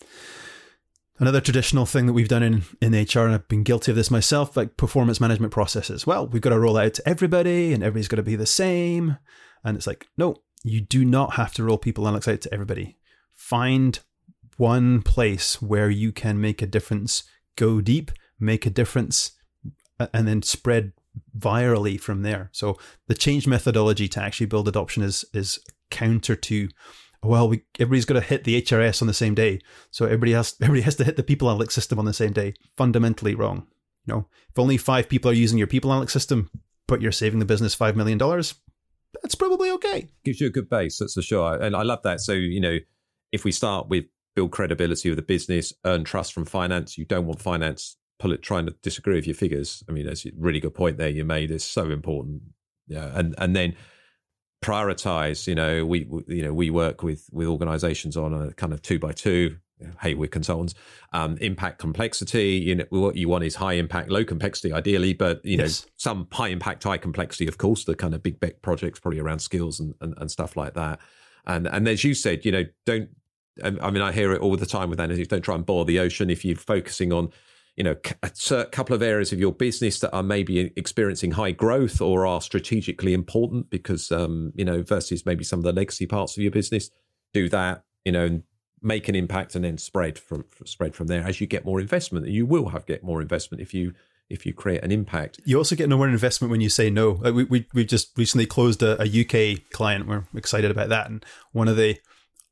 Another 1.19 1.41
traditional 1.41 1.87
thing 1.87 2.07
that 2.07 2.15
we've 2.15 2.29
done 2.29 2.43
in, 2.43 2.63
in 2.81 2.93
HR, 2.93 3.21
and 3.21 3.35
I've 3.35 3.49
been 3.49 3.63
guilty 3.63 3.93
of 3.93 3.97
this 3.97 4.11
myself, 4.11 4.57
like 4.57 4.77
performance 4.77 5.21
management 5.21 5.53
processes. 5.53 6.07
Well, 6.07 6.27
we've 6.27 6.43
got 6.43 6.51
to 6.51 6.59
roll 6.59 6.77
out 6.77 6.95
to 6.95 7.09
everybody 7.09 7.73
and 7.73 7.83
everybody's 7.83 8.09
got 8.09 8.17
to 8.17 8.23
be 8.23 8.35
the 8.35 8.47
same. 8.47 9.19
And 9.63 9.77
it's 9.77 9.87
like, 9.87 10.07
no, 10.17 10.37
you 10.65 10.81
do 10.81 11.05
not 11.05 11.35
have 11.35 11.55
to 11.55 11.65
roll 11.65 11.79
people 11.79 12.05
analytics 12.05 12.33
out 12.33 12.41
to 12.43 12.53
everybody. 12.53 12.97
Find 13.35 14.01
one 14.63 15.03
place 15.03 15.61
where 15.61 15.91
you 15.91 16.13
can 16.13 16.41
make 16.41 16.63
a 16.63 16.69
difference, 16.69 17.25
go 17.57 17.81
deep, 17.81 18.13
make 18.39 18.65
a 18.65 18.71
difference, 18.71 19.33
uh, 19.99 20.07
and 20.15 20.29
then 20.29 20.41
spread 20.41 20.93
virally 21.37 21.99
from 21.99 22.23
there. 22.23 22.49
So 22.53 22.79
the 23.09 23.17
change 23.17 23.45
methodology 23.49 24.07
to 24.11 24.23
actually 24.23 24.47
build 24.47 24.69
adoption 24.69 25.03
is 25.03 25.25
is 25.35 25.59
counter 25.91 26.37
to 26.37 26.69
well, 27.25 27.49
we, 27.49 27.63
everybody's 27.79 28.05
got 28.05 28.15
to 28.15 28.21
hit 28.21 28.45
the 28.45 28.61
HRS 28.63 29.01
on 29.01 29.09
the 29.09 29.15
same 29.15 29.35
day, 29.35 29.61
so 29.91 30.05
everybody 30.05 30.33
has 30.33 30.55
everybody 30.61 30.83
has 30.83 30.95
to 30.97 31.05
hit 31.05 31.17
the 31.17 31.25
people 31.25 31.49
analytics 31.49 31.73
system 31.73 31.99
on 31.99 32.05
the 32.05 32.13
same 32.13 32.33
day. 32.33 32.55
Fundamentally 32.77 33.35
wrong. 33.35 33.67
You 34.07 34.15
know, 34.15 34.29
if 34.49 34.59
only 34.59 34.77
five 34.77 35.09
people 35.09 35.29
are 35.29 35.45
using 35.45 35.59
your 35.59 35.67
people 35.67 35.91
analytics 35.91 36.11
system, 36.11 36.51
but 36.87 37.03
you're 37.03 37.11
saving 37.11 37.41
the 37.41 37.53
business 37.53 37.75
five 37.75 37.97
million 37.97 38.17
dollars, 38.17 38.55
that's 39.23 39.35
probably 39.35 39.71
okay. 39.73 40.09
Gives 40.25 40.41
you 40.41 40.47
a 40.47 40.57
good 40.57 40.71
base, 40.71 40.99
that's 40.99 41.15
for 41.15 41.23
sure. 41.23 41.61
And 41.61 41.75
I 41.75 41.83
love 41.83 42.03
that. 42.05 42.21
So 42.21 42.33
you 42.33 42.61
know, 42.61 42.79
if 43.33 43.45
we 43.45 43.51
start 43.51 43.89
with 43.89 44.05
build 44.35 44.51
credibility 44.51 45.11
of 45.11 45.17
the 45.17 45.23
business, 45.23 45.73
earn 45.85 46.05
trust 46.05 46.33
from 46.33 46.45
finance, 46.45 46.97
you 46.97 47.05
don't 47.05 47.27
want 47.27 47.41
finance 47.41 47.97
pull 48.23 48.33
it 48.33 48.41
trying 48.41 48.67
to 48.67 48.75
disagree 48.83 49.17
with 49.17 49.27
your 49.27 49.35
figures. 49.35 49.83
I 49.89 49.93
mean, 49.93 50.07
that's 50.07 50.25
a 50.25 50.31
really 50.37 50.61
good 50.61 50.75
point 50.75 50.97
there 50.97 51.09
you 51.09 51.25
made. 51.25 51.51
It's 51.51 51.65
so 51.65 51.91
important. 51.91 52.43
Yeah, 52.87 53.11
and 53.13 53.35
and 53.37 53.55
then 53.55 53.75
prioritize. 54.63 55.49
You 55.49 55.57
know, 55.57 55.85
we, 55.85 56.05
we 56.05 56.23
you 56.29 56.43
know 56.43 56.55
we 56.55 56.71
work 56.71 57.03
with 57.03 57.29
with 57.33 57.49
organisations 57.49 58.17
on 58.17 58.33
a 58.33 58.53
kind 58.53 58.73
of 58.73 58.81
two 58.81 58.99
by 58.99 59.13
two. 59.13 59.57
Hey, 60.01 60.15
we're 60.15 60.29
consultants. 60.29 60.75
Um, 61.13 61.37
impact 61.39 61.81
complexity. 61.81 62.51
You 62.51 62.77
know, 62.77 62.85
what 62.91 63.17
you 63.17 63.29
want 63.29 63.43
is 63.43 63.57
high 63.57 63.73
impact, 63.73 64.11
low 64.11 64.25
complexity, 64.25 64.73
ideally, 64.73 65.13
but 65.13 65.45
you 65.45 65.59
yes. 65.59 65.83
know, 65.83 65.91
some 65.97 66.29
high 66.31 66.49
impact, 66.49 66.85
high 66.85 66.99
complexity. 66.99 67.49
Of 67.49 67.59
course, 67.59 67.85
the 67.85 67.97
kind 67.97 68.15
of 68.15 68.23
big 68.23 68.39
bet 68.39 68.63
projects, 68.63 69.01
probably 69.01 69.19
around 69.19 69.41
skills 69.41 69.81
and, 69.81 69.95
and, 70.01 70.15
and 70.19 70.31
stuff 70.31 70.57
like 70.57 70.75
that. 70.75 71.01
And 71.45 71.67
and 71.67 71.89
as 71.89 72.05
you 72.05 72.15
said, 72.15 72.45
you 72.45 72.53
know, 72.53 72.65
don't. 72.87 73.09
I 73.63 73.91
mean, 73.91 74.03
I 74.03 74.13
hear 74.13 74.33
it 74.33 74.41
all 74.41 74.57
the 74.57 74.67
time 74.67 74.89
with 74.91 74.99
analytics. 74.99 75.29
Don't 75.29 75.43
try 75.43 75.55
and 75.55 75.67
boil 75.67 75.85
the 75.85 75.99
ocean. 75.99 76.31
If 76.31 76.45
you're 76.45 76.57
focusing 76.57 77.13
on 77.13 77.31
you 77.77 77.85
know 77.85 77.97
a 78.23 78.65
couple 78.67 78.95
of 78.95 79.03
areas 79.03 79.33
of 79.33 79.41
your 79.41 79.53
business 79.53 80.01
that 80.01 80.13
are 80.13 80.23
maybe 80.23 80.73
experiencing 80.77 81.33
high 81.33 81.53
growth 81.53 82.01
or 82.01 82.27
are 82.27 82.41
strategically 82.41 83.15
important 83.15 83.71
because 83.71 84.13
um, 84.13 84.53
you 84.55 84.65
know 84.65 84.83
versus 84.83 85.25
maybe 85.25 85.45
some 85.45 85.59
of 85.59 85.65
the 85.65 85.73
legacy 85.73 86.07
parts 86.07 86.37
of 86.37 86.43
your 86.43 86.53
business 86.53 86.91
do 87.33 87.49
that 87.49 87.83
you 88.05 88.13
know 88.13 88.27
and 88.27 88.43
make 88.83 89.09
an 89.09 89.15
impact 89.15 89.55
and 89.55 89.65
then 89.65 89.79
spread 89.79 90.19
from 90.19 90.45
spread 90.65 90.95
from 90.95 91.07
there 91.07 91.25
as 91.27 91.41
you 91.41 91.47
get 91.47 91.65
more 91.65 91.81
investment. 91.81 92.27
You 92.27 92.45
will 92.45 92.71
have 92.71 92.85
get 92.87 93.03
more 93.03 93.23
investment 93.23 93.63
if 93.63 93.73
you 93.73 93.95
if 94.29 94.45
you 94.45 94.53
create 94.53 94.83
an 94.83 94.91
impact. 94.91 95.41
You 95.45 95.59
also 95.59 95.77
get 95.77 95.89
no 95.89 95.97
more 95.97 96.09
investment 96.09 96.51
when 96.51 96.61
you 96.61 96.71
say 96.71 96.91
no. 96.91 97.11
We, 97.11 97.45
we, 97.45 97.67
we've 97.75 97.87
just 97.87 98.17
recently 98.17 98.47
closed 98.47 98.83
a, 98.83 99.01
a 99.01 99.21
uk 99.21 99.71
client. 99.71 100.07
We're 100.07 100.25
excited 100.35 100.71
about 100.71 100.89
that. 100.89 101.09
And 101.09 101.25
one 101.53 101.69
of 101.69 101.77
the 101.77 101.99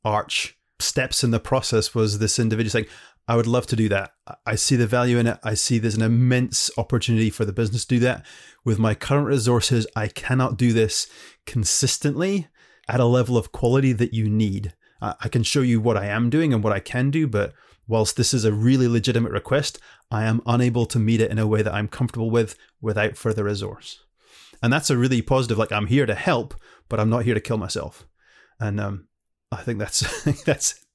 arch 0.05 0.57
steps 0.81 1.23
in 1.23 1.31
the 1.31 1.39
process 1.39 1.95
was 1.95 2.19
this 2.19 2.39
individual 2.39 2.71
saying 2.71 2.87
I 3.27 3.35
would 3.35 3.47
love 3.47 3.67
to 3.67 3.75
do 3.75 3.87
that. 3.89 4.11
I 4.45 4.55
see 4.55 4.75
the 4.75 4.87
value 4.87 5.17
in 5.17 5.27
it. 5.27 5.39
I 5.43 5.53
see 5.53 5.77
there's 5.77 5.95
an 5.95 6.01
immense 6.01 6.69
opportunity 6.77 7.29
for 7.29 7.45
the 7.45 7.53
business 7.53 7.85
to 7.85 7.95
do 7.95 7.99
that. 8.01 8.25
With 8.65 8.79
my 8.79 8.93
current 8.95 9.27
resources, 9.27 9.87
I 9.95 10.07
cannot 10.07 10.57
do 10.57 10.73
this 10.73 11.07
consistently 11.45 12.47
at 12.89 12.99
a 12.99 13.05
level 13.05 13.37
of 13.37 13.51
quality 13.51 13.93
that 13.93 14.13
you 14.13 14.29
need. 14.29 14.73
I 15.01 15.29
can 15.29 15.43
show 15.43 15.61
you 15.61 15.79
what 15.79 15.97
I 15.97 16.05
am 16.05 16.29
doing 16.29 16.53
and 16.53 16.63
what 16.63 16.73
I 16.73 16.79
can 16.79 17.09
do, 17.09 17.27
but 17.27 17.53
whilst 17.87 18.17
this 18.17 18.33
is 18.33 18.45
a 18.45 18.53
really 18.53 18.87
legitimate 18.87 19.31
request, 19.31 19.79
I 20.11 20.25
am 20.25 20.41
unable 20.45 20.85
to 20.87 20.99
meet 20.99 21.21
it 21.21 21.31
in 21.31 21.39
a 21.39 21.47
way 21.47 21.61
that 21.61 21.73
I'm 21.73 21.87
comfortable 21.87 22.29
with 22.29 22.55
without 22.81 23.17
further 23.17 23.45
resource. 23.45 24.03
And 24.61 24.71
that's 24.71 24.89
a 24.91 24.97
really 24.97 25.21
positive, 25.21 25.57
like 25.57 25.71
I'm 25.71 25.87
here 25.87 26.05
to 26.05 26.13
help, 26.13 26.53
but 26.87 26.99
I'm 26.99 27.09
not 27.09 27.23
here 27.23 27.33
to 27.33 27.41
kill 27.41 27.57
myself. 27.57 28.05
And 28.59 28.79
um, 28.79 29.07
I 29.51 29.57
think 29.57 29.79
that's 29.79 30.23
that's 30.43 30.85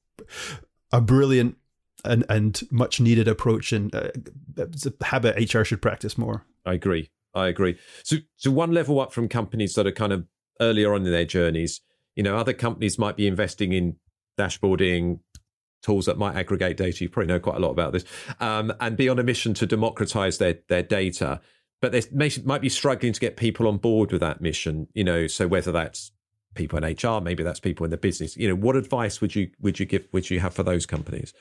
a 0.92 1.00
brilliant 1.00 1.56
and 2.04 2.24
and 2.28 2.60
much 2.70 3.00
needed 3.00 3.28
approach 3.28 3.72
and 3.72 3.94
uh, 3.94 4.10
it's 4.56 4.86
a 4.86 4.92
habit 5.04 5.54
HR 5.54 5.62
should 5.62 5.82
practice 5.82 6.16
more. 6.16 6.44
I 6.64 6.74
agree. 6.74 7.10
I 7.34 7.48
agree. 7.48 7.76
So 8.02 8.16
so 8.36 8.50
one 8.50 8.72
level 8.72 9.00
up 9.00 9.12
from 9.12 9.28
companies 9.28 9.74
that 9.74 9.86
are 9.86 9.92
kind 9.92 10.12
of 10.12 10.26
earlier 10.60 10.94
on 10.94 11.04
in 11.04 11.12
their 11.12 11.24
journeys, 11.24 11.80
you 12.14 12.22
know, 12.22 12.36
other 12.36 12.54
companies 12.54 12.98
might 12.98 13.16
be 13.16 13.26
investing 13.26 13.72
in 13.72 13.96
dashboarding 14.38 15.20
tools 15.82 16.06
that 16.06 16.18
might 16.18 16.34
aggregate 16.34 16.76
data. 16.76 17.04
You 17.04 17.10
probably 17.10 17.28
know 17.28 17.40
quite 17.40 17.56
a 17.56 17.60
lot 17.60 17.70
about 17.70 17.92
this, 17.92 18.04
um, 18.40 18.72
and 18.80 18.96
be 18.96 19.08
on 19.08 19.18
a 19.18 19.22
mission 19.22 19.54
to 19.54 19.66
democratize 19.66 20.38
their 20.38 20.58
their 20.68 20.82
data. 20.82 21.40
But 21.82 21.92
they 21.92 22.02
may, 22.10 22.30
might 22.44 22.62
be 22.62 22.70
struggling 22.70 23.12
to 23.12 23.20
get 23.20 23.36
people 23.36 23.68
on 23.68 23.76
board 23.76 24.10
with 24.10 24.22
that 24.22 24.40
mission. 24.40 24.88
You 24.94 25.04
know, 25.04 25.26
so 25.26 25.46
whether 25.46 25.72
that's 25.72 26.10
people 26.56 26.82
in 26.82 26.96
HR, 26.96 27.20
maybe 27.20 27.42
that's 27.42 27.60
people 27.60 27.84
in 27.84 27.90
the 27.90 27.96
business. 27.96 28.36
You 28.36 28.48
know, 28.48 28.56
what 28.56 28.76
advice 28.76 29.20
would 29.20 29.34
you 29.34 29.50
would 29.60 29.78
you 29.78 29.86
give? 29.86 30.06
Would 30.12 30.30
you 30.30 30.40
have 30.40 30.54
for 30.54 30.62
those 30.62 30.86
companies? 30.86 31.32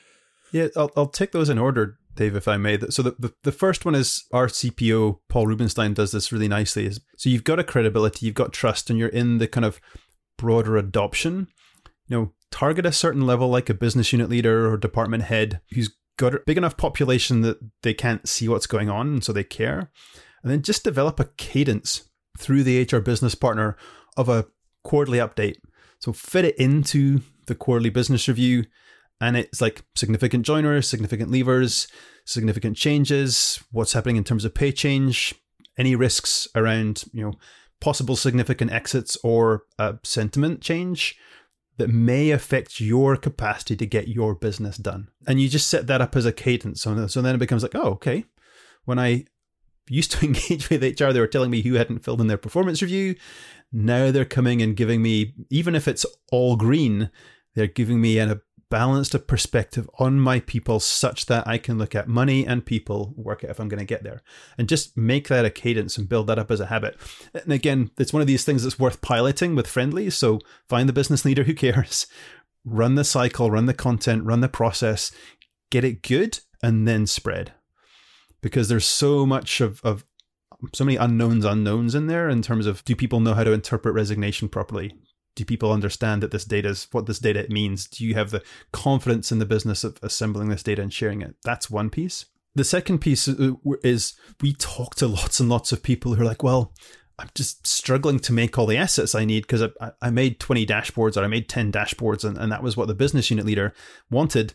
Yeah, 0.52 0.68
I'll, 0.76 0.90
I'll 0.96 1.08
take 1.08 1.32
those 1.32 1.48
in 1.48 1.58
order, 1.58 1.98
Dave, 2.14 2.36
if 2.36 2.46
I 2.46 2.56
may. 2.56 2.78
So 2.90 3.02
the, 3.02 3.16
the, 3.18 3.34
the 3.42 3.52
first 3.52 3.84
one 3.84 3.94
is 3.94 4.24
our 4.32 4.46
CPO, 4.46 5.18
Paul 5.28 5.46
Rubenstein, 5.46 5.92
does 5.92 6.12
this 6.12 6.30
really 6.30 6.48
nicely. 6.48 6.90
So 7.16 7.28
you've 7.28 7.44
got 7.44 7.58
a 7.58 7.64
credibility, 7.64 8.26
you've 8.26 8.34
got 8.36 8.52
trust, 8.52 8.88
and 8.88 8.98
you're 8.98 9.08
in 9.08 9.38
the 9.38 9.48
kind 9.48 9.64
of 9.64 9.80
broader 10.38 10.76
adoption. 10.76 11.48
You 12.06 12.16
know, 12.16 12.32
target 12.50 12.86
a 12.86 12.92
certain 12.92 13.26
level, 13.26 13.48
like 13.48 13.68
a 13.68 13.74
business 13.74 14.12
unit 14.12 14.28
leader 14.28 14.70
or 14.70 14.76
department 14.76 15.24
head, 15.24 15.60
who's 15.72 15.94
got 16.16 16.34
a 16.34 16.40
big 16.46 16.56
enough 16.56 16.76
population 16.76 17.42
that 17.42 17.58
they 17.82 17.94
can't 17.94 18.28
see 18.28 18.48
what's 18.48 18.66
going 18.66 18.88
on, 18.88 19.08
and 19.08 19.24
so 19.24 19.32
they 19.32 19.44
care. 19.44 19.90
And 20.42 20.52
then 20.52 20.62
just 20.62 20.84
develop 20.84 21.18
a 21.18 21.30
cadence 21.36 22.08
through 22.38 22.62
the 22.62 22.82
HR 22.82 23.00
business 23.00 23.34
partner 23.34 23.76
of 24.16 24.28
a 24.28 24.46
quarterly 24.86 25.18
update. 25.18 25.56
So 25.98 26.12
fit 26.12 26.44
it 26.44 26.56
into 26.56 27.20
the 27.46 27.54
quarterly 27.54 27.90
business 27.90 28.28
review 28.28 28.64
and 29.20 29.36
it's 29.36 29.60
like 29.60 29.82
significant 29.94 30.44
joiners, 30.46 30.88
significant 30.88 31.30
leavers, 31.30 31.90
significant 32.24 32.76
changes, 32.76 33.62
what's 33.72 33.94
happening 33.94 34.16
in 34.16 34.24
terms 34.24 34.44
of 34.44 34.54
pay 34.54 34.72
change, 34.72 35.34
any 35.76 35.96
risks 35.96 36.46
around 36.54 37.04
you 37.12 37.24
know 37.24 37.32
possible 37.80 38.16
significant 38.16 38.70
exits 38.72 39.16
or 39.22 39.64
a 39.78 39.96
sentiment 40.02 40.60
change 40.60 41.16
that 41.78 41.90
may 41.90 42.30
affect 42.30 42.80
your 42.80 43.16
capacity 43.16 43.76
to 43.76 43.86
get 43.86 44.08
your 44.08 44.34
business 44.34 44.76
done. 44.76 45.08
And 45.26 45.40
you 45.40 45.48
just 45.48 45.68
set 45.68 45.86
that 45.88 46.00
up 46.00 46.16
as 46.16 46.24
a 46.24 46.32
cadence. 46.32 46.82
So, 46.82 47.06
so 47.06 47.20
then 47.20 47.34
it 47.34 47.38
becomes 47.38 47.62
like, 47.62 47.74
oh, 47.74 47.90
okay. 47.92 48.24
When 48.86 48.98
I 48.98 49.26
used 49.88 50.12
to 50.12 50.24
engage 50.26 50.70
with 50.70 50.82
HR, 50.82 51.12
they 51.12 51.20
were 51.20 51.26
telling 51.26 51.50
me 51.50 51.62
who 51.62 51.74
hadn't 51.74 52.04
filled 52.04 52.20
in 52.20 52.28
their 52.28 52.38
performance 52.38 52.80
review. 52.82 53.16
Now 53.78 54.10
they're 54.10 54.24
coming 54.24 54.62
and 54.62 54.74
giving 54.74 55.02
me, 55.02 55.34
even 55.50 55.74
if 55.74 55.86
it's 55.86 56.06
all 56.32 56.56
green, 56.56 57.10
they're 57.54 57.66
giving 57.66 58.00
me 58.00 58.18
an, 58.18 58.30
a 58.30 58.40
balanced 58.70 59.26
perspective 59.26 59.86
on 59.98 60.18
my 60.18 60.40
people 60.40 60.80
such 60.80 61.26
that 61.26 61.46
I 61.46 61.58
can 61.58 61.76
look 61.76 61.94
at 61.94 62.08
money 62.08 62.46
and 62.46 62.64
people, 62.64 63.12
work 63.18 63.44
out 63.44 63.50
if 63.50 63.60
I'm 63.60 63.68
going 63.68 63.80
to 63.80 63.84
get 63.84 64.02
there, 64.02 64.22
and 64.56 64.66
just 64.66 64.96
make 64.96 65.28
that 65.28 65.44
a 65.44 65.50
cadence 65.50 65.98
and 65.98 66.08
build 66.08 66.26
that 66.28 66.38
up 66.38 66.50
as 66.50 66.58
a 66.58 66.66
habit. 66.66 66.96
And 67.34 67.52
again, 67.52 67.90
it's 67.98 68.14
one 68.14 68.22
of 68.22 68.26
these 68.26 68.46
things 68.46 68.62
that's 68.62 68.78
worth 68.78 69.02
piloting 69.02 69.54
with 69.54 69.66
friendly. 69.66 70.08
So 70.08 70.40
find 70.70 70.88
the 70.88 70.94
business 70.94 71.26
leader 71.26 71.44
who 71.44 71.52
cares, 71.52 72.06
run 72.64 72.94
the 72.94 73.04
cycle, 73.04 73.50
run 73.50 73.66
the 73.66 73.74
content, 73.74 74.24
run 74.24 74.40
the 74.40 74.48
process, 74.48 75.12
get 75.70 75.84
it 75.84 76.02
good, 76.02 76.40
and 76.62 76.88
then 76.88 77.06
spread. 77.06 77.52
Because 78.40 78.70
there's 78.70 78.86
so 78.86 79.26
much 79.26 79.60
of, 79.60 79.82
of 79.84 80.06
so 80.72 80.84
many 80.84 80.96
unknowns 80.96 81.44
unknowns 81.44 81.94
in 81.94 82.06
there 82.06 82.28
in 82.28 82.42
terms 82.42 82.66
of 82.66 82.84
do 82.84 82.96
people 82.96 83.20
know 83.20 83.34
how 83.34 83.44
to 83.44 83.52
interpret 83.52 83.94
resignation 83.94 84.48
properly 84.48 84.92
do 85.36 85.44
people 85.44 85.70
understand 85.70 86.22
that 86.22 86.32
this 86.32 86.44
data 86.44 86.70
is 86.70 86.88
what 86.90 87.06
this 87.06 87.20
data 87.20 87.46
means? 87.48 87.86
Do 87.86 88.04
you 88.04 88.14
have 88.14 88.30
the 88.30 88.42
confidence 88.72 89.30
in 89.30 89.38
the 89.38 89.46
business 89.46 89.84
of 89.84 89.98
assembling 90.02 90.48
this 90.48 90.62
data 90.62 90.82
and 90.82 90.92
sharing 90.92 91.22
it? 91.22 91.36
That's 91.44 91.70
one 91.70 91.90
piece. 91.90 92.24
The 92.54 92.64
second 92.64 92.98
piece 93.00 93.28
uh, 93.28 93.52
is 93.84 94.14
we 94.40 94.54
talk 94.54 94.94
to 94.96 95.06
lots 95.06 95.38
and 95.38 95.48
lots 95.48 95.72
of 95.72 95.82
people 95.82 96.14
who 96.14 96.22
are 96.22 96.26
like, 96.26 96.42
well, 96.42 96.72
I'm 97.18 97.28
just 97.34 97.66
struggling 97.66 98.18
to 98.20 98.32
make 98.32 98.58
all 98.58 98.66
the 98.66 98.78
assets 98.78 99.14
I 99.14 99.26
need 99.26 99.42
because 99.42 99.62
I, 99.62 99.92
I 100.00 100.10
made 100.10 100.40
20 100.40 100.66
dashboards 100.66 101.16
or 101.16 101.24
I 101.24 101.28
made 101.28 101.48
10 101.48 101.70
dashboards 101.70 102.24
and, 102.24 102.36
and 102.38 102.50
that 102.50 102.62
was 102.62 102.76
what 102.76 102.88
the 102.88 102.94
business 102.94 103.30
unit 103.30 103.44
leader 103.44 103.74
wanted. 104.10 104.54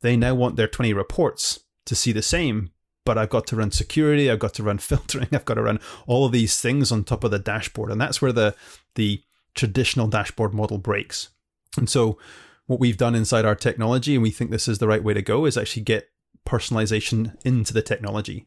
They 0.00 0.16
now 0.16 0.34
want 0.34 0.56
their 0.56 0.68
20 0.68 0.92
reports 0.94 1.58
to 1.86 1.96
see 1.96 2.12
the 2.12 2.22
same, 2.22 2.70
but 3.10 3.18
I've 3.18 3.28
got 3.28 3.44
to 3.48 3.56
run 3.56 3.72
security, 3.72 4.30
I've 4.30 4.38
got 4.38 4.54
to 4.54 4.62
run 4.62 4.78
filtering, 4.90 5.26
I've 5.32 5.44
got 5.44 5.54
to 5.54 5.64
run 5.64 5.80
all 6.06 6.26
of 6.26 6.30
these 6.30 6.60
things 6.60 6.92
on 6.92 7.02
top 7.02 7.24
of 7.24 7.32
the 7.32 7.40
dashboard. 7.40 7.90
And 7.90 8.00
that's 8.00 8.22
where 8.22 8.30
the 8.30 8.54
the 8.94 9.24
traditional 9.56 10.06
dashboard 10.06 10.54
model 10.54 10.78
breaks. 10.78 11.30
And 11.76 11.90
so, 11.90 12.18
what 12.66 12.78
we've 12.78 12.96
done 12.96 13.16
inside 13.16 13.44
our 13.44 13.56
technology, 13.56 14.14
and 14.14 14.22
we 14.22 14.30
think 14.30 14.52
this 14.52 14.68
is 14.68 14.78
the 14.78 14.86
right 14.86 15.02
way 15.02 15.12
to 15.12 15.22
go, 15.22 15.44
is 15.44 15.58
actually 15.58 15.82
get 15.82 16.08
personalization 16.46 17.36
into 17.44 17.72
the 17.72 17.82
technology. 17.82 18.46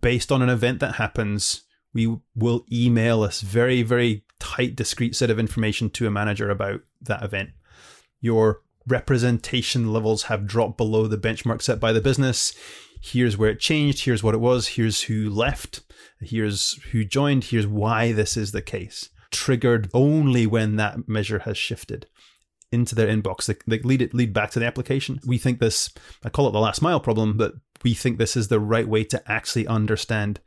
Based 0.00 0.30
on 0.30 0.42
an 0.42 0.48
event 0.48 0.78
that 0.78 0.94
happens, 0.94 1.62
we 1.92 2.16
will 2.36 2.64
email 2.70 3.24
a 3.24 3.30
very, 3.30 3.82
very 3.82 4.24
tight, 4.38 4.76
discrete 4.76 5.16
set 5.16 5.28
of 5.28 5.40
information 5.40 5.90
to 5.90 6.06
a 6.06 6.10
manager 6.12 6.50
about 6.50 6.82
that 7.02 7.24
event. 7.24 7.50
Your 8.20 8.62
representation 8.86 9.92
levels 9.92 10.24
have 10.24 10.46
dropped 10.46 10.76
below 10.76 11.08
the 11.08 11.18
benchmark 11.18 11.62
set 11.62 11.80
by 11.80 11.92
the 11.92 12.00
business. 12.00 12.54
Here's 13.04 13.36
where 13.36 13.50
it 13.50 13.60
changed. 13.60 14.04
Here's 14.04 14.22
what 14.22 14.34
it 14.34 14.40
was. 14.40 14.68
Here's 14.68 15.02
who 15.02 15.28
left. 15.28 15.82
Here's 16.20 16.82
who 16.90 17.04
joined. 17.04 17.44
Here's 17.44 17.66
why 17.66 18.12
this 18.12 18.36
is 18.36 18.52
the 18.52 18.62
case 18.62 19.10
triggered 19.30 19.90
only 19.92 20.46
when 20.46 20.76
that 20.76 21.08
measure 21.08 21.40
has 21.40 21.58
shifted 21.58 22.06
into 22.70 22.94
their 22.94 23.08
inbox. 23.08 23.46
They, 23.46 23.56
they 23.66 23.82
lead 23.82 24.00
it 24.00 24.14
lead 24.14 24.32
back 24.32 24.52
to 24.52 24.58
the 24.60 24.66
application. 24.66 25.20
We 25.26 25.38
think 25.38 25.58
this, 25.58 25.90
I 26.24 26.28
call 26.28 26.48
it 26.48 26.52
the 26.52 26.60
last 26.60 26.82
mile 26.82 27.00
problem, 27.00 27.36
but 27.36 27.54
we 27.82 27.94
think 27.94 28.16
this 28.16 28.36
is 28.36 28.48
the 28.48 28.60
right 28.60 28.88
way 28.88 29.04
to 29.04 29.22
actually 29.30 29.66
understand 29.66 30.40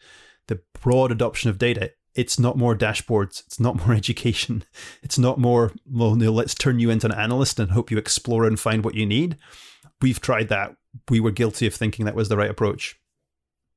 the 0.47 0.61
broad 0.81 1.11
adoption 1.11 1.49
of 1.49 1.57
data 1.57 1.91
it's 2.17 2.39
not 2.39 2.57
more 2.57 2.75
dashboards, 2.75 3.45
it's 3.45 3.59
not 3.59 3.85
more 3.85 3.95
education, 3.95 4.65
it's 5.03 5.19
not 5.19 5.39
more, 5.39 5.71
well, 5.85 6.15
let's 6.15 6.55
turn 6.55 6.79
you 6.79 6.89
into 6.89 7.05
an 7.05 7.13
analyst 7.13 7.59
and 7.59 7.71
hope 7.71 7.91
you 7.91 7.97
explore 7.97 8.45
and 8.45 8.59
find 8.59 8.83
what 8.83 8.95
you 8.95 9.05
need. 9.05 9.37
We've 10.01 10.19
tried 10.19 10.49
that. 10.49 10.75
We 11.09 11.19
were 11.19 11.31
guilty 11.31 11.67
of 11.67 11.73
thinking 11.73 12.05
that 12.05 12.15
was 12.15 12.29
the 12.29 12.37
right 12.37 12.49
approach. 12.49 12.99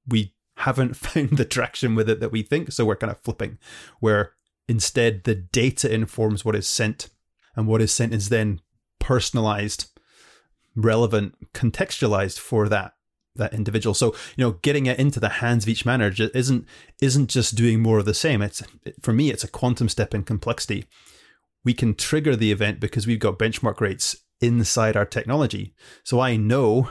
We 0.07 0.35
haven't 0.57 0.97
found 0.97 1.37
the 1.37 1.45
traction 1.45 1.95
with 1.95 2.09
it 2.09 2.21
that 2.21 2.33
we 2.33 2.43
think, 2.43 2.73
so 2.73 2.85
we're 2.85 2.97
kind 2.97 3.11
of 3.11 3.21
flipping, 3.21 3.59
where 4.01 4.33
instead 4.69 5.25
the 5.25 5.35
data 5.35 5.93
informs 5.93 6.45
what 6.45 6.57
is 6.57 6.69
sent, 6.69 7.09
and 7.57 7.67
what 7.67 7.83
is 7.83 7.93
sent 7.93 8.15
is 8.15 8.29
then 8.29 8.61
personalized, 8.99 9.91
relevant, 10.77 11.53
contextualized 11.53 12.39
for 12.39 12.69
that 12.69 12.95
that 13.37 13.55
individual. 13.55 13.95
So 13.95 14.15
you 14.37 14.45
know, 14.45 14.53
getting 14.63 14.87
it 14.87 14.99
into 14.99 15.21
the 15.21 15.29
hands 15.29 15.65
of 15.65 15.69
each 15.69 15.87
manager 15.87 16.31
isn't 16.35 16.67
isn't 17.01 17.31
just 17.31 17.55
doing 17.55 17.81
more 17.81 17.99
of 17.99 18.05
the 18.05 18.15
same. 18.15 18.43
It's 18.43 18.63
for 19.03 19.13
me, 19.13 19.31
it's 19.31 19.45
a 19.45 19.49
quantum 19.49 19.89
step 19.89 20.15
in 20.15 20.25
complexity. 20.25 20.87
We 21.65 21.75
can 21.75 21.95
trigger 21.95 22.37
the 22.37 22.53
event 22.53 22.81
because 22.81 23.07
we've 23.07 23.19
got 23.19 23.39
benchmark 23.39 23.81
rates 23.81 24.17
inside 24.41 24.97
our 24.97 25.05
technology. 25.05 25.75
So 26.05 26.21
I 26.21 26.37
know 26.37 26.89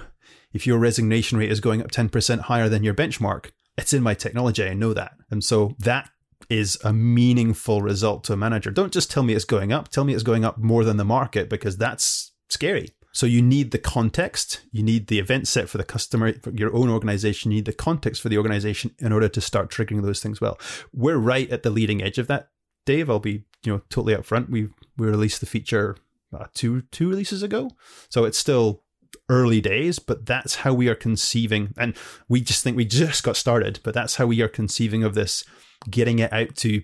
if 0.53 0.65
your 0.65 0.79
resignation 0.79 1.37
rate 1.37 1.51
is 1.51 1.59
going 1.59 1.81
up 1.81 1.91
10% 1.91 2.39
higher 2.41 2.69
than 2.69 2.83
your 2.83 2.93
benchmark, 2.93 3.51
it's 3.77 3.93
in 3.93 4.03
my 4.03 4.13
technology. 4.13 4.63
I 4.63 4.73
know 4.73 4.93
that. 4.93 5.13
And 5.29 5.43
so 5.43 5.75
that 5.79 6.09
is 6.49 6.77
a 6.83 6.93
meaningful 6.93 7.81
result 7.81 8.23
to 8.25 8.33
a 8.33 8.37
manager. 8.37 8.71
Don't 8.71 8.93
just 8.93 9.11
tell 9.11 9.23
me 9.23 9.33
it's 9.33 9.45
going 9.45 9.71
up, 9.71 9.89
tell 9.89 10.03
me 10.03 10.13
it's 10.13 10.23
going 10.23 10.45
up 10.45 10.57
more 10.57 10.83
than 10.83 10.97
the 10.97 11.05
market 11.05 11.49
because 11.49 11.77
that's 11.77 12.31
scary. 12.49 12.89
So 13.11 13.25
you 13.25 13.41
need 13.41 13.71
the 13.71 13.79
context, 13.79 14.61
you 14.71 14.83
need 14.83 15.07
the 15.07 15.19
event 15.19 15.47
set 15.47 15.67
for 15.67 15.77
the 15.77 15.83
customer, 15.83 16.33
for 16.33 16.51
your 16.51 16.73
own 16.75 16.89
organization, 16.89 17.51
you 17.51 17.57
need 17.57 17.65
the 17.65 17.73
context 17.73 18.21
for 18.21 18.29
the 18.29 18.37
organization 18.37 18.91
in 18.99 19.11
order 19.11 19.27
to 19.27 19.41
start 19.41 19.71
triggering 19.71 20.03
those 20.03 20.21
things 20.21 20.39
well. 20.39 20.59
We're 20.93 21.17
right 21.17 21.49
at 21.49 21.63
the 21.63 21.69
leading 21.69 22.03
edge 22.03 22.17
of 22.17 22.27
that, 22.27 22.49
Dave. 22.85 23.09
I'll 23.09 23.19
be, 23.19 23.45
you 23.63 23.73
know, 23.73 23.81
totally 23.89 24.15
upfront. 24.15 24.49
We 24.49 24.69
we 24.97 25.07
released 25.07 25.39
the 25.39 25.47
feature 25.47 25.97
uh, 26.37 26.45
two 26.53 26.81
two 26.91 27.09
releases 27.09 27.41
ago, 27.41 27.71
so 28.09 28.25
it's 28.25 28.37
still 28.37 28.83
early 29.27 29.61
days, 29.61 29.99
but 29.99 30.25
that's 30.25 30.55
how 30.55 30.73
we 30.73 30.87
are 30.87 30.95
conceiving. 30.95 31.73
And 31.77 31.95
we 32.27 32.41
just 32.41 32.63
think 32.63 32.75
we 32.75 32.85
just 32.85 33.23
got 33.23 33.37
started, 33.37 33.79
but 33.83 33.93
that's 33.93 34.15
how 34.15 34.25
we 34.25 34.41
are 34.41 34.47
conceiving 34.47 35.03
of 35.03 35.13
this, 35.13 35.43
getting 35.89 36.19
it 36.19 36.33
out 36.33 36.55
to 36.57 36.83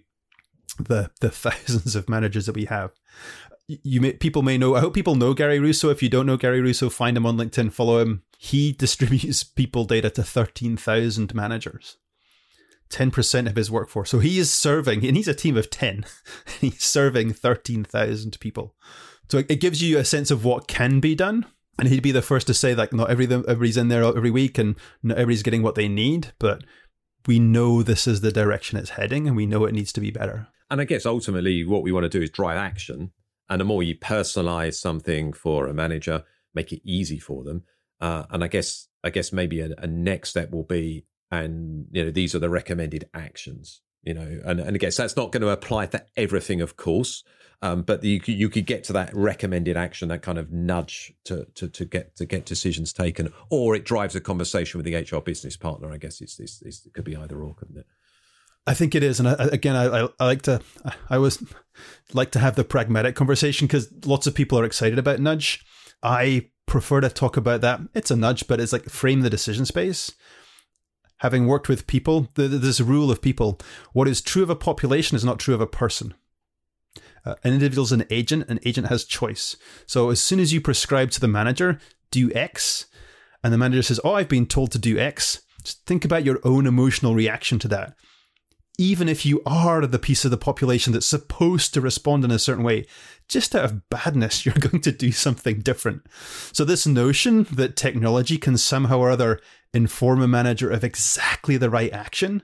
the 0.80 1.12
the 1.22 1.30
thousands 1.32 1.96
of 1.96 2.10
managers 2.10 2.46
that 2.48 2.56
we 2.56 2.66
have 2.66 2.92
you 3.68 4.02
may 4.02 4.14
people 4.14 4.42
may 4.42 4.58
know. 4.58 4.76
I 4.76 4.80
hope 4.80 4.94
people 4.94 5.16
know 5.16 5.34
Gary 5.34 5.60
Russo. 5.60 5.90
If 5.90 6.04
you 6.04 6.10
don't 6.10 6.26
know 6.26 6.38
Gary 6.38 6.62
Russo, 6.62 6.90
find 6.90 7.18
him 7.18 7.26
on 7.26 7.38
LinkedIn, 7.38 7.74
follow 7.74 8.00
him. 8.00 8.24
He 8.38 8.72
distributes 8.78 9.44
people 9.44 9.86
data 9.86 10.10
to 10.12 10.24
thirteen 10.24 10.78
thousand 10.78 11.34
managers. 11.34 11.98
10% 12.92 13.48
of 13.48 13.56
his 13.56 13.72
workforce. 13.72 14.12
So 14.12 14.20
he 14.20 14.38
is 14.38 14.54
serving, 14.54 15.04
and 15.08 15.18
he's 15.18 15.28
a 15.28 15.34
team 15.34 15.58
of 15.58 15.72
10. 15.72 16.06
he's 16.62 16.84
serving 16.84 17.34
13,000 17.34 18.40
people. 18.40 18.76
So 19.28 19.40
it 19.40 19.60
gives 19.60 19.82
you 19.82 19.98
a 19.98 20.06
sense 20.06 20.30
of 20.30 20.46
what 20.46 20.68
can 20.68 21.00
be 21.00 21.16
done. 21.16 21.48
And 21.78 21.90
he'd 21.90 22.04
be 22.04 22.12
the 22.12 22.22
first 22.22 22.48
to 22.48 22.54
say, 22.54 22.74
like, 22.74 22.94
not 22.94 23.10
every, 23.10 23.26
everybody's 23.26 23.78
in 23.78 23.90
there 23.90 24.04
every 24.04 24.32
week 24.32 24.58
and 24.58 24.76
not 25.04 25.18
everybody's 25.18 25.44
getting 25.44 25.62
what 25.62 25.76
they 25.76 25.90
need, 25.90 26.34
but 26.40 26.64
we 27.28 27.40
know 27.40 27.84
this 27.84 28.08
is 28.08 28.22
the 28.22 28.32
direction 28.32 28.78
it's 28.78 28.92
heading 28.92 29.28
and 29.28 29.36
we 29.36 29.46
know 29.46 29.66
it 29.66 29.74
needs 29.74 29.92
to 29.94 30.02
be 30.02 30.12
better. 30.12 30.48
And 30.70 30.80
I 30.80 30.86
guess 30.86 31.06
ultimately 31.06 31.66
what 31.66 31.84
we 31.84 31.92
want 31.92 32.06
to 32.06 32.10
do 32.10 32.22
is 32.22 32.30
drive 32.30 32.58
action 32.58 33.12
and 33.50 33.62
the 33.62 33.66
more 33.66 33.84
you 33.84 33.96
personalize 33.96 34.76
something 34.76 35.34
for 35.34 35.68
a 35.68 35.74
manager, 35.74 36.24
make 36.54 36.72
it 36.72 36.82
easy 36.84 37.20
for 37.20 37.44
them. 37.44 37.64
Uh, 38.02 38.24
and 38.30 38.44
I 38.44 38.48
guess 38.48 38.88
I 39.04 39.10
guess 39.10 39.32
maybe 39.32 39.60
a, 39.62 39.70
a, 39.78 39.88
next 39.88 40.30
step 40.30 40.52
will 40.52 40.64
be, 40.64 41.06
and 41.32 41.86
you 41.92 42.06
know, 42.06 42.12
these 42.12 42.34
are 42.36 42.40
the 42.40 42.50
recommended 42.50 43.08
actions. 43.14 43.82
You 44.06 44.14
know, 44.14 44.42
and, 44.46 44.60
and 44.60 44.76
I 44.76 44.78
guess 44.78 44.98
that's 44.98 45.18
not 45.18 45.32
going 45.32 45.42
to 45.42 45.50
apply 45.50 45.88
to 45.88 46.06
everything, 46.16 46.62
of 46.62 46.78
course. 46.78 47.24
Um, 47.62 47.82
but 47.82 48.04
you 48.04 48.22
you 48.26 48.50
could 48.50 48.66
get 48.66 48.84
to 48.86 48.94
that 48.94 49.16
recommended 49.16 49.76
action, 49.76 50.10
that 50.10 50.22
kind 50.22 50.38
of 50.38 50.52
nudge 50.52 51.14
to, 51.24 51.48
to 51.56 51.68
to 51.70 51.86
get 51.86 52.16
to 52.18 52.26
get 52.26 52.46
decisions 52.46 52.94
taken, 52.94 53.34
or 53.50 53.76
it 53.76 53.86
drives 53.86 54.16
a 54.16 54.22
conversation 54.22 54.78
with 54.78 54.86
the 54.86 54.96
HR 54.96 55.22
business 55.22 55.58
partner. 55.58 55.92
I 55.92 55.98
guess 55.98 56.22
it's, 56.22 56.40
it's, 56.40 56.62
it's 56.62 56.86
it 56.86 56.94
could 56.94 57.06
be 57.06 57.16
either 57.16 57.42
or, 57.42 57.56
couldn't 57.56 57.78
it? 57.78 57.88
I 58.68 58.74
think 58.74 58.96
it 58.96 59.04
is, 59.04 59.20
and 59.20 59.30
I, 59.30 59.34
again, 59.52 59.76
I, 59.76 60.08
I 60.20 60.26
like 60.26 60.42
to, 60.44 60.60
I 61.10 61.16
always 61.16 61.42
like 62.14 62.32
to 62.32 62.40
have 62.40 62.56
the 62.56 62.64
pragmatic 62.64 63.16
conversation 63.16 63.68
because 63.68 63.92
lots 64.06 64.28
of 64.28 64.36
people 64.36 64.60
are 64.60 64.66
excited 64.66 65.00
about 65.00 65.20
nudge. 65.20 65.64
I 66.04 66.50
prefer 66.66 67.02
to 67.02 67.10
talk 67.10 67.38
about 67.38 67.62
that. 67.62 67.80
It's 67.94 68.12
a 68.12 68.16
nudge, 68.16 68.48
but 68.48 68.60
it's 68.60 68.74
like 68.74 68.90
frame 68.90 69.22
the 69.22 69.30
decision 69.30 69.66
space. 69.66 70.12
Having 71.20 71.48
worked 71.48 71.70
with 71.70 71.88
people, 71.88 72.28
a 72.80 72.84
rule 72.84 73.10
of 73.10 73.22
people: 73.22 73.60
what 73.94 74.08
is 74.08 74.22
true 74.22 74.44
of 74.44 74.50
a 74.50 74.56
population 74.56 75.16
is 75.16 75.24
not 75.24 75.40
true 75.40 75.56
of 75.56 75.62
a 75.62 75.68
person. 75.68 76.14
Uh, 77.26 77.36
an 77.44 77.54
individual 77.54 77.86
is 77.86 77.92
an 77.92 78.06
agent, 78.10 78.48
an 78.50 78.60
agent 78.66 78.88
has 78.88 79.04
choice. 79.06 79.56
So 79.88 80.10
as 80.10 80.22
soon 80.22 80.40
as 80.40 80.54
you 80.54 80.62
prescribe 80.62 81.12
to 81.12 81.20
the 81.20 81.28
manager, 81.28 81.80
do 82.12 82.32
X, 82.34 82.86
and 83.44 83.54
the 83.54 83.58
manager 83.58 83.82
says, 83.82 84.00
"Oh, 84.04 84.14
I've 84.14 84.30
been 84.30 84.46
told 84.46 84.72
to 84.74 84.80
do 84.80 85.00
X," 85.00 85.42
just 85.64 85.86
think 85.86 86.06
about 86.06 86.26
your 86.26 86.40
own 86.44 86.68
emotional 86.68 87.16
reaction 87.16 87.60
to 87.60 87.68
that 87.70 87.96
even 88.78 89.08
if 89.08 89.26
you 89.26 89.42
are 89.46 89.86
the 89.86 90.00
piece 90.00 90.26
of 90.26 90.32
the 90.32 90.38
population 90.38 90.94
that's 90.94 91.06
supposed 91.06 91.74
to 91.74 91.82
respond 91.82 92.24
in 92.26 92.32
a 92.32 92.40
certain 92.40 92.64
way, 92.64 92.86
just 93.28 93.56
out 93.56 93.66
of 93.66 93.90
badness, 93.90 94.46
you're 94.46 94.56
going 94.56 94.82
to 94.82 94.92
do 94.92 95.12
something 95.12 95.60
different. 95.60 96.06
So, 96.52 96.66
this 96.66 96.86
notion 96.86 97.44
that 97.52 97.76
technology 97.76 98.38
can 98.38 98.58
somehow 98.58 99.00
or 99.00 99.12
other 99.12 99.40
inform 99.74 100.22
a 100.22 100.28
manager 100.28 100.70
of 100.70 100.84
exactly 100.84 101.58
the 101.58 101.70
right 101.70 101.92
action 101.92 102.44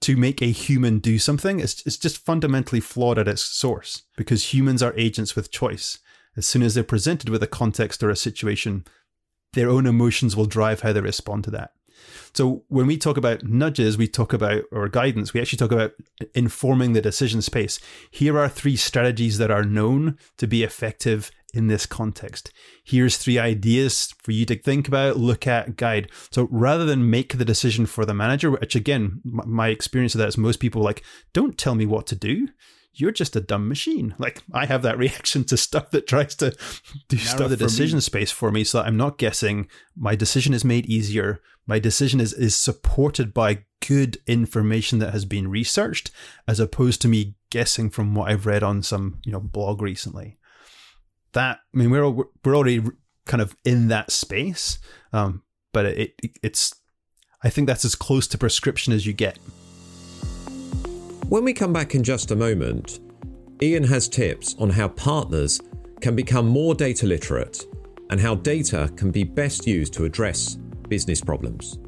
to 0.00 0.16
make 0.16 0.40
a 0.40 0.46
human 0.46 0.98
do 0.98 1.18
something 1.18 1.60
is, 1.60 1.82
is 1.84 1.96
just 1.96 2.24
fundamentally 2.24 2.80
flawed 2.80 3.18
at 3.18 3.28
its 3.28 3.42
source 3.42 4.02
because 4.16 4.52
humans 4.52 4.82
are 4.82 4.94
agents 4.96 5.34
with 5.34 5.50
choice. 5.50 5.98
As 6.36 6.46
soon 6.46 6.62
as 6.62 6.74
they're 6.74 6.84
presented 6.84 7.30
with 7.30 7.42
a 7.42 7.48
context 7.48 8.02
or 8.02 8.10
a 8.10 8.16
situation, 8.16 8.84
their 9.54 9.68
own 9.68 9.86
emotions 9.86 10.36
will 10.36 10.46
drive 10.46 10.82
how 10.82 10.92
they 10.92 11.00
respond 11.00 11.44
to 11.44 11.50
that. 11.50 11.72
So 12.34 12.64
when 12.68 12.86
we 12.86 12.96
talk 12.96 13.16
about 13.16 13.44
nudges, 13.44 13.98
we 13.98 14.08
talk 14.08 14.32
about 14.32 14.64
or 14.70 14.88
guidance, 14.88 15.32
we 15.32 15.40
actually 15.40 15.58
talk 15.58 15.72
about 15.72 15.92
informing 16.34 16.92
the 16.92 17.00
decision 17.00 17.42
space. 17.42 17.80
Here 18.10 18.38
are 18.38 18.48
three 18.48 18.76
strategies 18.76 19.38
that 19.38 19.50
are 19.50 19.64
known 19.64 20.18
to 20.36 20.46
be 20.46 20.62
effective 20.62 21.30
in 21.54 21.68
this 21.68 21.86
context. 21.86 22.52
Here's 22.84 23.16
three 23.16 23.38
ideas 23.38 24.14
for 24.22 24.32
you 24.32 24.44
to 24.46 24.54
think 24.56 24.86
about, 24.86 25.16
look 25.16 25.46
at, 25.46 25.76
guide. 25.76 26.10
So 26.30 26.46
rather 26.50 26.84
than 26.84 27.10
make 27.10 27.38
the 27.38 27.44
decision 27.44 27.86
for 27.86 28.04
the 28.04 28.14
manager, 28.14 28.50
which 28.50 28.76
again, 28.76 29.20
my 29.24 29.68
experience 29.68 30.14
of 30.14 30.18
that 30.18 30.28
is 30.28 30.38
most 30.38 30.60
people 30.60 30.82
like, 30.82 31.02
don't 31.32 31.56
tell 31.56 31.74
me 31.74 31.86
what 31.86 32.06
to 32.08 32.16
do 32.16 32.48
you're 32.98 33.12
just 33.12 33.36
a 33.36 33.40
dumb 33.40 33.68
machine. 33.68 34.14
Like 34.18 34.42
I 34.52 34.66
have 34.66 34.82
that 34.82 34.98
reaction 35.04 35.44
to 35.44 35.56
stuff 35.56 35.90
that 35.90 36.06
tries 36.06 36.34
to 36.36 36.50
do 37.08 37.16
Narrow 37.16 37.28
stuff 37.28 37.50
the 37.50 37.56
decision 37.56 37.98
me. 37.98 38.00
space 38.02 38.30
for 38.30 38.50
me, 38.50 38.64
so 38.64 38.80
I'm 38.80 38.96
not 38.96 39.18
guessing. 39.18 39.68
My 39.96 40.14
decision 40.14 40.52
is 40.52 40.64
made 40.64 40.86
easier. 40.86 41.40
My 41.66 41.78
decision 41.78 42.20
is 42.20 42.32
is 42.32 42.56
supported 42.56 43.32
by 43.32 43.64
good 43.86 44.18
information 44.26 44.98
that 44.98 45.12
has 45.12 45.24
been 45.24 45.48
researched, 45.48 46.10
as 46.46 46.60
opposed 46.60 47.00
to 47.02 47.08
me 47.08 47.34
guessing 47.50 47.90
from 47.90 48.14
what 48.14 48.30
I've 48.30 48.46
read 48.46 48.62
on 48.62 48.82
some 48.82 49.20
you 49.24 49.32
know 49.32 49.40
blog 49.40 49.80
recently. 49.80 50.38
That 51.32 51.60
I 51.74 51.78
mean, 51.78 51.90
we're 51.90 52.10
we're 52.10 52.56
already 52.56 52.82
kind 53.26 53.42
of 53.42 53.56
in 53.64 53.88
that 53.88 54.10
space, 54.10 54.78
um, 55.12 55.42
but 55.72 55.86
it, 55.86 56.14
it 56.22 56.30
it's 56.42 56.74
I 57.42 57.50
think 57.50 57.68
that's 57.68 57.84
as 57.84 57.94
close 57.94 58.26
to 58.28 58.38
prescription 58.38 58.92
as 58.92 59.06
you 59.06 59.12
get. 59.12 59.38
When 61.28 61.44
we 61.44 61.52
come 61.52 61.74
back 61.74 61.94
in 61.94 62.02
just 62.02 62.30
a 62.30 62.36
moment, 62.36 63.00
Ian 63.60 63.84
has 63.84 64.08
tips 64.08 64.56
on 64.58 64.70
how 64.70 64.88
partners 64.88 65.60
can 66.00 66.16
become 66.16 66.48
more 66.48 66.74
data 66.74 67.04
literate 67.04 67.66
and 68.08 68.18
how 68.18 68.36
data 68.36 68.90
can 68.96 69.10
be 69.10 69.24
best 69.24 69.66
used 69.66 69.92
to 69.92 70.06
address 70.06 70.54
business 70.88 71.20
problems. 71.20 71.80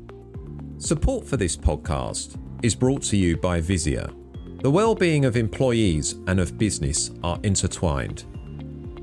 Support 0.76 1.26
for 1.26 1.38
this 1.38 1.56
podcast 1.56 2.38
is 2.62 2.74
brought 2.74 3.00
to 3.04 3.16
you 3.16 3.38
by 3.38 3.62
Visier. 3.62 4.14
The 4.60 4.70
well-being 4.70 5.24
of 5.24 5.38
employees 5.38 6.16
and 6.26 6.38
of 6.38 6.58
business 6.58 7.10
are 7.24 7.40
intertwined. 7.42 8.26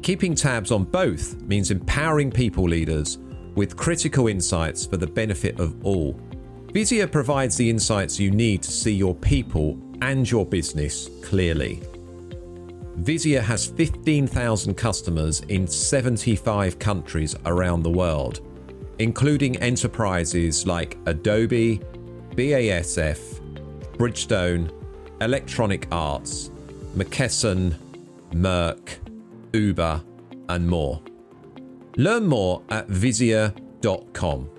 Keeping 0.04 0.36
tabs 0.36 0.72
on 0.72 0.84
both 0.84 1.42
means 1.42 1.72
empowering 1.72 2.30
people 2.30 2.70
leaders 2.70 3.18
with 3.56 3.76
critical 3.76 4.28
insights 4.28 4.86
for 4.86 4.98
the 4.98 5.08
benefit 5.08 5.60
of 5.60 5.84
all. 5.84 6.14
Visier 6.74 7.12
provides 7.12 7.58
the 7.58 7.68
insights 7.68 8.20
you 8.20 8.30
need 8.30 8.62
to 8.62 8.70
see 8.70 8.94
your 8.94 9.16
people 9.16 9.82
and 10.02 10.30
your 10.30 10.46
business 10.46 11.10
clearly. 11.22 11.82
Visier 13.02 13.42
has 13.42 13.68
15,000 13.68 14.76
customers 14.76 15.42
in 15.50 15.68
75 15.68 16.80
countries 16.80 17.36
around 17.46 17.84
the 17.84 17.92
world, 17.92 18.42
including 19.00 19.56
enterprises 19.58 20.66
like 20.66 20.98
Adobe, 21.06 21.80
BASF, 22.32 23.20
Bridgestone, 23.98 24.72
Electronic 25.22 25.88
Arts, 25.92 26.50
McKesson, 26.96 27.76
Merck, 28.32 28.98
Uber, 29.54 30.04
and 30.50 30.68
more. 30.68 31.02
Learn 31.98 32.26
more 32.26 32.62
at 32.70 32.88
visier.com. 32.88 34.50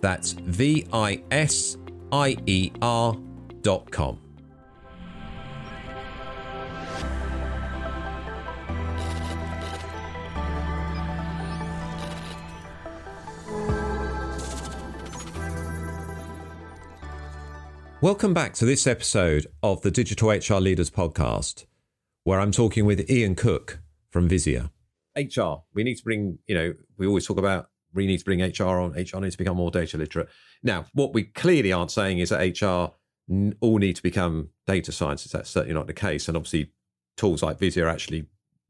That's 0.00 0.32
V 0.32 0.86
I 0.92 1.22
S 1.30 1.76
I 2.12 2.36
E 2.46 2.70
R.com. 2.80 4.18
Welcome 18.00 18.32
back 18.32 18.54
to 18.54 18.64
this 18.64 18.86
episode 18.86 19.48
of 19.60 19.82
the 19.82 19.90
Digital 19.90 20.30
HR 20.30 20.60
Leaders 20.60 20.88
Podcast, 20.88 21.66
where 22.22 22.38
I'm 22.38 22.52
talking 22.52 22.86
with 22.86 23.10
Ian 23.10 23.34
Cook 23.34 23.80
from 24.08 24.28
Visier. 24.28 24.70
HR, 25.16 25.64
we 25.74 25.82
need 25.82 25.96
to 25.96 26.04
bring, 26.04 26.38
you 26.46 26.54
know, 26.54 26.74
we 26.96 27.08
always 27.08 27.26
talk 27.26 27.38
about 27.38 27.70
we 27.92 28.06
need 28.06 28.18
to 28.18 28.24
bring 28.24 28.40
HR 28.40 28.78
on, 28.78 28.92
HR 28.92 29.18
needs 29.18 29.34
to 29.34 29.38
become 29.38 29.56
more 29.56 29.72
data 29.72 29.98
literate. 29.98 30.28
Now, 30.62 30.84
what 30.92 31.12
we 31.12 31.24
clearly 31.24 31.72
aren't 31.72 31.90
saying 31.90 32.20
is 32.20 32.28
that 32.28 32.62
HR 32.62 32.94
all 33.60 33.78
need 33.78 33.96
to 33.96 34.02
become 34.04 34.50
data 34.64 34.92
scientists. 34.92 35.32
That's 35.32 35.50
certainly 35.50 35.74
not 35.74 35.88
the 35.88 35.92
case. 35.92 36.28
And 36.28 36.36
obviously, 36.36 36.70
tools 37.16 37.42
like 37.42 37.58
Visier 37.58 37.90
actually 37.90 38.26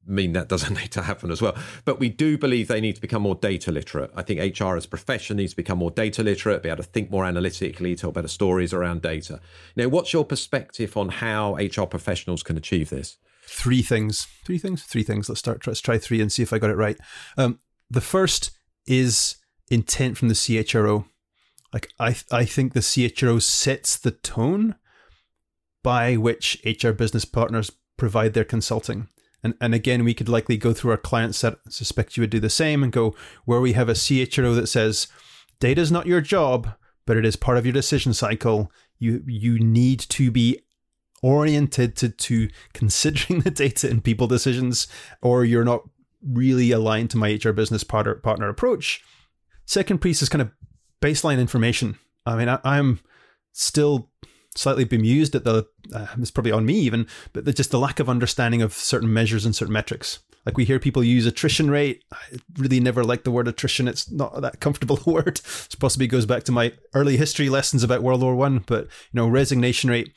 mean 0.07 0.33
that 0.33 0.49
doesn't 0.49 0.75
need 0.81 0.91
to 0.93 1.03
happen 1.03 1.31
as 1.31 1.43
well. 1.43 1.57
But 1.85 2.01
we 2.01 2.09
do 2.09 2.39
believe 2.39 2.69
they 2.69 2.81
need 2.81 2.95
to 2.97 3.01
become 3.01 3.23
more 3.23 3.35
data 3.35 3.71
literate. 3.71 4.11
I 4.15 4.23
think 4.23 4.59
HR 4.59 4.77
as 4.77 4.85
a 4.85 4.89
profession 4.89 5.37
needs 5.37 5.53
to 5.53 5.57
become 5.57 5.79
more 5.79 5.91
data 5.91 6.23
literate, 6.23 6.63
be 6.63 6.69
able 6.69 6.79
to 6.79 6.83
think 6.83 7.11
more 7.11 7.25
analytically, 7.25 7.95
tell 7.95 8.13
better 8.13 8.29
stories 8.29 8.73
around 8.73 9.03
data. 9.03 9.41
Now, 9.77 9.89
what's 9.89 10.13
your 10.13 10.25
perspective 10.25 10.97
on 10.97 11.09
how 11.09 11.57
HR 11.57 11.87
professionals 11.87 12.43
can 12.43 12.57
achieve 12.57 12.91
this? 12.91 13.19
Three 13.47 13.83
things. 13.83 14.27
Three 14.45 14.59
things. 14.59 14.83
Three 14.83 15.03
things. 15.03 15.29
Let's 15.29 15.41
start. 15.41 15.67
Let's 15.67 15.81
try 15.81 15.99
three 15.99 16.21
and 16.21 16.31
see 16.31 16.43
if 16.43 16.53
I 16.53 16.59
got 16.59 16.71
it 16.71 16.77
right. 16.77 16.99
Um, 17.37 17.59
the 17.91 18.01
first 18.01 18.51
is 18.87 19.37
intent 19.71 20.19
from 20.19 20.29
the 20.29 20.35
CHRO. 20.35 21.07
Like 21.73 21.89
I, 21.99 22.17
I 22.31 22.45
think 22.45 22.73
the 22.73 22.81
CHRO 22.81 23.41
sets 23.43 23.97
the 23.99 24.11
tone 24.11 24.77
by 25.83 26.17
which 26.17 26.61
HR 26.65 26.91
business 26.91 27.25
partners 27.25 27.71
provide 27.97 28.35
their 28.35 28.45
consulting. 28.45 29.09
And, 29.42 29.55
and 29.61 29.74
again, 29.74 30.05
we 30.05 30.14
could 30.14 30.29
likely 30.29 30.57
go 30.57 30.72
through 30.72 30.90
our 30.90 30.96
client 30.96 31.35
set. 31.35 31.57
Suspect 31.68 32.16
you 32.16 32.22
would 32.22 32.31
do 32.31 32.40
the 32.40 32.51
same 32.51 32.83
and 32.83 32.92
go 32.92 33.14
where 33.44 33.61
we 33.61 33.72
have 33.74 33.88
a 33.88 33.92
CHRO 33.92 34.55
that 34.57 34.66
says, 34.66 35.07
data 35.61 35.81
is 35.81 35.92
not 35.92 36.07
your 36.07 36.20
job, 36.20 36.74
but 37.07 37.16
it 37.16 37.24
is 37.24 37.37
part 37.37 37.59
of 37.59 37.64
your 37.64 37.72
decision 37.72 38.12
cycle. 38.12 38.72
You 38.98 39.22
you 39.27 39.59
need 39.59 40.01
to 40.01 40.31
be 40.31 40.61
oriented 41.22 41.96
to, 41.96 42.09
to 42.09 42.48
considering 42.72 43.40
the 43.44 43.51
data 43.51 43.88
in 43.88 44.01
people 44.01 44.27
decisions, 44.27 44.88
or 45.22 45.44
you're 45.44 45.64
not 45.64 45.83
really 46.22 46.72
aligned 46.72 47.11
to 47.11 47.16
my 47.16 47.38
HR 47.42 47.53
business 47.53 47.85
partner 47.85 48.14
partner 48.16 48.48
approach. 48.48 49.03
Second 49.64 50.01
piece 50.01 50.22
is 50.22 50.29
kind 50.29 50.42
of 50.42 50.51
baseline 51.01 51.38
information. 51.38 51.98
I 52.27 52.37
mean, 52.37 52.48
I, 52.48 52.59
I'm 52.64 53.01
still 53.53 54.11
slightly 54.59 54.85
bemused 54.85 55.35
at 55.35 55.44
the 55.44 55.66
uh, 55.94 56.07
it's 56.18 56.31
probably 56.31 56.53
on 56.53 56.66
me 56.66 56.75
even 56.75 57.07
but 57.33 57.44
the, 57.44 57.53
just 57.53 57.71
the 57.71 57.79
lack 57.79 58.01
of 58.01 58.09
understanding 58.09 58.61
of 58.61 58.73
certain 58.73 59.12
measures 59.12 59.44
and 59.44 59.55
certain 59.55 59.73
metrics 59.73 60.18
like 60.44 60.57
we 60.57 60.64
hear 60.64 60.79
people 60.79 61.05
use 61.05 61.27
attrition 61.27 61.71
rate 61.71 62.03
i 62.12 62.16
really 62.57 62.81
never 62.81 63.05
like 63.05 63.25
the 63.25 63.31
word 63.31 63.47
attrition 63.47 63.87
it's 63.87 64.11
not 64.11 64.40
that 64.42 64.61
comfortable 64.61 64.99
word 65.07 65.37
this 65.37 65.77
possibly 65.79 66.07
goes 66.07 66.27
back 66.27 66.42
to 66.42 66.53
my 66.53 66.73
early 66.94 67.16
history 67.16 67.49
lessons 67.49 67.85
about 67.85 68.03
world 68.03 68.23
war 68.23 68.35
one 68.35 68.59
but 68.66 68.85
you 68.85 69.14
know 69.14 69.29
resignation 69.29 69.90
rate 69.90 70.12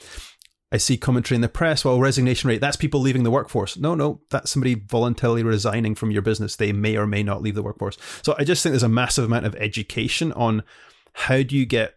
I 0.73 0.77
see 0.77 0.95
commentary 0.95 1.35
in 1.35 1.41
the 1.41 1.49
press, 1.49 1.83
well, 1.83 1.99
resignation 1.99 2.47
rate, 2.47 2.61
that's 2.61 2.77
people 2.77 3.01
leaving 3.01 3.23
the 3.23 3.29
workforce. 3.29 3.75
No, 3.75 3.93
no, 3.93 4.21
that's 4.29 4.51
somebody 4.51 4.75
voluntarily 4.75 5.43
resigning 5.43 5.95
from 5.95 6.11
your 6.11 6.21
business. 6.21 6.55
They 6.55 6.71
may 6.71 6.95
or 6.95 7.05
may 7.05 7.23
not 7.23 7.41
leave 7.41 7.55
the 7.55 7.61
workforce. 7.61 7.97
So 8.21 8.35
I 8.39 8.45
just 8.45 8.63
think 8.63 8.71
there's 8.71 8.81
a 8.81 8.87
massive 8.87 9.25
amount 9.25 9.45
of 9.45 9.55
education 9.57 10.31
on 10.31 10.63
how 11.11 11.43
do 11.43 11.57
you 11.57 11.65
get 11.65 11.95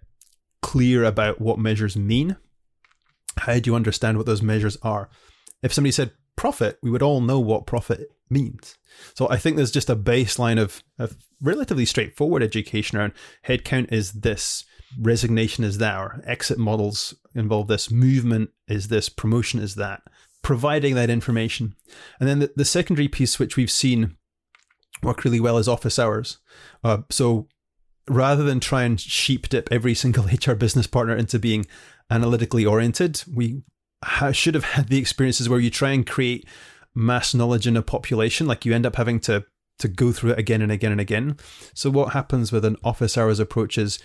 clear 0.64 1.04
about 1.04 1.42
what 1.42 1.58
measures 1.58 1.94
mean? 1.94 2.36
How 3.36 3.58
do 3.58 3.68
you 3.68 3.76
understand 3.76 4.16
what 4.16 4.24
those 4.24 4.40
measures 4.40 4.78
are? 4.82 5.10
If 5.62 5.74
somebody 5.74 5.92
said 5.92 6.12
profit, 6.36 6.78
we 6.82 6.90
would 6.90 7.02
all 7.02 7.20
know 7.20 7.38
what 7.38 7.66
profit 7.66 8.08
means. 8.30 8.78
So 9.14 9.28
I 9.28 9.36
think 9.36 9.56
there's 9.56 9.70
just 9.70 9.90
a 9.90 9.94
baseline 9.94 10.58
of, 10.58 10.82
of 10.98 11.18
relatively 11.42 11.84
straightforward 11.84 12.42
education 12.42 12.96
around 12.96 13.12
headcount 13.46 13.92
is 13.92 14.12
this, 14.12 14.64
resignation 14.98 15.64
is 15.64 15.76
that, 15.78 15.98
or 15.98 16.22
exit 16.26 16.58
models 16.58 17.14
involve 17.34 17.68
this, 17.68 17.90
movement 17.90 18.48
is 18.66 18.88
this, 18.88 19.10
promotion 19.10 19.60
is 19.60 19.74
that, 19.74 20.00
providing 20.40 20.94
that 20.94 21.10
information. 21.10 21.74
And 22.18 22.26
then 22.26 22.38
the, 22.38 22.52
the 22.56 22.64
secondary 22.64 23.08
piece, 23.08 23.38
which 23.38 23.58
we've 23.58 23.70
seen 23.70 24.16
work 25.02 25.24
really 25.24 25.40
well, 25.40 25.58
is 25.58 25.68
office 25.68 25.98
hours. 25.98 26.38
Uh, 26.82 27.02
so 27.10 27.48
rather 28.08 28.42
than 28.42 28.60
try 28.60 28.82
and 28.82 29.00
sheep 29.00 29.48
dip 29.48 29.68
every 29.70 29.94
single 29.94 30.24
HR 30.46 30.54
business 30.54 30.86
partner 30.86 31.16
into 31.16 31.38
being 31.38 31.66
analytically 32.10 32.66
oriented, 32.66 33.22
we 33.32 33.62
ha- 34.02 34.32
should 34.32 34.54
have 34.54 34.64
had 34.64 34.88
the 34.88 34.98
experiences 34.98 35.48
where 35.48 35.60
you 35.60 35.70
try 35.70 35.90
and 35.90 36.06
create 36.06 36.46
mass 36.94 37.34
knowledge 37.34 37.66
in 37.66 37.76
a 37.76 37.82
population. 37.82 38.46
Like 38.46 38.64
you 38.64 38.74
end 38.74 38.86
up 38.86 38.96
having 38.96 39.20
to 39.20 39.44
to 39.76 39.88
go 39.88 40.12
through 40.12 40.30
it 40.30 40.38
again 40.38 40.62
and 40.62 40.70
again 40.70 40.92
and 40.92 41.00
again. 41.00 41.36
So 41.74 41.90
what 41.90 42.12
happens 42.12 42.52
with 42.52 42.64
an 42.64 42.76
office 42.84 43.18
hours 43.18 43.40
approach 43.40 43.76
is 43.76 43.98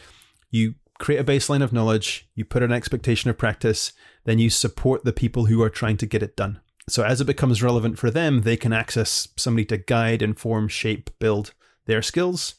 you 0.50 0.74
create 0.98 1.20
a 1.20 1.24
baseline 1.24 1.62
of 1.62 1.72
knowledge, 1.72 2.28
you 2.34 2.44
put 2.44 2.64
an 2.64 2.72
expectation 2.72 3.30
of 3.30 3.38
practice, 3.38 3.94
then 4.26 4.40
you 4.40 4.50
support 4.50 5.06
the 5.06 5.14
people 5.14 5.46
who 5.46 5.62
are 5.62 5.70
trying 5.70 5.98
to 5.98 6.08
get 6.08 6.24
it 6.24 6.36
done. 6.36 6.60
So 6.90 7.04
as 7.04 7.22
it 7.22 7.26
becomes 7.26 7.62
relevant 7.62 8.00
for 8.00 8.10
them, 8.10 8.42
they 8.42 8.58
can 8.58 8.74
access 8.74 9.28
somebody 9.38 9.66
to 9.66 9.78
guide, 9.78 10.24
inform, 10.24 10.70
shape, 10.70 11.12
build 11.20 11.54
their 11.86 12.02
skills 12.02 12.56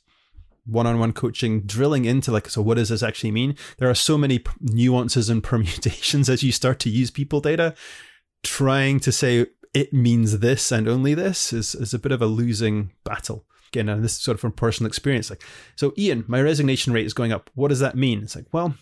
one-on-one 0.66 1.12
coaching 1.12 1.62
drilling 1.62 2.04
into 2.04 2.30
like 2.30 2.48
so 2.48 2.62
what 2.62 2.76
does 2.76 2.88
this 2.88 3.02
actually 3.02 3.30
mean? 3.30 3.56
There 3.78 3.90
are 3.90 3.94
so 3.94 4.16
many 4.18 4.42
nuances 4.60 5.28
and 5.28 5.42
permutations 5.42 6.28
as 6.28 6.42
you 6.42 6.52
start 6.52 6.78
to 6.80 6.90
use 6.90 7.10
people 7.10 7.40
data. 7.40 7.74
Trying 8.42 9.00
to 9.00 9.12
say 9.12 9.46
it 9.74 9.92
means 9.92 10.38
this 10.38 10.72
and 10.72 10.88
only 10.88 11.14
this 11.14 11.52
is, 11.52 11.74
is 11.74 11.94
a 11.94 11.98
bit 11.98 12.12
of 12.12 12.22
a 12.22 12.26
losing 12.26 12.92
battle. 13.04 13.44
Again 13.68 13.88
and 13.88 14.02
this 14.02 14.12
is 14.12 14.20
sort 14.20 14.34
of 14.34 14.40
from 14.40 14.52
personal 14.52 14.88
experience 14.88 15.30
like 15.30 15.44
so 15.76 15.94
ian 15.96 16.24
my 16.26 16.42
resignation 16.42 16.92
rate 16.92 17.06
is 17.06 17.14
going 17.14 17.32
up. 17.32 17.50
What 17.54 17.68
does 17.68 17.80
that 17.80 17.96
mean? 17.96 18.22
It's 18.22 18.36
like 18.36 18.46
well 18.52 18.74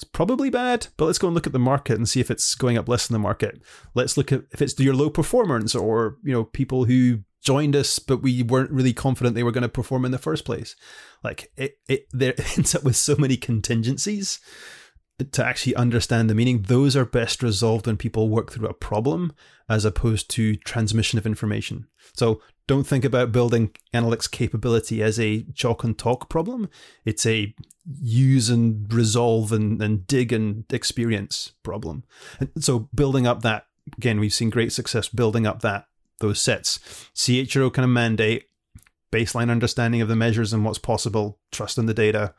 it's 0.00 0.04
probably 0.04 0.48
bad, 0.48 0.86
but 0.96 1.04
let's 1.04 1.18
go 1.18 1.28
and 1.28 1.34
look 1.34 1.46
at 1.46 1.52
the 1.52 1.58
market 1.58 1.98
and 1.98 2.08
see 2.08 2.20
if 2.20 2.30
it's 2.30 2.54
going 2.54 2.78
up 2.78 2.88
less 2.88 3.06
than 3.06 3.12
the 3.12 3.18
market. 3.18 3.60
Let's 3.94 4.16
look 4.16 4.32
at 4.32 4.44
if 4.50 4.62
it's 4.62 4.78
your 4.80 4.94
low 4.94 5.10
performers 5.10 5.74
or 5.74 6.16
you 6.24 6.32
know 6.32 6.44
people 6.44 6.86
who 6.86 7.20
joined 7.42 7.74
us, 7.76 7.98
but 7.98 8.22
we 8.22 8.42
weren't 8.42 8.70
really 8.70 8.92
confident 8.92 9.34
they 9.34 9.42
were 9.42 9.52
going 9.52 9.62
to 9.62 9.68
perform 9.68 10.04
in 10.04 10.12
the 10.12 10.18
first 10.18 10.44
place. 10.44 10.76
Like 11.22 11.50
it, 11.56 11.78
it 11.88 12.06
there 12.12 12.34
ends 12.56 12.74
up 12.74 12.84
with 12.84 12.96
so 12.96 13.16
many 13.16 13.36
contingencies 13.36 14.40
to 15.32 15.44
actually 15.44 15.74
understand 15.74 16.30
the 16.30 16.34
meaning. 16.34 16.62
Those 16.62 16.96
are 16.96 17.04
best 17.04 17.42
resolved 17.42 17.86
when 17.86 17.96
people 17.96 18.28
work 18.28 18.52
through 18.52 18.68
a 18.68 18.74
problem 18.74 19.32
as 19.68 19.84
opposed 19.84 20.30
to 20.30 20.56
transmission 20.56 21.18
of 21.18 21.26
information. 21.26 21.86
So 22.14 22.40
don't 22.66 22.86
think 22.86 23.04
about 23.04 23.32
building 23.32 23.70
analytics 23.92 24.30
capability 24.30 25.02
as 25.02 25.18
a 25.18 25.42
chalk 25.54 25.84
and 25.84 25.98
talk 25.98 26.28
problem. 26.28 26.68
It's 27.04 27.26
a 27.26 27.54
use 28.00 28.48
and 28.48 28.92
resolve 28.92 29.52
and, 29.52 29.82
and 29.82 30.06
dig 30.06 30.32
and 30.32 30.64
experience 30.72 31.52
problem. 31.62 32.04
And 32.38 32.50
so 32.60 32.88
building 32.94 33.26
up 33.26 33.42
that 33.42 33.66
again, 33.96 34.20
we've 34.20 34.34
seen 34.34 34.50
great 34.50 34.72
success 34.72 35.08
building 35.08 35.46
up 35.46 35.62
that 35.62 35.86
those 36.20 36.40
sets. 36.40 36.78
CHRO 37.14 37.72
kind 37.72 37.84
of 37.84 37.90
mandate, 37.90 38.44
baseline 39.12 39.50
understanding 39.50 40.00
of 40.00 40.08
the 40.08 40.16
measures 40.16 40.52
and 40.52 40.64
what's 40.64 40.78
possible, 40.78 41.38
trust 41.50 41.78
in 41.78 41.86
the 41.86 41.94
data, 41.94 42.34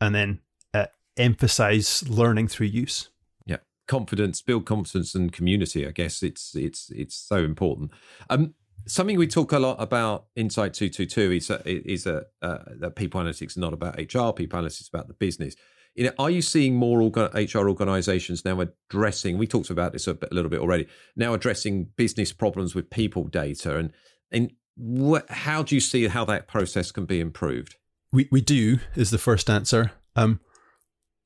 and 0.00 0.14
then 0.14 0.40
uh, 0.72 0.86
emphasize 1.16 2.08
learning 2.08 2.48
through 2.48 2.68
use. 2.68 3.08
Yeah, 3.44 3.58
confidence, 3.88 4.40
build 4.40 4.66
confidence 4.66 5.14
and 5.14 5.32
community. 5.32 5.86
I 5.86 5.90
guess 5.90 6.22
it's 6.22 6.54
it's 6.54 6.90
it's 6.90 7.16
so 7.16 7.36
important. 7.36 7.90
Um, 8.30 8.54
something 8.86 9.18
we 9.18 9.26
talk 9.26 9.52
a 9.52 9.58
lot 9.58 9.76
about 9.80 10.26
Insight 10.36 10.74
222 10.74 11.32
is 11.32 11.50
a, 11.50 11.92
is 11.92 12.06
a, 12.06 12.24
uh, 12.40 12.58
that 12.76 12.94
people 12.94 13.20
analytics 13.20 13.50
is 13.50 13.56
not 13.56 13.72
about 13.72 13.96
hr 13.96 14.32
people 14.32 14.60
analytics 14.60 14.82
is 14.82 14.90
about 14.92 15.08
the 15.08 15.14
business 15.14 15.56
you 15.96 16.04
know, 16.04 16.12
are 16.18 16.30
you 16.30 16.42
seeing 16.42 16.76
more 16.76 17.00
HR 17.00 17.68
organizations 17.68 18.44
now 18.44 18.60
addressing, 18.60 19.38
we 19.38 19.46
talked 19.46 19.70
about 19.70 19.92
this 19.92 20.06
a, 20.06 20.14
bit, 20.14 20.28
a, 20.30 20.34
little 20.34 20.50
bit 20.50 20.60
already, 20.60 20.86
now 21.16 21.32
addressing 21.32 21.84
business 21.96 22.32
problems 22.32 22.74
with 22.74 22.90
people 22.90 23.24
data 23.24 23.76
and, 23.76 23.92
and 24.30 24.52
wh- 24.78 25.26
how 25.30 25.62
do 25.62 25.74
you 25.74 25.80
see 25.80 26.06
how 26.08 26.24
that 26.26 26.48
process 26.48 26.92
can 26.92 27.06
be 27.06 27.18
improved? 27.18 27.76
We, 28.12 28.28
we 28.30 28.42
do 28.42 28.78
is 28.94 29.10
the 29.10 29.18
first 29.18 29.48
answer. 29.48 29.92
Um, 30.14 30.40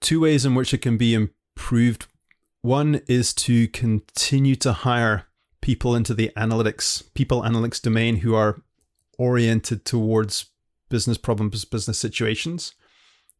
two 0.01 0.21
ways 0.21 0.47
in 0.47 0.55
which 0.55 0.73
it 0.73 0.79
can 0.79 0.97
be 0.97 1.15
improved. 1.15 2.07
One 2.63 3.01
is 3.09 3.35
to 3.35 3.67
continue 3.69 4.55
to 4.57 4.73
hire 4.73 5.27
people 5.61 5.97
into 5.97 6.15
the 6.15 6.31
analytics, 6.37 7.13
people 7.15 7.43
analytics 7.43 7.83
domain 7.83 8.17
who 8.17 8.35
are 8.35 8.63
oriented 9.19 9.85
towards 9.85 10.47
business 10.89 11.19
problems, 11.19 11.65
business 11.65 11.99
situations. 11.99 12.75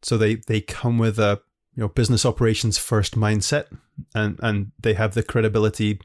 So 0.01 0.17
they 0.17 0.35
they 0.35 0.61
come 0.61 0.97
with 0.97 1.19
a 1.19 1.41
you 1.75 1.81
know 1.81 1.87
business 1.87 2.25
operations 2.25 2.77
first 2.77 3.17
mindset, 3.17 3.65
and 4.13 4.39
and 4.41 4.71
they 4.79 4.93
have 4.93 5.13
the 5.13 5.23
credibility, 5.23 6.01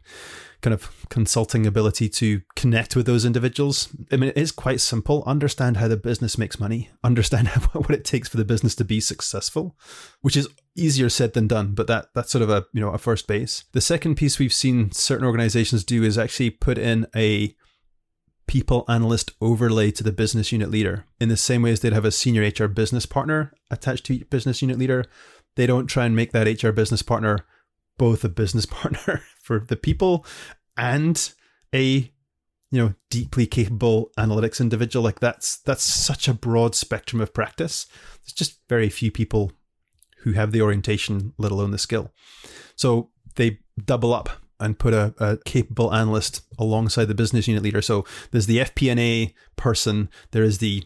kind 0.61 0.75
of 0.75 1.07
consulting 1.09 1.67
ability 1.67 2.09
to 2.09 2.43
connect 2.55 2.95
with 2.95 3.07
those 3.07 3.25
individuals. 3.25 3.89
I 4.13 4.17
mean, 4.17 4.31
it 4.31 4.37
is 4.37 4.53
quite 4.53 4.81
simple. 4.81 5.25
Understand 5.27 5.79
how 5.79 5.89
the 5.89 5.97
business 5.97 6.39
makes 6.39 6.61
money. 6.61 6.91
Understand 7.03 7.49
how, 7.49 7.61
what 7.81 7.91
it 7.91 8.05
takes 8.05 8.29
for 8.29 8.37
the 8.37 8.45
business 8.45 8.75
to 8.77 8.85
be 8.85 9.01
successful, 9.01 9.77
which 10.21 10.37
is 10.37 10.49
easier 10.77 11.09
said 11.09 11.33
than 11.33 11.49
done. 11.49 11.75
But 11.75 11.87
that 11.89 12.09
that's 12.15 12.31
sort 12.31 12.43
of 12.43 12.51
a 12.51 12.67
you 12.73 12.81
know 12.81 12.91
a 12.91 12.99
first 12.99 13.27
base. 13.27 13.65
The 13.73 13.81
second 13.81 14.17
piece 14.17 14.39
we've 14.39 14.53
seen 14.53 14.93
certain 14.93 15.27
organizations 15.27 15.85
do 15.85 16.05
is 16.05 16.19
actually 16.19 16.51
put 16.51 16.79
in 16.79 17.07
a 17.15 17.55
people 18.47 18.85
analyst 18.89 19.33
overlay 19.41 19.91
to 19.91 20.05
the 20.05 20.13
business 20.13 20.53
unit 20.53 20.71
leader. 20.71 21.05
In 21.21 21.29
the 21.29 21.37
same 21.37 21.63
way 21.63 21.73
as 21.73 21.81
they'd 21.81 21.93
have 21.93 22.05
a 22.05 22.13
senior 22.13 22.43
HR 22.43 22.69
business 22.69 23.07
partner 23.07 23.53
attached 23.71 24.07
to 24.07 24.15
each 24.15 24.31
business 24.31 24.63
unit 24.63 24.79
leader. 24.79 25.05
they 25.57 25.67
don't 25.67 25.87
try 25.87 26.05
and 26.05 26.15
make 26.15 26.33
that 26.33 26.63
HR 26.63 26.71
business 26.71 27.03
partner 27.03 27.47
both 27.99 28.25
a 28.25 28.29
business 28.29 28.67
partner 28.79 29.23
for 29.43 29.61
the 29.61 29.77
people 29.77 30.25
and 30.77 31.33
a 31.75 32.11
you 32.71 32.83
know 32.83 32.95
deeply 33.11 33.47
capable 33.47 34.11
analytics 34.19 34.61
individual. 34.61 35.05
Like 35.05 35.21
that's 35.21 35.59
that's 35.59 35.85
such 35.85 36.29
a 36.29 36.35
broad 36.35 36.75
spectrum 36.75 37.21
of 37.21 37.33
practice. 37.33 37.87
There's 38.23 38.33
just 38.33 38.61
very 38.69 38.89
few 38.89 39.11
people 39.11 39.53
who 40.21 40.33
have 40.33 40.53
the 40.53 40.61
orientation 40.61 41.33
let 41.39 41.53
alone 41.53 41.71
the 41.71 41.79
skill. 41.79 42.13
So 42.75 43.11
they 43.37 43.61
double 43.85 44.13
up 44.13 44.29
and 44.59 44.79
put 44.79 44.95
a, 44.95 45.15
a, 45.19 45.39
capable 45.45 45.93
analyst 45.93 46.43
alongside 46.59 47.07
the 47.07 47.15
business 47.15 47.47
unit 47.47 47.63
leader 47.63 47.83
so 47.83 48.05
there's 48.31 48.47
the 48.47 48.59
fp&a 48.59 49.35
person 49.57 50.09
there 50.31 50.43
is 50.45 50.59
the 50.59 50.85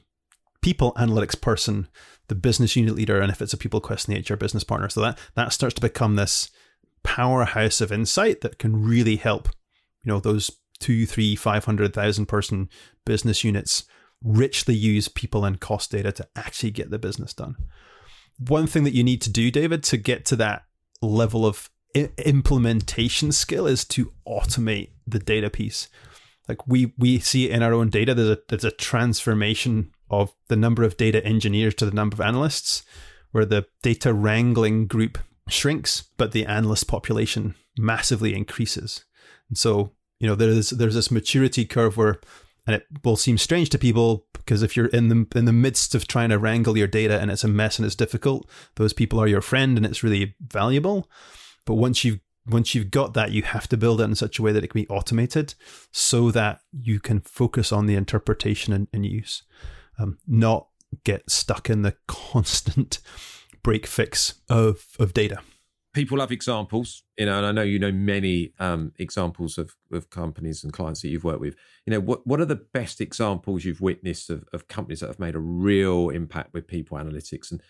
people 0.63 0.93
analytics 0.95 1.41
person 1.41 1.89
the 2.29 2.35
business 2.35 2.77
unit 2.77 2.95
leader 2.95 3.21
and 3.21 3.31
if 3.31 3.41
it's 3.41 3.53
a 3.53 3.59
people 3.59 3.81
question 3.81 4.15
the 4.15 4.35
hr 4.35 4.37
business 4.37 4.65
partner 4.65 4.89
so 4.89 5.01
that 5.01 5.19
that 5.35 5.53
starts 5.53 5.75
to 5.75 5.81
become 5.81 6.17
this 6.17 6.51
powerhouse 7.03 7.81
of 7.81 7.91
insight 7.91 8.41
that 8.41 8.59
can 8.59 8.83
really 8.85 9.17
help 9.17 9.49
you 10.05 10.13
know 10.13 10.21
those 10.21 10.51
two, 10.81 11.07
three, 11.07 11.37
five 11.37 11.67
hundred 11.67 11.95
thousand 11.95 12.27
person 12.27 12.69
business 13.05 13.45
units 13.45 13.85
richly 14.23 14.75
use 14.75 15.09
people 15.09 15.45
and 15.45 15.61
cost 15.61 15.93
data 15.93 16.11
to 16.13 16.27
actually 16.35 16.71
get 16.71 16.91
the 16.91 16.99
business 16.99 17.33
done. 17.33 17.57
One 18.39 18.67
thing 18.67 18.85
that 18.85 18.95
you 18.95 19.05
need 19.05 19.23
to 19.23 19.31
do, 19.31 19.51
David, 19.51 19.83
to 19.85 19.97
get 19.97 20.25
to 20.27 20.37
that 20.37 20.65
level 21.03 21.47
of 21.47 21.71
I- 21.97 22.11
implementation 22.19 23.33
skill 23.33 23.67
is 23.67 23.85
to 23.87 24.13
automate 24.27 24.91
the 25.07 25.19
data 25.19 25.51
piece. 25.51 25.89
Like 26.49 26.67
we 26.67 26.93
we 26.99 27.19
see 27.19 27.51
in 27.51 27.63
our 27.63 27.73
own 27.73 27.91
data. 27.91 28.15
There's 28.15 28.31
a 28.31 28.39
there's 28.49 28.65
a 28.65 28.71
transformation 28.71 29.93
of 30.11 30.33
the 30.49 30.57
number 30.57 30.83
of 30.83 30.97
data 30.97 31.25
engineers 31.25 31.75
to 31.77 31.87
the 31.87 31.95
number 31.95 32.17
of 32.17 32.21
analysts, 32.21 32.83
where 33.31 33.45
the 33.45 33.67
data 33.83 34.13
wrangling 34.13 34.87
group 34.87 35.19
shrinks, 35.49 36.05
but 36.17 36.33
the 36.33 36.47
analyst 36.47 36.89
population 36.89 37.55
massively 37.79 38.35
increases. 38.35 39.05
And 39.49 39.57
so 39.57 39.93
you 40.19 40.27
know 40.27 40.35
there's 40.35 40.71
there's 40.71 40.95
this 40.95 41.11
maturity 41.11 41.65
curve 41.65 41.97
where 41.97 42.21
and 42.67 42.77
it 42.77 42.87
will 43.05 43.17
seem 43.17 43.39
strange 43.39 43.71
to 43.71 43.79
people 43.79 44.27
because 44.33 44.63
if 44.63 44.77
you're 44.77 44.87
in 44.87 45.09
the 45.09 45.27
in 45.37 45.47
the 45.47 45.53
midst 45.53 45.95
of 45.95 46.07
trying 46.07 46.29
to 46.29 46.39
wrangle 46.39 46.77
your 46.77 46.87
data 46.87 47.19
and 47.21 47.31
it's 47.31 47.43
a 47.43 47.49
mess 47.49 47.79
and 47.79 47.87
it's 47.87 47.97
difficult 47.97 48.49
those 48.77 48.93
people 48.93 49.19
are 49.19 49.27
your 49.27 49.41
friend 49.41 49.77
and 49.77 49.87
it's 49.87 50.03
really 50.03 50.35
valuable 50.41 51.09
but 51.65 51.75
once 51.75 52.05
you've 52.05 52.21
once 52.47 52.75
you've 52.75 52.91
got 52.91 53.15
that 53.15 53.33
you 53.33 53.43
have 53.43 53.69
to 53.69 53.77
build 53.77 54.01
it 54.01 54.05
in 54.05 54.15
such 54.15 54.39
a 54.39 54.43
way 54.43 54.51
that 54.51 54.65
it 54.65 54.69
can 54.69 54.81
be 54.81 54.89
automated 54.89 55.55
so 55.93 56.31
that 56.31 56.61
you 56.73 56.99
can 56.99 57.21
focus 57.21 57.71
on 57.71 57.87
the 57.87 57.95
interpretation 57.95 58.73
and, 58.73 58.89
and 58.93 59.07
use 59.07 59.43
um, 59.99 60.19
not 60.27 60.69
get 61.05 61.31
stuck 61.31 61.69
in 61.69 61.83
the 61.83 61.95
constant 62.07 62.99
break 63.63 63.87
fix 63.87 64.41
of 64.49 64.87
of 64.99 65.13
data 65.13 65.41
people 65.93 66.21
have 66.21 66.31
examples, 66.31 67.03
you 67.19 67.27
know, 67.27 67.37
and 67.39 67.47
I 67.47 67.53
know 67.53 67.63
you 67.63 67.79
know 67.79 67.93
many 67.93 68.53
um, 68.59 68.93
examples 68.99 69.59
of, 69.59 69.75
of 69.93 70.11
companies 70.11 70.63
and 70.63 70.73
clients 70.73 71.03
that 71.03 71.09
you've 71.09 71.25
worked 71.25 71.41
with. 71.41 71.57
You 71.87 71.93
know, 71.93 72.01
what 72.01 72.27
what 72.27 72.41
are 72.41 72.47
the 72.47 72.57
best 72.73 73.01
examples 73.01 73.65
you've 73.65 73.81
witnessed 73.81 74.31
of, 74.31 74.45
of 74.53 74.69
companies 74.69 75.01
that 75.01 75.09
have 75.09 75.19
made 75.19 75.35
a 75.35 75.41
real 75.41 76.11
impact 76.11 76.55
with 76.55 76.67
people 76.67 76.99
analytics 76.99 77.51
and 77.51 77.63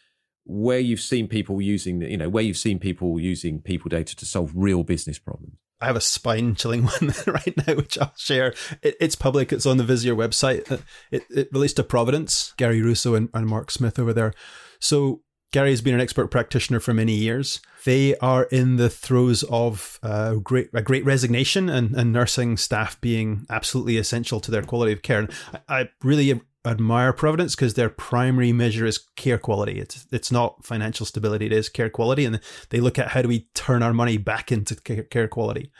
where 0.45 0.79
you've 0.79 1.01
seen 1.01 1.29
people 1.29 1.61
using, 1.61 2.03
you 2.03 2.17
know, 2.17 2.29
where 2.29 2.43
you've 2.43 2.57
seen 2.57 2.79
people 2.79 3.21
using 3.21 3.61
people 3.61 3.89
data 3.89 4.17
to 4.17 4.27
solve 4.27 4.53
real 4.55 4.83
business 4.83 5.19
problems? 5.19 5.57
I 5.81 5.87
have 5.87 5.97
a 5.97 6.01
spine 6.01 6.55
chilling 6.55 6.85
one 7.01 7.15
right 7.27 7.67
now, 7.67 7.75
which 7.75 7.99
I'll 7.99 8.13
share. 8.17 8.55
It, 8.83 8.97
it's 9.01 9.17
public. 9.17 9.53
It's 9.53 9.67
on 9.67 9.77
the 9.77 9.85
Visier 9.85 10.17
website. 10.17 10.83
It, 11.11 11.25
it 11.31 11.49
released 11.53 11.77
to 11.77 11.85
Providence, 11.85 12.55
Gary 12.57 12.83
Russo 12.83 13.15
and, 13.15 13.29
and 13.33 13.47
Mark 13.47 13.71
Smith 13.71 13.99
over 13.99 14.13
there. 14.13 14.35
So 14.79 15.23
Gary 15.53 15.71
has 15.71 15.81
been 15.81 15.95
an 15.95 16.01
expert 16.01 16.29
practitioner 16.29 16.81
for 16.81 16.95
many 16.95 17.15
years. 17.15 17.61
They 17.85 18.17
are 18.19 18.45
in 18.45 18.77
the 18.77 18.91
throes 18.91 19.43
of 19.45 19.99
uh, 20.03 20.35
great, 20.35 20.69
a 20.73 20.83
great 20.83 21.05
resignation 21.05 21.69
and, 21.69 21.95
and 21.97 22.13
nursing 22.13 22.57
staff 22.57 23.01
being 23.01 23.47
absolutely 23.51 23.97
essential 23.97 24.39
to 24.41 24.51
their 24.51 24.63
quality 24.63 24.93
of 24.93 25.03
care. 25.03 25.21
And 25.21 25.31
I, 25.69 25.81
I 25.81 25.89
really 26.05 26.41
admire 26.65 27.13
Providence 27.13 27.55
because 27.55 27.75
their 27.75 27.89
primary 27.89 28.53
measure 28.53 28.87
is 28.87 28.99
care 29.17 29.39
quality. 29.39 29.81
It's 29.81 30.07
it's 30.13 30.31
not 30.31 30.65
financial 30.65 31.07
stability; 31.07 31.47
it 31.47 31.53
is 31.53 31.69
care 31.69 31.91
quality, 31.91 32.25
and 32.25 32.41
they 32.71 32.81
look 32.81 32.99
at 32.99 33.09
how 33.09 33.23
do 33.23 33.29
we 33.29 33.49
turn 33.55 33.83
our 33.83 33.95
money 33.95 34.19
back 34.19 34.53
into 34.53 34.77
care 34.77 35.29
quality. 35.29 35.71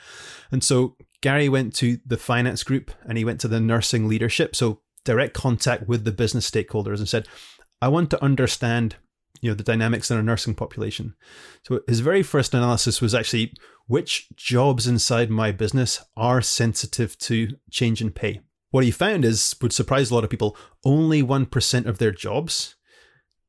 And 0.51 0.63
so 0.63 0.95
Gary 1.21 1.49
went 1.49 1.75
to 1.75 1.99
the 2.05 2.17
finance 2.17 2.63
group 2.63 2.91
and 3.07 3.17
he 3.17 3.25
went 3.25 3.39
to 3.41 3.47
the 3.47 3.59
nursing 3.59 4.07
leadership, 4.07 4.55
so 4.55 4.81
direct 5.05 5.33
contact 5.33 5.87
with 5.87 6.03
the 6.03 6.11
business 6.11 6.49
stakeholders, 6.49 6.97
and 6.97 7.09
said, 7.09 7.27
"I 7.81 7.87
want 7.87 8.09
to 8.11 8.23
understand 8.23 8.95
you 9.41 9.49
know 9.49 9.55
the 9.55 9.63
dynamics 9.63 10.09
in 10.11 10.17
a 10.17 10.23
nursing 10.23 10.55
population. 10.55 11.15
So 11.63 11.81
his 11.87 11.99
very 11.99 12.23
first 12.23 12.53
analysis 12.53 13.01
was 13.01 13.15
actually 13.15 13.53
which 13.87 14.29
jobs 14.35 14.87
inside 14.87 15.29
my 15.29 15.51
business 15.51 16.03
are 16.15 16.41
sensitive 16.41 17.17
to 17.19 17.57
change 17.69 18.01
in 18.01 18.11
pay. 18.11 18.41
What 18.71 18.83
he 18.83 18.91
found 18.91 19.23
is 19.23 19.55
would 19.61 19.73
surprise 19.73 20.09
a 20.09 20.15
lot 20.15 20.23
of 20.23 20.29
people. 20.29 20.57
Only 20.83 21.21
one 21.21 21.45
percent 21.45 21.85
of 21.85 21.97
their 21.97 22.11
jobs 22.11 22.75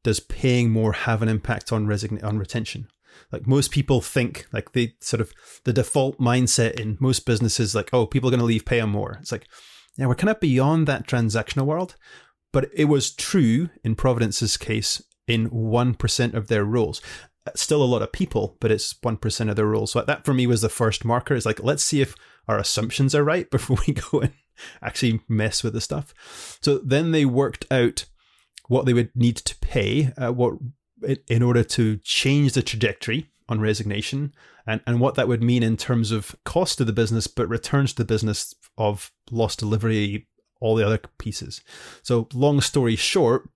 does 0.04 0.20
paying 0.20 0.70
more 0.70 0.92
have 0.92 1.22
an 1.22 1.28
impact 1.28 1.72
on 1.72 1.86
resign- 1.86 2.22
on 2.22 2.38
retention. 2.38 2.88
Like 3.30 3.46
most 3.46 3.70
people 3.70 4.00
think, 4.00 4.46
like 4.52 4.72
they 4.72 4.94
sort 5.00 5.20
of 5.20 5.32
the 5.64 5.72
default 5.72 6.18
mindset 6.18 6.78
in 6.78 6.98
most 7.00 7.24
businesses, 7.24 7.74
like 7.74 7.90
oh, 7.92 8.06
people 8.06 8.28
are 8.28 8.32
going 8.32 8.40
to 8.40 8.46
leave, 8.46 8.64
pay 8.64 8.80
them 8.80 8.90
more. 8.90 9.18
It's 9.20 9.32
like, 9.32 9.46
yeah, 9.96 10.06
we're 10.06 10.14
kind 10.14 10.30
of 10.30 10.40
beyond 10.40 10.86
that 10.86 11.06
transactional 11.06 11.66
world. 11.66 11.96
But 12.52 12.68
it 12.74 12.84
was 12.84 13.14
true 13.14 13.70
in 13.82 13.94
Providence's 13.94 14.56
case 14.56 15.02
in 15.26 15.48
1% 15.50 16.34
of 16.34 16.48
their 16.48 16.64
roles. 16.64 17.00
Still 17.56 17.82
a 17.82 17.84
lot 17.84 18.02
of 18.02 18.12
people, 18.12 18.56
but 18.60 18.70
it's 18.70 18.92
1% 18.94 19.50
of 19.50 19.56
their 19.56 19.66
roles. 19.66 19.92
So 19.92 20.02
that 20.02 20.24
for 20.24 20.34
me 20.34 20.46
was 20.46 20.60
the 20.60 20.68
first 20.68 21.04
marker. 21.04 21.34
Is 21.34 21.46
like, 21.46 21.62
let's 21.62 21.82
see 21.82 22.02
if 22.02 22.14
our 22.46 22.58
assumptions 22.58 23.14
are 23.14 23.24
right 23.24 23.50
before 23.50 23.78
we 23.86 23.94
go 23.94 24.20
and 24.20 24.32
actually 24.82 25.20
mess 25.28 25.62
with 25.62 25.72
the 25.72 25.80
stuff. 25.80 26.58
So 26.62 26.78
then 26.78 27.12
they 27.12 27.24
worked 27.24 27.66
out 27.70 28.06
what 28.68 28.86
they 28.86 28.94
would 28.94 29.10
need 29.14 29.36
to 29.36 29.56
pay, 29.56 30.12
uh, 30.16 30.32
what 30.32 30.54
in 31.28 31.42
order 31.42 31.64
to 31.64 31.98
change 31.98 32.52
the 32.52 32.62
trajectory 32.62 33.28
on 33.48 33.60
resignation 33.60 34.32
and, 34.66 34.80
and 34.86 35.00
what 35.00 35.16
that 35.16 35.28
would 35.28 35.42
mean 35.42 35.62
in 35.62 35.76
terms 35.76 36.12
of 36.12 36.36
cost 36.44 36.78
to 36.78 36.84
the 36.84 36.92
business, 36.92 37.26
but 37.26 37.48
returns 37.48 37.92
to 37.92 38.02
the 38.02 38.06
business 38.06 38.54
of 38.78 39.10
lost 39.30 39.58
delivery, 39.58 40.28
all 40.60 40.76
the 40.76 40.86
other 40.86 41.00
pieces. 41.18 41.60
So, 42.02 42.28
long 42.32 42.60
story 42.60 42.96
short, 42.96 43.48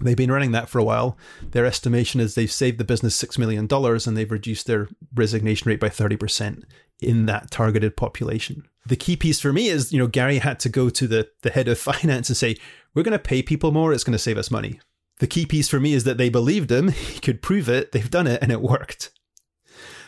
They've 0.00 0.16
been 0.16 0.30
running 0.30 0.52
that 0.52 0.68
for 0.68 0.78
a 0.78 0.84
while. 0.84 1.16
Their 1.42 1.66
estimation 1.66 2.20
is 2.20 2.34
they've 2.34 2.52
saved 2.52 2.78
the 2.78 2.84
business 2.84 3.20
$6 3.20 3.38
million 3.38 3.66
and 3.70 4.16
they've 4.16 4.30
reduced 4.30 4.66
their 4.66 4.88
resignation 5.14 5.68
rate 5.68 5.80
by 5.80 5.88
30% 5.88 6.62
in 7.00 7.26
that 7.26 7.50
targeted 7.50 7.96
population. 7.96 8.66
The 8.86 8.96
key 8.96 9.16
piece 9.16 9.40
for 9.40 9.52
me 9.52 9.68
is, 9.68 9.92
you 9.92 9.98
know, 9.98 10.06
Gary 10.06 10.38
had 10.38 10.58
to 10.60 10.68
go 10.68 10.88
to 10.90 11.06
the, 11.06 11.28
the 11.42 11.50
head 11.50 11.68
of 11.68 11.78
finance 11.78 12.28
and 12.28 12.36
say, 12.36 12.56
we're 12.94 13.02
going 13.02 13.12
to 13.12 13.18
pay 13.18 13.42
people 13.42 13.70
more. 13.70 13.92
It's 13.92 14.04
going 14.04 14.12
to 14.12 14.18
save 14.18 14.38
us 14.38 14.50
money. 14.50 14.80
The 15.18 15.26
key 15.26 15.46
piece 15.46 15.68
for 15.68 15.80
me 15.80 15.94
is 15.94 16.04
that 16.04 16.16
they 16.16 16.28
believed 16.28 16.70
him. 16.70 16.88
He 16.92 17.20
could 17.20 17.42
prove 17.42 17.68
it. 17.68 17.92
They've 17.92 18.10
done 18.10 18.26
it 18.26 18.42
and 18.42 18.52
it 18.52 18.62
worked. 18.62 19.10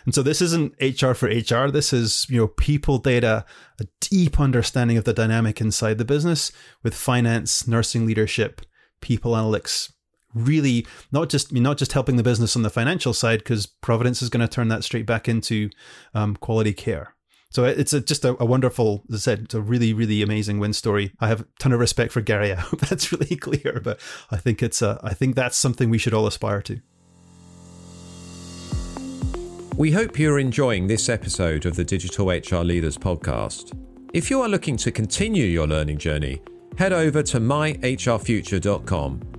And 0.04 0.14
so 0.14 0.22
this 0.22 0.40
isn't 0.40 0.74
HR 0.80 1.12
for 1.12 1.26
HR. 1.26 1.70
This 1.70 1.92
is, 1.92 2.26
you 2.30 2.38
know, 2.38 2.48
people 2.48 2.98
data, 2.98 3.44
a 3.78 3.84
deep 4.00 4.40
understanding 4.40 4.96
of 4.96 5.04
the 5.04 5.12
dynamic 5.12 5.60
inside 5.60 5.98
the 5.98 6.04
business 6.04 6.52
with 6.82 6.94
finance, 6.94 7.68
nursing 7.68 8.06
leadership, 8.06 8.62
people 9.00 9.32
analytics 9.32 9.92
really 10.34 10.86
not 11.12 11.28
just 11.28 11.52
not 11.52 11.78
just 11.78 11.92
helping 11.92 12.16
the 12.16 12.22
business 12.22 12.56
on 12.56 12.62
the 12.62 12.70
financial 12.70 13.12
side 13.12 13.40
because 13.40 13.66
Providence 13.66 14.22
is 14.22 14.28
going 14.28 14.40
to 14.40 14.48
turn 14.48 14.68
that 14.68 14.84
straight 14.84 15.06
back 15.06 15.28
into 15.28 15.70
um, 16.14 16.36
quality 16.36 16.72
care. 16.72 17.14
So 17.52 17.64
it's 17.64 17.92
a, 17.92 18.00
just 18.00 18.24
a, 18.24 18.40
a, 18.40 18.46
wonderful, 18.46 19.02
as 19.08 19.16
I 19.16 19.18
said, 19.18 19.40
it's 19.40 19.54
a 19.54 19.60
really, 19.60 19.92
really 19.92 20.22
amazing 20.22 20.60
win 20.60 20.72
story. 20.72 21.10
I 21.18 21.26
have 21.26 21.40
a 21.40 21.46
ton 21.58 21.72
of 21.72 21.80
respect 21.80 22.12
for 22.12 22.20
Gary. 22.20 22.52
I 22.56 22.56
hope 22.56 22.78
that's 22.80 23.10
really 23.12 23.34
clear, 23.34 23.80
but 23.82 23.98
I 24.30 24.36
think 24.36 24.62
it's 24.62 24.80
a, 24.82 25.00
I 25.02 25.14
think 25.14 25.34
that's 25.34 25.56
something 25.56 25.90
we 25.90 25.98
should 25.98 26.14
all 26.14 26.28
aspire 26.28 26.62
to. 26.62 26.80
We 29.76 29.90
hope 29.90 30.16
you're 30.16 30.38
enjoying 30.38 30.86
this 30.86 31.08
episode 31.08 31.66
of 31.66 31.74
the 31.74 31.84
Digital 31.84 32.28
HR 32.28 32.62
Leaders 32.62 32.96
podcast. 32.96 33.76
If 34.12 34.30
you 34.30 34.42
are 34.42 34.48
looking 34.48 34.76
to 34.76 34.92
continue 34.92 35.46
your 35.46 35.66
learning 35.66 35.98
journey, 35.98 36.42
head 36.76 36.92
over 36.92 37.22
to 37.24 37.40
myhrfuture.com 37.40 39.29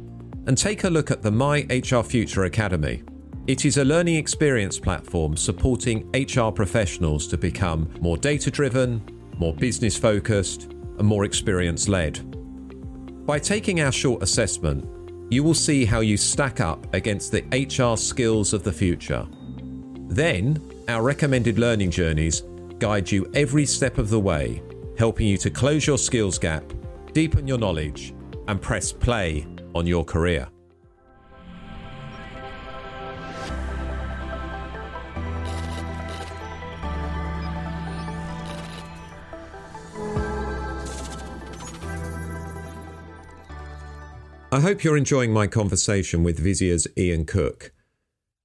and 0.48 0.58
take 0.58 0.84
a 0.84 0.90
look 0.90 1.12
at 1.12 1.22
the 1.22 1.32
My 1.32 1.66
HR 1.70 2.02
Future 2.02 2.46
Academy. 2.46 3.04
It 3.48 3.66
is 3.66 3.78
a 3.78 3.86
learning 3.86 4.16
experience 4.16 4.80
platform 4.80 5.36
supporting 5.36 6.10
HR 6.14 6.52
professionals 6.52 7.28
to 7.28 7.38
become 7.38 7.90
more 8.00 8.18
data 8.18 8.52
driven, 8.52 9.04
more 9.38 9.54
business 9.54 9.98
focused, 9.98 10.72
and 10.98 11.04
more 11.04 11.26
experience 11.26 11.88
led. 11.88 12.20
By 13.26 13.40
taking 13.40 13.82
our 13.82 13.92
short 13.92 14.24
assessment, 14.24 14.88
you 15.32 15.44
will 15.44 15.54
see 15.54 15.86
how 15.86 16.02
you 16.02 16.18
stack 16.18 16.60
up 16.60 16.94
against 16.94 17.32
the 17.32 17.44
HR 17.52 17.98
skills 17.98 18.54
of 18.54 18.64
the 18.64 18.72
future. 18.72 19.28
Then, 20.08 20.62
our 20.88 21.04
recommended 21.04 21.58
learning 21.58 21.92
journeys 21.92 22.44
guide 22.80 23.10
you 23.10 23.30
every 23.34 23.66
step 23.66 23.98
of 23.98 24.10
the 24.10 24.20
way, 24.20 24.62
helping 24.98 25.28
you 25.28 25.38
to 25.38 25.50
close 25.50 25.88
your 25.88 25.98
skills 25.98 26.38
gap 26.38 26.64
deepen 27.14 27.48
your 27.48 27.58
knowledge, 27.58 28.14
and 28.48 28.62
press 28.62 28.92
play 28.92 29.46
on 29.76 29.88
your 29.88 30.04
career. 30.04 30.48
I 44.54 44.60
hope 44.60 44.84
you're 44.84 44.98
enjoying 44.98 45.32
my 45.32 45.48
conversation 45.48 46.24
with 46.24 46.38
Visier's 46.38 46.86
Ian 46.98 47.24
Cook. 47.24 47.72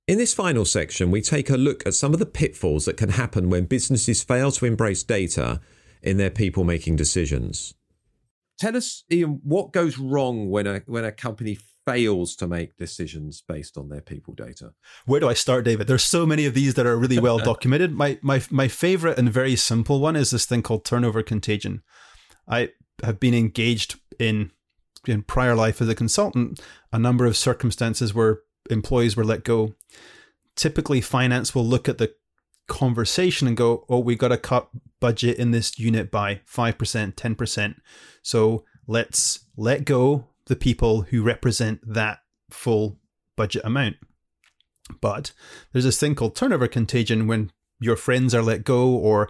In 0.07 0.19
this 0.19 0.33
final 0.33 0.65
section, 0.65 1.11
we 1.11 1.21
take 1.21 1.51
a 1.51 1.57
look 1.57 1.85
at 1.85 1.95
some 1.95 2.13
of 2.13 2.21
the 2.21 2.27
pitfalls 2.27 2.85
that 2.85 2.97
can 2.97 3.09
happen 3.09 3.51
when 3.51 3.65
businesses 3.65 4.23
fail 4.23 4.53
to 4.53 4.67
embrace 4.67 5.03
data 5.03 5.61
in 6.05 6.17
their 6.17 6.31
people 6.31 6.63
making 6.63 6.95
decisions. 6.95 7.75
Tell 8.59 8.77
us, 8.77 9.05
Ian, 9.13 9.41
what 9.43 9.73
goes 9.73 9.99
wrong 9.99 10.49
when 10.49 10.67
a 10.67 10.83
when 10.87 11.05
a 11.05 11.13
company 11.13 11.59
fails 11.87 12.35
to 12.37 12.49
make 12.49 12.77
decisions 12.77 13.43
based 13.47 13.77
on 13.77 13.89
their 13.89 14.01
people 14.01 14.35
data? 14.35 14.73
Where 15.05 15.21
do 15.21 15.29
I 15.29 15.35
start, 15.35 15.65
David? 15.65 15.87
There's 15.87 16.05
so 16.05 16.27
many 16.27 16.47
of 16.47 16.55
these 16.55 16.75
that 16.75 16.87
are 16.87 16.97
really 16.97 17.19
well 17.19 17.39
documented. 17.53 17.93
my 17.93 18.19
my 18.23 18.43
my 18.51 18.69
favorite 18.69 19.19
and 19.19 19.31
very 19.33 19.57
simple 19.57 20.01
one 20.01 20.17
is 20.17 20.31
this 20.31 20.47
thing 20.47 20.63
called 20.63 20.85
turnover 20.85 21.23
contagion. 21.23 21.83
I 22.49 22.71
have 23.03 23.21
been 23.21 23.35
engaged 23.35 24.01
in 24.19 24.51
in 25.07 25.23
prior 25.23 25.55
life 25.55 25.81
as 25.81 25.89
a 25.89 25.95
consultant 25.95 26.61
a 26.93 26.99
number 26.99 27.27
of 27.27 27.37
circumstances 27.37 28.15
where 28.15 28.41
employees 28.71 29.17
were 29.17 29.25
let 29.25 29.45
go. 29.45 29.75
Typically, 30.57 31.01
finance 31.01 31.55
will 31.55 31.67
look 31.67 31.89
at 31.89 31.99
the 31.99 32.15
conversation 32.67 33.47
and 33.47 33.57
go, 33.57 33.85
"Oh, 33.89 33.99
we 33.99 34.17
got 34.17 34.29
to 34.29 34.39
cut 34.39 34.69
budget 35.01 35.39
in 35.39 35.51
this 35.51 35.79
unit 35.79 36.11
by 36.11 36.41
five 36.45 36.79
percent, 36.79 37.17
ten 37.17 37.35
percent. 37.35 37.77
So 38.23 38.65
let's 38.87 39.47
let 39.57 39.85
go 39.85 40.29
the 40.47 40.57
people 40.57 41.03
who 41.03 41.23
represent 41.23 41.81
that 41.87 42.21
full 42.51 42.99
budget 43.37 43.63
amount." 43.65 43.97
But 45.01 45.33
there's 45.73 45.85
this 45.85 45.99
thing 45.99 46.15
called 46.15 46.37
turnover 46.37 46.69
contagion 46.69 47.27
when 47.27 47.51
your 47.81 47.97
friends 47.97 48.35
are 48.35 48.43
let 48.43 48.65
go 48.65 48.89
or 48.89 49.29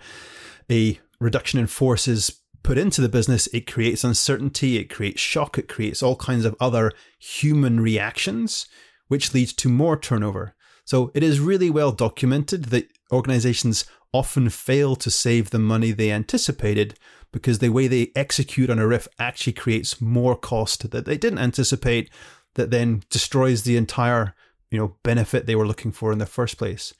a 0.71 1.01
reduction 1.21 1.59
in 1.59 1.67
force 1.67 2.07
is 2.07 2.41
put 2.63 2.79
into 2.79 3.01
the 3.01 3.09
business, 3.09 3.47
it 3.49 3.67
creates 3.67 4.03
uncertainty, 4.03 4.77
it 4.77 4.91
creates 4.91 5.21
shock, 5.21 5.57
it 5.57 5.69
creates 5.69 6.03
all 6.03 6.17
kinds 6.17 6.45
of 6.45 6.57
other 6.59 6.93
human 7.19 7.81
reactions, 7.81 8.67
which 9.07 9.33
leads 9.33 9.53
to 9.53 9.69
more 9.69 9.97
turnover. 9.97 10.55
So 10.85 11.13
it 11.15 11.23
is 11.23 11.41
really 11.41 11.71
well 11.71 11.93
documented 11.93 12.67
that 12.67 12.89
organizations 13.13 13.85
often 14.13 14.49
fail 14.49 14.97
to 14.97 15.11
save 15.11 15.51
the 15.51 15.59
money 15.59 15.93
they 15.93 16.11
anticipated 16.11 16.99
because 17.33 17.59
the 17.59 17.69
way 17.69 17.87
they 17.87 18.13
execute 18.15 18.71
on 18.71 18.79
a 18.79 18.87
RIF 18.87 19.07
actually 19.19 19.53
creates 19.53 20.01
more 20.01 20.37
cost 20.37 20.91
that 20.91 21.05
they 21.05 21.19
didn't 21.19 21.39
anticipate 21.39 22.11
that 22.55 22.71
then 22.71 23.03
destroys 23.11 23.63
the 23.63 23.77
entire 23.77 24.35
you 24.71 24.79
know 24.79 24.97
benefit 25.03 25.47
they 25.47 25.57
were 25.57 25.67
looking 25.67 25.93
for 25.93 26.13
in 26.13 26.19
the 26.19 26.27
first 26.27 26.57
place. 26.57 26.95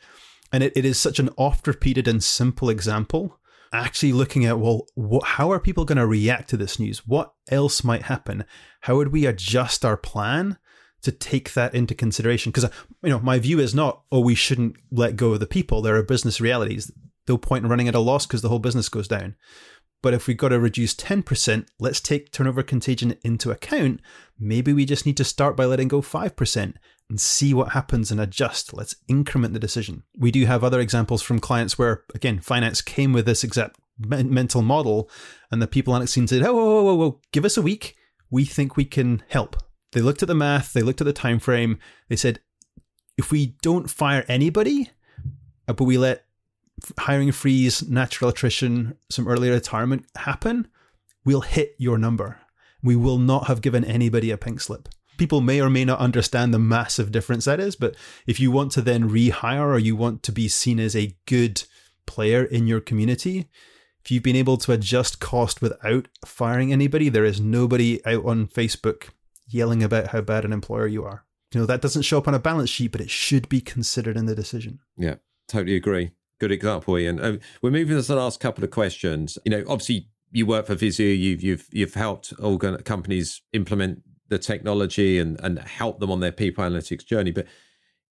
And 0.53 0.63
it, 0.63 0.73
it 0.77 0.85
is 0.85 0.99
such 0.99 1.19
an 1.19 1.31
oft 1.37 1.67
repeated 1.67 2.07
and 2.07 2.23
simple 2.23 2.71
example 2.71 3.39
actually 3.73 4.13
looking 4.13 4.45
at 4.45 4.59
well 4.59 4.87
what, 4.95 5.25
how 5.25 5.51
are 5.51 5.61
people 5.61 5.85
going 5.85 5.99
to 5.99 6.07
react 6.07 6.49
to 6.49 6.57
this 6.57 6.79
news 6.79 7.07
what 7.07 7.33
else 7.49 7.83
might 7.83 8.03
happen 8.03 8.45
how 8.83 8.97
would 8.97 9.09
we 9.09 9.27
adjust 9.27 9.85
our 9.85 9.97
plan 9.97 10.57
to 11.03 11.13
take 11.13 11.53
that 11.55 11.75
into 11.75 11.95
consideration 11.95 12.51
because 12.51 12.71
you 13.03 13.11
know 13.11 13.21
my 13.21 13.39
view 13.39 13.59
is 13.59 13.75
not 13.75 14.03
oh 14.11 14.21
we 14.21 14.35
shouldn't 14.35 14.77
let 14.91 15.17
go 15.17 15.33
of 15.33 15.41
the 15.41 15.47
people 15.47 15.83
there 15.83 15.97
are 15.97 16.03
business 16.03 16.41
realities 16.41 16.91
no 17.29 17.37
point 17.37 17.65
in 17.65 17.71
running 17.71 17.89
at 17.89 17.95
a 17.95 18.01
loss 18.01 18.27
because 18.27 18.43
the 18.43 18.49
whole 18.49 18.59
business 18.59 18.89
goes 18.89 19.09
down 19.09 19.35
but 20.03 20.15
if 20.15 20.27
we've 20.27 20.37
got 20.37 20.49
to 20.51 20.61
reduce 20.61 20.95
10% 20.95 21.67
let's 21.79 22.01
take 22.01 22.33
turnover 22.33 22.63
contagion 22.63 23.17
into 23.23 23.51
account 23.51 24.01
maybe 24.39 24.73
we 24.73 24.85
just 24.85 25.07
need 25.07 25.17
to 25.17 25.25
start 25.25 25.57
by 25.57 25.65
letting 25.65 25.89
go 25.89 26.01
5% 26.01 26.75
and 27.09 27.21
see 27.21 27.55
what 27.55 27.73
happens 27.73 28.11
and 28.11 28.21
adjust. 28.21 28.75
Let's 28.75 28.97
increment 29.09 29.55
the 29.55 29.61
decision. 29.61 30.03
We 30.17 30.31
do 30.31 30.45
have 30.47 30.65
other 30.65 30.81
examples 30.81 31.23
from 31.23 31.39
clients 31.39 31.79
where, 31.79 32.03
again, 32.15 32.41
finance 32.41 32.83
came 32.83 33.13
with 33.13 33.27
this 33.27 33.45
exact 33.45 33.79
mental 33.99 34.63
model, 34.63 35.09
and 35.51 35.63
the 35.63 35.67
people 35.67 35.95
on 35.95 36.03
it 36.03 36.09
scene 36.09 36.27
said, 36.27 36.43
"Oh, 36.43 36.55
whoa, 36.55 36.83
whoa, 36.83 36.95
whoa, 36.95 37.21
give 37.33 37.45
us 37.45 37.57
a 37.57 37.63
week. 37.63 37.97
We 38.31 38.45
think 38.45 38.77
we 38.77 38.85
can 38.85 39.23
help." 39.29 39.57
They 39.93 40.01
looked 40.01 40.23
at 40.23 40.29
the 40.29 40.35
math, 40.35 40.73
they 40.73 40.83
looked 40.83 41.01
at 41.01 41.07
the 41.07 41.13
time 41.13 41.39
frame. 41.39 41.79
They 42.09 42.17
said, 42.17 42.41
"If 43.17 43.31
we 43.31 43.57
don't 43.63 43.91
fire 43.91 44.25
anybody, 44.29 44.91
uh, 45.69 45.73
but 45.73 45.85
we 45.85 45.99
let 45.99 46.27
hiring 46.99 47.33
freeze, 47.33 47.89
natural 47.89 48.31
attrition, 48.31 48.97
some 49.09 49.27
early 49.27 49.49
retirement 49.49 50.07
happen, 50.17 50.69
we'll 51.25 51.41
hit 51.41 51.75
your 51.79 51.99
number. 51.99 52.41
We 52.83 52.97
will 52.97 53.19
not 53.19 53.47
have 53.47 53.63
given 53.63 53.85
anybody 53.85 54.31
a 54.31 54.37
pink 54.37 54.61
slip." 54.61 54.89
people 55.17 55.41
may 55.41 55.61
or 55.61 55.71
may 55.71 55.85
not 55.85 55.99
understand 55.99 56.53
the 56.53 56.59
massive 56.59 57.13
difference 57.13 57.45
that 57.45 57.61
is. 57.61 57.77
But 57.77 57.97
if 58.27 58.41
you 58.41 58.51
want 58.51 58.73
to 58.73 58.83
then 58.83 59.11
rehire 59.11 59.67
or 59.67 59.79
you 59.79 59.97
want 59.97 60.23
to 60.25 60.33
be 60.33 60.49
seen 60.49 60.79
as 60.79 60.95
a 60.95 61.17
good 61.27 61.63
player 62.07 62.45
in 62.45 62.67
your 62.67 62.81
community, 62.81 63.49
if 64.05 64.11
you've 64.11 64.23
been 64.23 64.37
able 64.37 64.57
to 64.59 64.73
adjust 64.73 65.21
cost 65.21 65.61
without 65.61 66.09
firing 66.25 66.73
anybody, 66.73 67.09
there 67.09 67.25
is 67.25 67.41
nobody 67.41 68.05
out 68.07 68.25
on 68.25 68.47
Facebook 68.47 69.09
yelling 69.47 69.83
about 69.83 70.09
how 70.09 70.21
bad 70.21 70.45
an 70.45 70.53
employer 70.53 70.87
you 70.87 71.05
are. 71.05 71.25
You 71.53 71.61
know, 71.61 71.67
that 71.67 71.81
doesn't 71.81 72.03
show 72.03 72.19
up 72.19 72.29
on 72.29 72.35
a 72.35 72.39
balance 72.39 72.71
sheet, 72.71 72.93
but 72.93 73.01
it 73.01 73.11
should 73.11 73.49
be 73.49 73.61
considered 73.61 74.17
in 74.17 74.27
the 74.27 74.35
decision. 74.35 74.81
Yeah, 74.97 75.17
totally 75.49 75.77
agree. 75.77 76.11
Good 76.39 76.53
example, 76.53 76.99
Ian. 76.99 77.21
Um, 77.25 77.41
we're 77.63 77.71
moving 77.71 77.97
to 77.97 78.03
the 78.03 78.17
last 78.17 78.41
couple 78.41 78.65
of 78.65 78.71
questions. 78.71 79.39
You 79.45 79.51
know, 79.51 79.65
obviously 79.69 80.09
you 80.33 80.45
work 80.45 80.67
for 80.67 80.75
Visier, 80.75 81.19
you've 81.19 81.43
you've 81.43 81.67
you've 81.73 81.95
helped 81.95 82.33
organ- 82.39 82.83
companies 82.83 83.43
implement 83.53 84.03
the 84.29 84.39
technology 84.39 85.19
and 85.19 85.41
and 85.43 85.59
help 85.61 86.01
them 86.01 86.11
on 86.11 86.21
their 86.21 86.33
people 86.33 86.65
analytics 86.65 87.07
journey. 87.07 87.31
But 87.31 87.47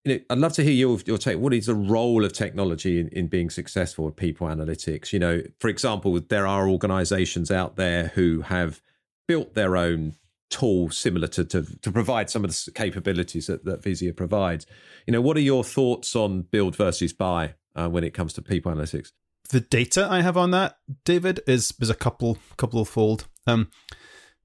you 0.03 0.13
know, 0.13 0.19
I'd 0.29 0.37
love 0.37 0.53
to 0.53 0.63
hear 0.63 0.73
your 0.73 0.97
your 1.05 1.17
take. 1.17 1.37
What 1.37 1.53
is 1.53 1.67
the 1.67 1.75
role 1.75 2.25
of 2.25 2.33
technology 2.33 2.99
in, 2.99 3.09
in 3.09 3.27
being 3.27 3.49
successful 3.49 4.05
with 4.05 4.15
people 4.15 4.47
analytics? 4.47 5.13
You 5.13 5.19
know, 5.19 5.43
for 5.59 5.67
example, 5.67 6.19
there 6.19 6.47
are 6.47 6.69
organisations 6.69 7.51
out 7.51 7.75
there 7.75 8.07
who 8.15 8.41
have 8.41 8.81
built 9.27 9.53
their 9.53 9.75
own 9.75 10.13
tool 10.49 10.89
similar 10.89 11.27
to, 11.27 11.43
to 11.43 11.63
to 11.81 11.91
provide 11.91 12.29
some 12.29 12.45
of 12.45 12.51
the 12.51 12.71
capabilities 12.71 13.47
that, 13.47 13.65
that 13.65 13.81
Visier 13.81 14.15
provides. 14.15 14.65
You 15.07 15.13
know, 15.13 15.21
what 15.21 15.37
are 15.37 15.41
your 15.41 15.63
thoughts 15.63 16.15
on 16.15 16.43
build 16.43 16.75
versus 16.75 17.13
buy 17.13 17.55
uh, 17.75 17.89
when 17.89 18.03
it 18.03 18.13
comes 18.13 18.33
to 18.33 18.41
people 18.41 18.71
analytics? 18.71 19.11
The 19.49 19.59
data 19.59 20.07
I 20.09 20.21
have 20.21 20.37
on 20.37 20.51
that, 20.51 20.77
David, 21.03 21.41
is 21.47 21.73
is 21.79 21.89
a 21.89 21.95
couple 21.95 22.37
couple 22.57 22.79
of 22.79 22.87
fold. 22.87 23.27
Um, 23.47 23.69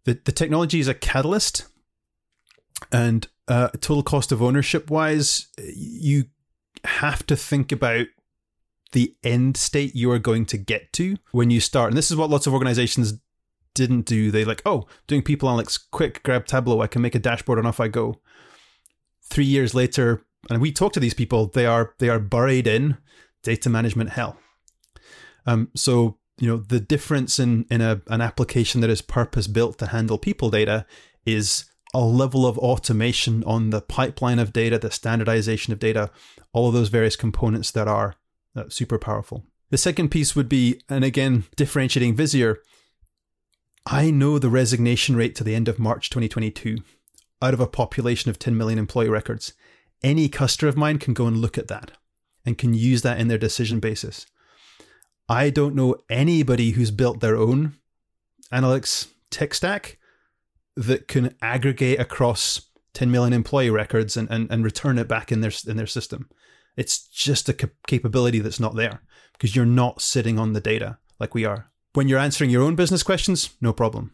the, 0.04 0.18
the 0.24 0.32
technology 0.32 0.80
is 0.80 0.88
a 0.88 0.94
catalyst 0.94 1.66
and 2.90 3.26
uh, 3.48 3.68
total 3.80 4.02
cost 4.02 4.32
of 4.32 4.42
ownership 4.42 4.90
wise 4.90 5.48
you 5.58 6.24
have 6.84 7.26
to 7.26 7.36
think 7.36 7.72
about 7.72 8.06
the 8.92 9.14
end 9.22 9.56
state 9.56 9.94
you 9.94 10.10
are 10.10 10.18
going 10.18 10.46
to 10.46 10.56
get 10.56 10.92
to 10.92 11.16
when 11.32 11.50
you 11.50 11.60
start 11.60 11.90
and 11.90 11.96
this 11.96 12.10
is 12.10 12.16
what 12.16 12.30
lots 12.30 12.46
of 12.46 12.54
organizations 12.54 13.20
didn't 13.74 14.02
do 14.02 14.30
they 14.30 14.44
like 14.44 14.62
oh 14.66 14.86
doing 15.06 15.22
people 15.22 15.48
analytics 15.48 15.78
quick 15.90 16.22
grab 16.22 16.46
tableau 16.46 16.80
i 16.80 16.86
can 16.86 17.02
make 17.02 17.14
a 17.14 17.18
dashboard 17.20 17.58
and 17.58 17.68
off 17.68 17.80
i 17.80 17.88
go. 17.88 18.20
Three 19.22 19.44
years 19.44 19.74
later 19.74 20.24
and 20.48 20.60
we 20.60 20.72
talk 20.72 20.92
to 20.94 21.00
these 21.00 21.14
people 21.14 21.46
they 21.46 21.66
are 21.66 21.94
they 21.98 22.08
are 22.08 22.18
buried 22.18 22.66
in 22.66 22.96
data 23.42 23.70
management 23.70 24.10
hell. 24.10 24.38
Um, 25.46 25.70
so 25.74 26.18
you 26.38 26.48
know 26.48 26.56
the 26.56 26.80
difference 26.80 27.38
in 27.38 27.66
in 27.70 27.80
a, 27.80 28.00
an 28.08 28.20
application 28.20 28.80
that 28.80 28.90
is 28.90 29.02
purpose 29.02 29.46
built 29.46 29.78
to 29.78 29.86
handle 29.86 30.18
people 30.18 30.50
data 30.50 30.86
is 31.26 31.66
a 31.92 32.00
level 32.00 32.46
of 32.46 32.56
automation 32.58 33.42
on 33.44 33.70
the 33.70 33.80
pipeline 33.80 34.38
of 34.38 34.52
data 34.52 34.78
the 34.78 34.90
standardization 34.90 35.72
of 35.72 35.78
data 35.78 36.10
all 36.52 36.68
of 36.68 36.74
those 36.74 36.88
various 36.88 37.16
components 37.16 37.70
that 37.70 37.88
are 37.88 38.16
uh, 38.56 38.64
super 38.68 38.98
powerful. 38.98 39.44
The 39.70 39.78
second 39.78 40.10
piece 40.10 40.34
would 40.34 40.48
be 40.48 40.80
and 40.88 41.04
again 41.04 41.44
differentiating 41.56 42.16
Visier 42.16 42.56
i 43.90 44.10
know 44.10 44.38
the 44.38 44.48
resignation 44.48 45.16
rate 45.16 45.34
to 45.34 45.44
the 45.44 45.54
end 45.54 45.68
of 45.68 45.78
march 45.78 46.10
2022 46.10 46.78
out 47.42 47.54
of 47.54 47.60
a 47.60 47.66
population 47.66 48.30
of 48.30 48.38
10 48.38 48.56
million 48.56 48.78
employee 48.78 49.08
records 49.08 49.52
any 50.02 50.28
customer 50.28 50.68
of 50.68 50.76
mine 50.76 50.98
can 50.98 51.12
go 51.12 51.26
and 51.26 51.36
look 51.36 51.58
at 51.58 51.68
that 51.68 51.92
and 52.46 52.56
can 52.56 52.72
use 52.72 53.02
that 53.02 53.20
in 53.20 53.28
their 53.28 53.38
decision 53.38 53.80
basis 53.80 54.26
I 55.30 55.50
don't 55.50 55.76
know 55.76 55.94
anybody 56.10 56.72
who's 56.72 56.90
built 56.90 57.20
their 57.20 57.36
own 57.36 57.74
analytics 58.52 59.06
tech 59.30 59.54
stack 59.54 59.96
that 60.74 61.06
can 61.06 61.36
aggregate 61.40 62.00
across 62.00 62.62
10 62.94 63.12
million 63.12 63.32
employee 63.32 63.70
records 63.70 64.16
and, 64.16 64.28
and, 64.28 64.50
and 64.50 64.64
return 64.64 64.98
it 64.98 65.06
back 65.06 65.30
in 65.30 65.40
their 65.40 65.52
in 65.68 65.76
their 65.76 65.86
system. 65.86 66.28
It's 66.76 67.06
just 67.06 67.48
a 67.48 67.52
cap- 67.52 67.70
capability 67.86 68.40
that's 68.40 68.58
not 68.58 68.74
there 68.74 69.02
because 69.34 69.54
you're 69.54 69.64
not 69.64 70.02
sitting 70.02 70.36
on 70.36 70.52
the 70.52 70.60
data 70.60 70.98
like 71.20 71.32
we 71.32 71.44
are. 71.44 71.70
When 71.94 72.08
you're 72.08 72.18
answering 72.18 72.50
your 72.50 72.62
own 72.62 72.76
business 72.76 73.02
questions, 73.02 73.50
no 73.60 73.72
problem. 73.72 74.12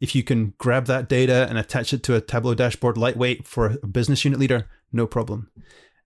If 0.00 0.14
you 0.14 0.22
can 0.22 0.54
grab 0.58 0.86
that 0.86 1.08
data 1.08 1.46
and 1.48 1.58
attach 1.58 1.92
it 1.92 2.02
to 2.04 2.14
a 2.14 2.20
Tableau 2.20 2.54
dashboard 2.54 2.96
lightweight 2.96 3.46
for 3.46 3.78
a 3.82 3.86
business 3.86 4.24
unit 4.24 4.38
leader, 4.38 4.68
no 4.92 5.06
problem 5.06 5.50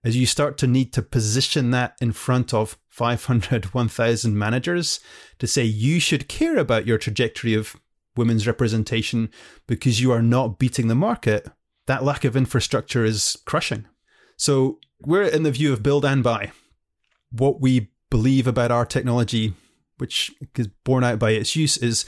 as 0.03 0.15
you 0.15 0.25
start 0.25 0.57
to 0.57 0.67
need 0.67 0.91
to 0.93 1.01
position 1.01 1.71
that 1.71 1.95
in 2.01 2.11
front 2.11 2.53
of 2.53 2.77
500, 2.89 3.65
1000 3.73 4.37
managers 4.37 4.99
to 5.39 5.47
say 5.47 5.63
you 5.63 5.99
should 5.99 6.27
care 6.27 6.57
about 6.57 6.87
your 6.87 6.97
trajectory 6.97 7.53
of 7.53 7.75
women's 8.15 8.47
representation 8.47 9.29
because 9.67 10.01
you 10.01 10.11
are 10.11 10.21
not 10.21 10.59
beating 10.59 10.87
the 10.87 10.95
market, 10.95 11.47
that 11.87 12.03
lack 12.03 12.25
of 12.25 12.35
infrastructure 12.35 13.05
is 13.05 13.37
crushing. 13.45 13.85
So 14.37 14.79
we're 15.01 15.23
in 15.23 15.43
the 15.43 15.51
view 15.51 15.71
of 15.71 15.83
build 15.83 16.03
and 16.03 16.23
buy. 16.23 16.51
What 17.31 17.61
we 17.61 17.91
believe 18.09 18.47
about 18.47 18.71
our 18.71 18.85
technology, 18.85 19.53
which 20.01 20.35
is 20.57 20.67
borne 20.83 21.05
out 21.05 21.19
by 21.19 21.31
its 21.31 21.55
use, 21.55 21.77
is 21.77 22.03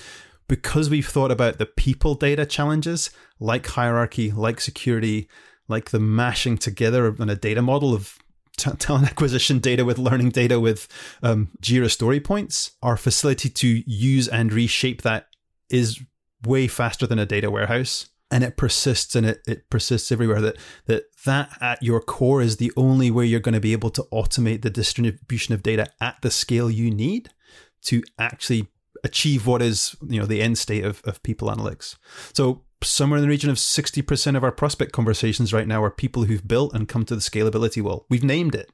because 0.47 0.89
we've 0.89 1.07
thought 1.07 1.31
about 1.31 1.57
the 1.57 1.65
people 1.65 2.15
data 2.15 2.45
challenges, 2.45 3.11
like 3.39 3.65
hierarchy, 3.67 4.31
like 4.31 4.59
security, 4.59 5.29
like 5.67 5.91
the 5.91 5.99
mashing 5.99 6.57
together 6.57 7.15
in 7.15 7.29
a 7.29 7.35
data 7.35 7.61
model 7.61 7.93
of 7.93 8.17
t- 8.57 8.71
talent 8.79 9.07
acquisition 9.07 9.59
data 9.59 9.85
with 9.85 9.97
learning 9.97 10.29
data 10.29 10.59
with 10.59 10.87
um, 11.21 11.49
Jira 11.61 11.89
story 11.89 12.19
points, 12.19 12.71
our 12.81 12.97
facility 12.97 13.49
to 13.49 13.83
use 13.85 14.27
and 14.27 14.51
reshape 14.51 15.01
that 15.03 15.27
is 15.69 16.01
way 16.45 16.67
faster 16.67 17.07
than 17.07 17.19
a 17.19 17.25
data 17.25 17.49
warehouse. 17.49 18.09
And 18.31 18.43
it 18.43 18.57
persists 18.57 19.15
and 19.15 19.27
it, 19.27 19.41
it 19.47 19.69
persists 19.69 20.11
everywhere 20.11 20.41
that 20.41 20.57
that 20.87 21.03
that 21.25 21.55
at 21.61 21.83
your 21.83 22.01
core 22.01 22.41
is 22.41 22.57
the 22.57 22.71
only 22.75 23.11
way 23.11 23.27
you're 23.27 23.39
going 23.39 23.53
to 23.53 23.59
be 23.59 23.73
able 23.73 23.91
to 23.91 24.07
automate 24.11 24.63
the 24.63 24.71
distribution 24.71 25.53
of 25.53 25.61
data 25.61 25.91
at 26.01 26.17
the 26.23 26.31
scale 26.31 26.71
you 26.71 26.89
need 26.89 27.29
to 27.83 28.03
actually 28.17 28.67
achieve 29.03 29.45
what 29.45 29.61
is 29.61 29.95
you 30.07 30.19
know 30.19 30.25
the 30.25 30.41
end 30.41 30.57
state 30.57 30.83
of, 30.83 31.01
of 31.05 31.21
people 31.23 31.49
analytics 31.49 31.95
so 32.33 32.63
somewhere 32.85 33.17
in 33.17 33.23
the 33.23 33.29
region 33.29 33.49
of 33.49 33.57
60% 33.57 34.35
of 34.35 34.43
our 34.43 34.51
prospect 34.51 34.91
conversations 34.91 35.53
right 35.53 35.67
now 35.67 35.83
are 35.83 35.89
people 35.89 36.23
who've 36.23 36.47
built 36.47 36.73
and 36.73 36.87
come 36.87 37.05
to 37.05 37.15
the 37.15 37.21
scalability 37.21 37.81
wall. 37.81 38.05
We've 38.09 38.23
named 38.23 38.55
it. 38.55 38.69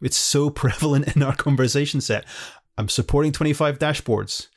It's 0.00 0.16
so 0.16 0.50
prevalent 0.50 1.14
in 1.14 1.22
our 1.22 1.36
conversation 1.36 2.00
set. 2.00 2.24
I'm 2.78 2.88
supporting 2.88 3.32
25 3.32 3.78
dashboards. 3.78 4.48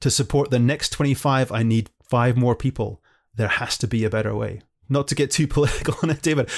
To 0.00 0.10
support 0.10 0.50
the 0.50 0.58
next 0.58 0.90
25, 0.90 1.50
I 1.50 1.62
need 1.62 1.90
five 2.02 2.36
more 2.36 2.54
people. 2.54 3.02
There 3.34 3.48
has 3.48 3.78
to 3.78 3.86
be 3.86 4.04
a 4.04 4.10
better 4.10 4.34
way. 4.34 4.60
Not 4.88 5.08
to 5.08 5.14
get 5.14 5.30
too 5.30 5.46
political 5.48 5.94
on 6.02 6.10
it, 6.10 6.20
David. 6.20 6.50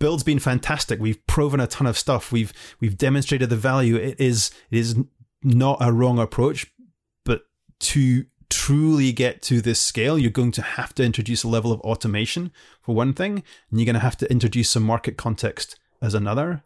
Build's 0.00 0.24
been 0.24 0.38
fantastic. 0.38 0.98
We've 0.98 1.24
proven 1.26 1.60
a 1.60 1.66
ton 1.66 1.86
of 1.86 1.98
stuff. 1.98 2.32
We've 2.32 2.52
we've 2.80 2.96
demonstrated 2.96 3.50
the 3.50 3.56
value. 3.56 3.96
It 3.96 4.18
is 4.18 4.50
it 4.70 4.78
is 4.78 4.96
not 5.42 5.78
a 5.80 5.92
wrong 5.92 6.18
approach, 6.18 6.66
but 7.24 7.42
to 7.80 8.24
truly 8.50 9.12
get 9.12 9.40
to 9.42 9.60
this 9.60 9.80
scale, 9.80 10.18
you're 10.18 10.30
going 10.30 10.52
to 10.52 10.62
have 10.62 10.94
to 10.96 11.04
introduce 11.04 11.44
a 11.44 11.48
level 11.48 11.72
of 11.72 11.80
automation 11.80 12.50
for 12.82 12.94
one 12.94 13.14
thing, 13.14 13.42
and 13.70 13.80
you're 13.80 13.86
going 13.86 13.94
to 13.94 14.00
have 14.00 14.16
to 14.18 14.30
introduce 14.30 14.70
some 14.70 14.82
market 14.82 15.16
context 15.16 15.78
as 16.02 16.14
another. 16.14 16.62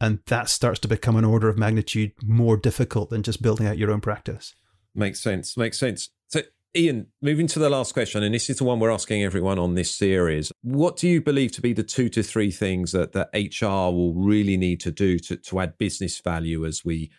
And 0.00 0.20
that 0.26 0.48
starts 0.48 0.78
to 0.80 0.88
become 0.88 1.16
an 1.16 1.24
order 1.24 1.48
of 1.48 1.58
magnitude 1.58 2.12
more 2.22 2.56
difficult 2.56 3.10
than 3.10 3.22
just 3.22 3.42
building 3.42 3.66
out 3.66 3.78
your 3.78 3.90
own 3.90 4.00
practice. 4.00 4.54
Makes 4.94 5.20
sense. 5.20 5.56
Makes 5.56 5.78
sense. 5.78 6.10
So, 6.28 6.42
Ian, 6.76 7.08
moving 7.20 7.46
to 7.48 7.58
the 7.58 7.68
last 7.68 7.94
question, 7.94 8.22
and 8.22 8.34
this 8.34 8.48
is 8.48 8.58
the 8.58 8.64
one 8.64 8.78
we're 8.78 8.90
asking 8.90 9.24
everyone 9.24 9.58
on 9.58 9.74
this 9.74 9.90
series. 9.90 10.52
What 10.62 10.96
do 10.96 11.08
you 11.08 11.20
believe 11.20 11.52
to 11.52 11.60
be 11.60 11.72
the 11.72 11.82
two 11.82 12.08
to 12.10 12.22
three 12.22 12.50
things 12.50 12.92
that, 12.92 13.12
that 13.12 13.30
HR 13.34 13.92
will 13.92 14.14
really 14.14 14.56
need 14.56 14.80
to 14.80 14.92
do 14.92 15.18
to, 15.20 15.36
to 15.36 15.60
add 15.60 15.78
business 15.78 16.20
value 16.20 16.64
as 16.64 16.84
we 16.84 17.10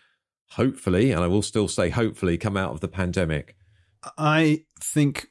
hopefully, 0.51 1.11
and 1.11 1.23
I 1.23 1.27
will 1.27 1.41
still 1.41 1.67
say 1.67 1.89
hopefully, 1.89 2.37
come 2.37 2.57
out 2.57 2.71
of 2.71 2.79
the 2.79 2.87
pandemic? 2.87 3.55
I 4.17 4.65
think 4.79 5.27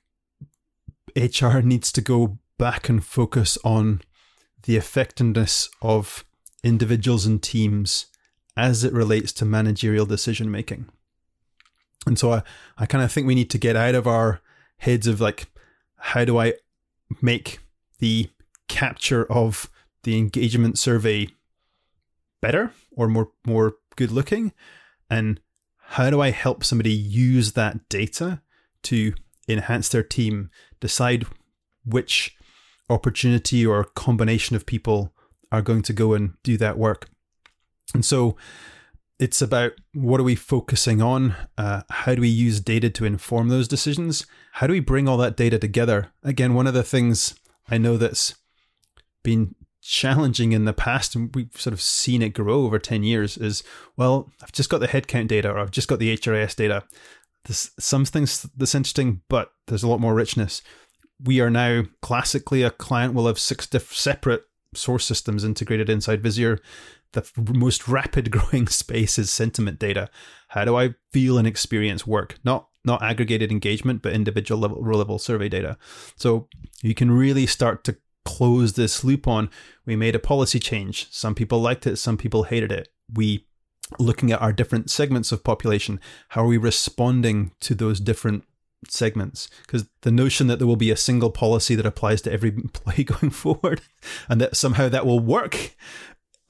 HR 1.17 1.61
needs 1.61 1.91
to 1.93 2.01
go 2.01 2.39
back 2.59 2.89
and 2.89 3.05
focus 3.05 3.57
on 3.65 4.03
the 4.65 4.77
effectiveness 4.77 5.69
of 5.81 6.25
individuals 6.63 7.25
and 7.27 7.43
teams 7.43 8.07
as 8.57 8.83
it 8.83 8.93
relates 8.93 9.33
to 9.33 9.45
managerial 9.45 10.05
decision 10.05 10.51
making. 10.51 10.89
And 12.07 12.19
so 12.19 12.33
I, 12.33 12.43
I 12.77 12.87
kind 12.87 13.05
of 13.05 13.13
think 13.13 13.27
we 13.27 13.35
need 13.35 13.51
to 13.51 13.59
get 13.59 13.77
out 13.77 13.95
of 13.95 14.07
our 14.07 14.41
heads 14.79 15.07
of 15.07 15.21
like, 15.21 15.47
how 15.97 16.25
do 16.25 16.39
I 16.39 16.55
make 17.23 17.61
the 17.99 18.31
capture 18.69 19.25
of 19.31 19.71
the 20.03 20.19
engagement 20.19 20.79
survey 20.79 21.29
better 22.41 22.73
or 22.93 23.09
more 23.09 23.31
more 23.47 23.77
good 23.97 24.11
looking? 24.11 24.53
And 25.11 25.41
how 25.79 26.11
do 26.11 26.21
I 26.21 26.31
help 26.31 26.65
somebody 26.65 26.93
use 26.93 27.53
that 27.53 27.89
data 27.89 28.43
to 28.85 29.15
enhance 29.49 29.89
their 29.89 30.03
team, 30.03 30.51
decide 30.81 31.27
which 31.85 32.37
opportunity 32.91 33.65
or 33.65 33.85
combination 33.85 34.57
of 34.57 34.67
people 34.67 35.15
are 35.51 35.63
going 35.63 35.83
to 35.83 35.93
go 35.93 36.13
and 36.15 36.35
do 36.43 36.57
that 36.59 36.79
work. 36.79 37.09
And 37.95 38.05
so 38.05 38.37
it's 39.19 39.43
about 39.43 39.73
what 39.95 40.21
are 40.21 40.25
we 40.25 40.35
focusing 40.35 41.03
on? 41.03 41.35
Uh, 41.57 41.83
how 41.91 42.15
do 42.15 42.21
we 42.21 42.29
use 42.29 42.61
data 42.61 42.91
to 42.91 43.05
inform 43.05 43.49
those 43.49 43.67
decisions? 43.67 44.27
How 44.53 44.67
do 44.67 44.73
we 44.73 44.81
bring 44.81 45.09
all 45.09 45.17
that 45.19 45.37
data 45.37 45.59
together? 45.59 46.13
Again, 46.23 46.55
one 46.55 46.67
of 46.67 46.75
the 46.75 46.83
things 46.83 47.35
I 47.69 47.79
know 47.79 47.97
that's 47.97 48.35
been 49.23 49.55
challenging 49.89 50.53
in 50.53 50.67
the 50.67 50.75
past, 50.75 51.17
and 51.17 51.35
we've 51.35 51.59
sort 51.59 51.73
of 51.73 51.81
seen 51.81 52.21
it 52.21 52.35
grow 52.35 52.65
over 52.65 52.79
10 52.79 53.03
years, 53.03 53.39
is 53.39 53.63
well, 53.97 54.31
I've 54.43 54.53
just 54.53 54.69
got 54.69 54.79
the 54.79 54.89
headcount 54.89 55.29
data 55.29 55.51
or 55.51 55.59
I've 55.59 55.71
just 55.71 55.89
got 55.89 55.99
the 55.99 56.15
HRIS 56.15 56.55
data. 56.55 56.85
There's 57.47 57.71
some 57.79 58.05
things 58.05 58.47
that's 58.57 58.75
interesting, 58.75 59.23
but 59.29 59.53
there's 59.67 59.83
a 59.83 59.89
lot 59.89 60.01
more 60.01 60.15
richness. 60.15 60.61
We 61.25 61.41
are 61.41 61.49
now 61.49 61.85
classically 62.03 62.63
a 62.63 62.71
client 62.71 63.15
will 63.15 63.27
have 63.27 63.39
six 63.39 63.67
diff- 63.67 63.97
separate 63.97 64.45
source 64.75 65.07
systems 65.07 65.43
integrated 65.43 65.89
inside 65.89 66.23
Visier. 66.23 66.59
The 67.13 67.21
f- 67.21 67.33
most 67.37 67.89
rapid 67.89 68.31
growing 68.31 68.69
space 68.69 69.19
is 69.19 69.33
sentiment 69.33 69.79
data. 69.79 70.11
How 70.49 70.67
do 70.67 70.77
I 70.77 70.95
feel 71.13 71.39
and 71.39 71.49
experience 71.49 72.07
work? 72.07 72.39
Not 72.45 72.69
not 72.85 73.03
aggregated 73.03 73.51
engagement, 73.51 74.03
but 74.03 74.13
individual 74.13 74.61
level 74.61 74.83
level 74.83 75.19
survey 75.19 75.49
data. 75.49 75.79
So 76.17 76.49
you 76.83 76.95
can 76.95 77.11
really 77.11 77.47
start 77.47 77.85
to 77.85 77.97
close 78.29 78.75
this 78.75 79.03
loop 79.03 79.27
on. 79.27 79.49
We 79.87 79.97
made 79.97 80.15
a 80.15 80.19
policy 80.19 80.59
change. 80.59 81.09
Some 81.11 81.35
people 81.35 81.61
liked 81.61 81.87
it, 81.87 81.97
some 81.97 82.19
people 82.19 82.43
hated 82.45 82.71
it. 82.71 82.89
We 83.13 83.47
looking 83.99 84.31
at 84.31 84.43
our 84.43 84.53
different 84.53 84.91
segments 84.91 85.33
of 85.33 85.43
population, 85.43 85.99
how 86.31 86.45
are 86.45 86.49
we 86.49 86.59
responding 86.59 87.53
to 87.61 87.75
those 87.75 88.01
different 88.01 88.45
segments? 88.87 89.49
Because 89.63 89.89
the 90.03 90.11
notion 90.11 90.47
that 90.49 90.59
there 90.59 90.67
will 90.67 90.77
be 90.77 90.91
a 90.91 90.97
single 90.97 91.31
policy 91.31 91.75
that 91.75 91.87
applies 91.87 92.21
to 92.23 92.33
every 92.33 92.51
employee 92.57 93.05
going 93.05 93.31
forward 93.31 93.81
and 94.29 94.43
that 94.43 94.57
somehow 94.57 94.91
that 94.91 95.07
will 95.07 95.21
work, 95.21 95.75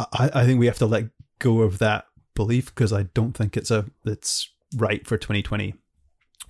I, 0.00 0.30
I 0.34 0.44
think 0.44 0.58
we 0.58 0.66
have 0.66 0.78
to 0.78 0.86
let 0.86 1.10
go 1.38 1.62
of 1.62 1.78
that 1.78 2.06
belief 2.34 2.74
because 2.74 2.92
I 2.92 3.04
don't 3.04 3.36
think 3.36 3.56
it's 3.56 3.70
a 3.70 3.86
it's 4.04 4.48
right 4.76 5.06
for 5.06 5.16
2020. 5.16 5.74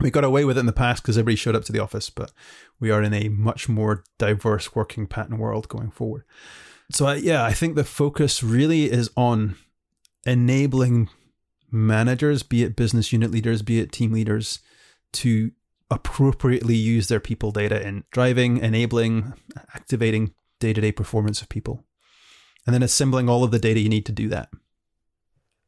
We 0.00 0.10
got 0.10 0.24
away 0.24 0.44
with 0.44 0.56
it 0.56 0.60
in 0.60 0.66
the 0.66 0.72
past 0.72 1.02
because 1.02 1.18
everybody 1.18 1.36
showed 1.36 1.56
up 1.56 1.64
to 1.64 1.72
the 1.72 1.80
office, 1.80 2.08
but 2.10 2.32
we 2.78 2.90
are 2.90 3.02
in 3.02 3.12
a 3.12 3.28
much 3.28 3.68
more 3.68 4.04
diverse 4.18 4.74
working 4.74 5.06
pattern 5.06 5.38
world 5.38 5.68
going 5.68 5.90
forward. 5.90 6.24
So, 6.90 7.10
yeah, 7.12 7.44
I 7.44 7.52
think 7.52 7.74
the 7.74 7.84
focus 7.84 8.42
really 8.42 8.90
is 8.90 9.10
on 9.16 9.56
enabling 10.24 11.10
managers, 11.70 12.42
be 12.42 12.62
it 12.62 12.76
business 12.76 13.12
unit 13.12 13.30
leaders, 13.30 13.62
be 13.62 13.80
it 13.80 13.92
team 13.92 14.12
leaders, 14.12 14.60
to 15.14 15.50
appropriately 15.90 16.76
use 16.76 17.08
their 17.08 17.20
people 17.20 17.50
data 17.50 17.86
in 17.86 18.04
driving, 18.10 18.58
enabling, 18.58 19.32
activating 19.74 20.32
day 20.60 20.72
to 20.72 20.80
day 20.80 20.92
performance 20.92 21.42
of 21.42 21.48
people, 21.48 21.84
and 22.66 22.74
then 22.74 22.82
assembling 22.82 23.28
all 23.28 23.44
of 23.44 23.50
the 23.50 23.58
data 23.58 23.80
you 23.80 23.88
need 23.88 24.06
to 24.06 24.12
do 24.12 24.28
that. 24.28 24.48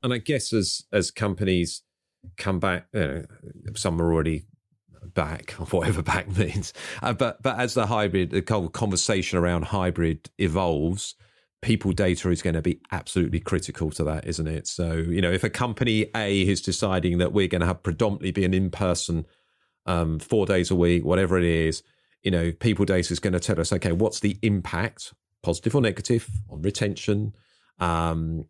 And 0.03 0.13
I 0.13 0.19
guess 0.19 0.53
as 0.53 0.85
as 0.93 1.11
companies 1.11 1.83
come 2.37 2.59
back, 2.59 2.87
you 2.93 3.01
know, 3.01 3.25
some 3.75 4.01
are 4.01 4.13
already 4.13 4.45
back, 5.15 5.53
whatever 5.71 6.03
back 6.03 6.29
means. 6.37 6.73
Uh, 7.03 7.13
but 7.13 7.43
but 7.43 7.59
as 7.59 7.75
the 7.75 7.87
hybrid, 7.87 8.31
the 8.31 8.43
conversation 8.43 9.39
around 9.39 9.67
hybrid 9.67 10.31
evolves, 10.39 11.15
people 11.63 11.93
data 11.93 12.31
is 12.31 12.43
going 12.43 12.55
to 12.55 12.63
be 12.63 12.81
absolutely 12.93 13.41
critical 13.41 13.91
to 13.91 14.05
that, 14.05 14.27
isn't 14.27 14.47
it? 14.47 14.67
So, 14.67 14.93
you 14.93 15.21
know, 15.21 15.31
if 15.31 15.45
a 15.45 15.51
company 15.51 16.07
A 16.15 16.47
is 16.47 16.63
deciding 16.63 17.19
that 17.19 17.33
we're 17.33 17.49
going 17.49 17.61
to 17.61 17.67
have 17.67 17.83
predominantly 17.83 18.33
be 18.33 18.45
an 18.45 18.55
in 18.55 18.71
person 18.71 19.27
um, 19.87 20.19
four 20.19 20.47
days 20.47 20.71
a 20.71 20.77
week, 20.77 21.05
whatever 21.05 21.39
it 21.39 21.45
is, 21.45 21.83
you 22.23 22.31
know, 22.31 22.53
people 22.53 22.85
data 22.85 23.13
is 23.13 23.19
going 23.19 23.33
to 23.33 23.41
tell 23.41 23.61
us, 23.61 23.73
okay, 23.73 23.93
what's 23.93 24.21
the 24.21 24.39
impact, 24.43 25.13
positive 25.43 25.75
or 25.75 25.81
negative, 25.81 26.29
on 26.51 26.63
retention, 26.63 27.35
um, 27.79 28.45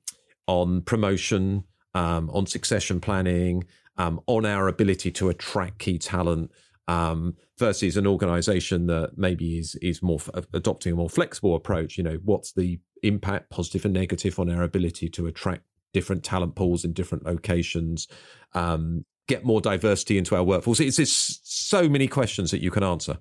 on 0.46 0.82
promotion, 0.82 1.64
um, 1.94 2.30
on 2.30 2.46
succession 2.46 3.00
planning, 3.00 3.64
um, 3.96 4.20
on 4.26 4.46
our 4.46 4.68
ability 4.68 5.10
to 5.12 5.28
attract 5.28 5.78
key 5.78 5.98
talent. 5.98 6.50
Um, 6.88 7.36
versus 7.56 7.96
an 7.96 8.04
organization 8.04 8.86
that 8.86 9.16
maybe 9.16 9.58
is 9.58 9.76
is 9.76 10.02
more 10.02 10.18
f- 10.18 10.44
adopting 10.52 10.92
a 10.92 10.96
more 10.96 11.10
flexible 11.10 11.54
approach 11.54 11.96
you 11.96 12.02
know 12.02 12.18
what's 12.24 12.52
the 12.52 12.80
impact, 13.02 13.50
positive 13.50 13.84
and 13.84 13.94
negative, 13.94 14.38
on 14.38 14.50
our 14.50 14.62
ability 14.62 15.08
to 15.10 15.26
attract 15.26 15.62
different 15.92 16.24
talent 16.24 16.54
pools 16.54 16.84
in 16.84 16.92
different 16.92 17.24
locations, 17.24 18.08
um, 18.54 19.04
get 19.26 19.44
more 19.44 19.60
diversity 19.60 20.18
into 20.18 20.36
our 20.36 20.42
workforce? 20.42 20.80
It's 20.80 20.96
just 20.96 21.68
so 21.68 21.88
many 21.88 22.08
questions 22.08 22.50
that 22.50 22.62
you 22.62 22.70
can 22.70 22.82
answer. 22.82 23.18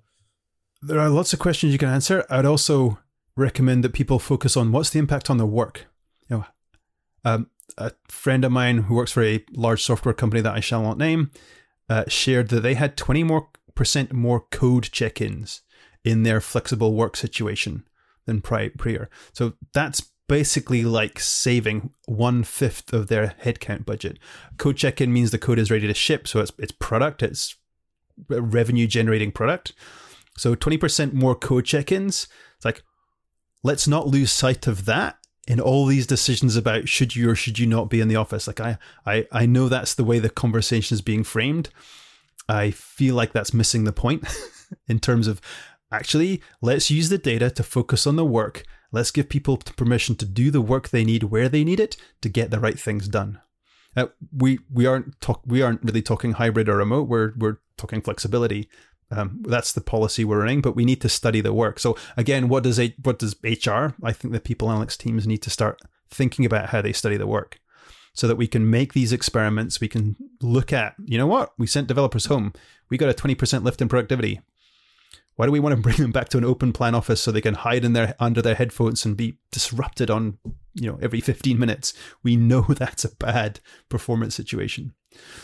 There 0.82 1.00
are 1.00 1.10
lots 1.10 1.34
of 1.34 1.40
questions 1.40 1.74
you 1.74 1.80
can 1.80 1.90
answer. 1.90 2.26
I'd 2.30 2.46
also 2.46 3.00
recommend 3.36 3.84
that 3.84 3.94
people 3.94 4.20
focus 4.20 4.56
on 4.56 4.72
what's 4.72 4.90
the 4.90 5.00
impact 5.00 5.30
on 5.30 5.38
their 5.38 5.48
work. 5.48 5.88
You 6.30 6.38
know, 6.38 6.46
um, 7.26 7.50
a 7.78 7.92
friend 8.08 8.44
of 8.46 8.52
mine 8.52 8.80
who 8.84 8.96
works 8.96 9.12
for 9.12 9.24
a 9.24 9.44
large 9.52 9.84
software 9.84 10.14
company 10.14 10.42
that 10.42 10.56
I 10.56 10.60
shall 10.60 10.84
not 10.84 10.98
name 10.98 11.32
uh, 11.90 12.04
shared 12.08 12.50
that 12.50 12.62
they 12.62 12.76
had 12.76 12.98
20 12.98 13.24
more 13.24 13.50
percent 13.76 14.12
more 14.14 14.42
code 14.52 14.84
check-ins 14.92 15.62
in 16.04 16.24
their 16.24 16.42
flexible 16.42 16.94
work 16.94 17.16
situation 17.16 17.84
than 18.26 18.42
prior. 18.42 19.10
So 19.34 19.54
that's 19.74 20.12
basically 20.28 20.84
like 20.84 21.20
saving 21.20 21.92
one 22.06 22.44
fifth 22.44 22.94
of 22.94 23.08
their 23.08 23.36
headcount 23.44 23.86
budget. 23.86 24.20
Code 24.58 24.78
check 24.78 25.02
in 25.02 25.12
means 25.12 25.32
the 25.32 25.38
code 25.38 25.60
is 25.60 25.72
ready 25.72 25.88
to 25.88 25.94
ship, 25.94 26.28
so 26.28 26.40
it's 26.40 26.52
it's 26.60 26.72
product, 26.74 27.24
it's 27.24 27.56
revenue 28.28 28.88
generating 28.88 29.32
product. 29.32 29.74
So 30.38 30.56
20% 30.56 31.14
more 31.14 31.36
code 31.36 31.66
check 31.66 31.92
ins. 31.92 32.28
It's 32.56 32.66
like, 32.66 32.84
let's 33.64 33.88
not 33.88 34.08
lose 34.08 34.32
sight 34.32 34.68
of 34.68 34.86
that 34.86 35.19
in 35.50 35.60
all 35.60 35.88
these 35.88 36.06
decisions 36.06 36.56
about 36.56 36.88
should 36.88 37.16
you 37.16 37.28
or 37.28 37.36
should 37.36 37.58
you 37.58 37.66
not 37.66 37.90
be 37.90 38.00
in 38.00 38.08
the 38.08 38.16
office. 38.16 38.46
Like 38.46 38.62
I, 38.62 38.78
I, 39.04 39.28
I 39.32 39.46
know 39.48 39.68
that's 39.68 39.96
the 39.96 40.04
way 40.04 40.20
the 40.20 40.30
conversation 40.30 40.94
is 40.94 41.02
being 41.02 41.24
framed. 41.24 41.70
I 42.48 42.70
feel 42.70 43.16
like 43.16 43.34
that's 43.34 43.54
missing 43.54 43.84
the 43.84 43.92
point 43.92 44.28
in 44.88 45.00
terms 45.00 45.28
of 45.28 45.42
actually 45.92 46.44
let's 46.62 46.92
use 46.92 47.10
the 47.10 47.18
data 47.18 47.50
to 47.50 47.64
focus 47.64 48.06
on 48.06 48.16
the 48.16 48.24
work. 48.24 48.64
Let's 48.92 49.10
give 49.10 49.28
people 49.28 49.58
permission 49.58 50.16
to 50.18 50.26
do 50.26 50.52
the 50.52 50.62
work 50.62 50.90
they 50.90 51.04
need 51.04 51.24
where 51.24 51.50
they 51.50 51.64
need 51.64 51.80
it 51.80 51.98
to 52.22 52.30
get 52.30 52.52
the 52.52 52.60
right 52.60 52.80
things 52.80 53.08
done. 53.08 53.42
Uh, 53.98 54.08
we 54.32 54.60
we 54.72 54.86
aren't 54.86 55.20
talk 55.20 55.42
we 55.48 55.64
aren't 55.64 55.84
really 55.84 56.04
talking 56.04 56.34
hybrid 56.34 56.70
or 56.70 56.78
remote. 56.78 57.08
We're 57.08 57.34
we're 57.36 57.58
talking 57.76 58.02
flexibility. 58.02 58.70
Um, 59.12 59.42
that's 59.42 59.74
the 59.74 59.82
policy 59.82 60.24
we're 60.24 60.40
running, 60.42 60.62
but 60.62 60.76
we 60.76 60.86
need 60.86 61.02
to 61.02 61.10
study 61.10 61.42
the 61.42 61.54
work. 61.54 61.80
So 61.80 61.98
again, 62.16 62.48
what 62.48 62.64
does 62.64 62.80
a, 62.80 62.94
what 63.02 63.18
does 63.18 63.36
HR? 63.44 63.96
I 64.04 64.12
think 64.14 64.34
the 64.34 64.40
people 64.40 64.68
analytics 64.68 64.98
teams 64.98 65.26
need 65.26 65.42
to 65.42 65.50
start 65.50 65.82
thinking 66.12 66.46
about 66.46 66.70
how 66.70 66.82
they 66.82 66.94
study 66.94 67.18
the 67.18 67.28
work, 67.28 67.60
so 68.14 68.28
that 68.28 68.36
we 68.36 68.48
can 68.48 68.70
make 68.70 68.94
these 68.94 69.12
experiments. 69.12 69.82
We 69.82 69.88
can 69.88 70.16
look 70.42 70.72
at, 70.72 70.94
you 71.06 71.18
know 71.18 71.28
what, 71.28 71.54
we 71.58 71.66
sent 71.68 71.88
developers 71.88 72.26
home. 72.26 72.54
We 72.90 72.98
got 72.98 73.10
a 73.10 73.14
twenty 73.14 73.36
percent 73.36 73.64
lift 73.64 73.82
in 73.82 73.90
productivity. 73.90 74.42
Why 75.40 75.46
do 75.46 75.54
we 75.54 75.62
want 75.62 75.74
to 75.74 75.82
bring 75.82 75.96
them 75.96 76.12
back 76.12 76.28
to 76.30 76.38
an 76.38 76.44
open 76.44 76.74
plan 76.74 76.94
office 76.94 77.22
so 77.22 77.32
they 77.32 77.40
can 77.40 77.54
hide 77.54 77.86
in 77.86 77.94
their 77.94 78.14
under 78.20 78.42
their 78.42 78.56
headphones 78.56 79.06
and 79.06 79.16
be 79.16 79.38
disrupted 79.54 80.12
on 80.12 80.38
you 80.74 80.92
know 80.92 81.00
every 81.02 81.22
15 81.22 81.58
minutes? 81.58 81.94
We 82.22 82.36
know 82.36 82.62
that's 82.68 83.06
a 83.06 83.16
bad 83.16 83.62
performance 83.88 84.36
situation. 84.36 84.96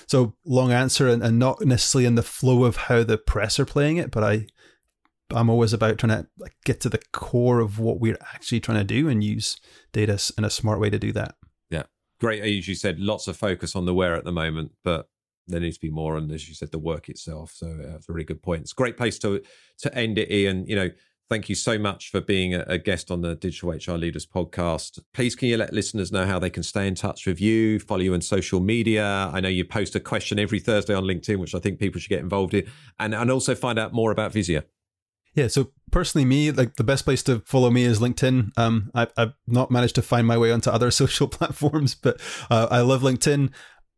So 0.06 0.36
long 0.44 0.74
answer 0.74 1.08
and, 1.08 1.24
and 1.24 1.40
not 1.40 1.62
necessarily 1.62 2.08
in 2.08 2.16
the 2.16 2.24
flow 2.24 2.66
of 2.66 2.76
how 2.76 3.04
the 3.04 3.18
press 3.18 3.58
are 3.58 3.66
playing 3.66 3.96
it, 3.96 4.12
but 4.12 4.22
I 4.22 4.48
I'm 5.34 5.50
always 5.50 5.72
about 5.72 5.98
trying 5.98 6.24
to 6.24 6.28
like 6.38 6.58
get 6.66 6.82
to 6.82 6.90
the 6.90 7.00
core 7.14 7.62
of 7.62 7.80
what 7.80 8.02
we're 8.02 8.20
actually 8.34 8.60
trying 8.60 8.80
to 8.80 8.84
do 8.84 9.08
and 9.08 9.24
use 9.24 9.62
data 9.94 10.22
in 10.38 10.44
a 10.44 10.50
smart 10.50 10.82
way 10.82 10.90
to 10.90 11.00
do 11.00 11.14
that. 11.14 11.36
Yeah, 11.70 11.84
great. 12.20 12.44
As 12.44 12.68
you 12.68 12.76
said, 12.76 13.00
lots 13.00 13.30
of 13.30 13.38
focus 13.38 13.78
on 13.78 13.86
the 13.86 13.94
where 13.94 14.16
at 14.16 14.26
the 14.26 14.34
moment, 14.34 14.74
but 14.84 15.08
there 15.48 15.60
needs 15.60 15.78
to 15.78 15.82
be 15.82 15.92
more 15.92 16.18
on, 16.18 16.32
as 16.32 16.48
you 16.48 16.56
said, 16.56 16.72
the 16.72 16.80
work 16.80 17.10
itself. 17.10 17.52
So 17.54 17.76
that's 17.78 18.10
a 18.10 18.12
really 18.12 18.26
good 18.26 18.42
point. 18.42 18.62
It's 18.62 18.72
a 18.72 18.76
great 18.76 18.98
place 18.98 19.20
to 19.20 19.42
to 19.80 19.96
end 19.96 20.18
it, 20.18 20.32
Ian. 20.32 20.66
You 20.68 20.76
know, 20.76 20.90
thank 21.30 21.50
you 21.50 21.56
so 21.56 21.78
much 21.78 22.10
for 22.10 22.22
being 22.22 22.54
a, 22.54 22.64
a, 22.68 22.78
guest 22.78 23.12
on 23.12 23.22
the 23.22 23.36
Digital 23.36 23.72
HR 23.72 23.98
Leaders 23.98 24.26
podcast. 24.26 25.00
Please, 25.14 25.36
can 25.36 25.50
you 25.50 25.58
let 25.58 25.74
listeners 25.74 26.12
know 26.12 26.26
how 26.26 26.40
they 26.40 26.50
can 26.50 26.64
stay 26.64 26.88
in 26.88 26.96
touch 26.96 27.26
with 27.26 27.42
you, 27.42 27.80
follow 27.80 28.02
you 28.02 28.14
on 28.14 28.22
social 28.22 28.60
media? 28.60 29.30
I 29.34 29.40
know 29.40 29.50
you 29.50 29.66
post 29.66 29.96
a 29.96 30.00
question 30.00 30.40
every 30.40 30.60
Thursday 30.60 30.94
on 30.94 31.04
LinkedIn, 31.04 31.38
which 31.38 31.56
I 31.56 31.60
think 31.60 31.80
people 31.80 32.00
should 32.00 32.10
get 32.10 32.22
involved 32.22 32.54
in, 32.54 32.68
and 33.00 33.14
and 33.14 33.32
also 33.32 33.56
find 33.56 33.80
out 33.80 33.94
more 33.94 34.12
about 34.12 34.34
Visier. 34.34 34.64
Yeah, 35.36 35.48
so 35.48 35.72
personally, 35.92 36.24
me 36.24 36.52
like 36.52 36.78
the 36.78 36.84
best 36.84 37.04
place 37.04 37.22
to 37.24 37.42
follow 37.42 37.70
me 37.70 37.84
is 37.84 38.00
LinkedIn. 38.00 38.58
Um, 38.58 38.90
I, 38.96 39.08
have 39.18 39.34
not 39.46 39.70
managed 39.70 39.96
to 39.96 40.02
find 40.02 40.26
my 40.26 40.38
way 40.38 40.50
onto 40.50 40.70
other 40.70 40.90
social 40.92 41.28
platforms, 41.28 41.94
but 41.94 42.22
uh, 42.50 42.68
I 42.72 42.82
love 42.82 43.02
LinkedIn. 43.02 43.52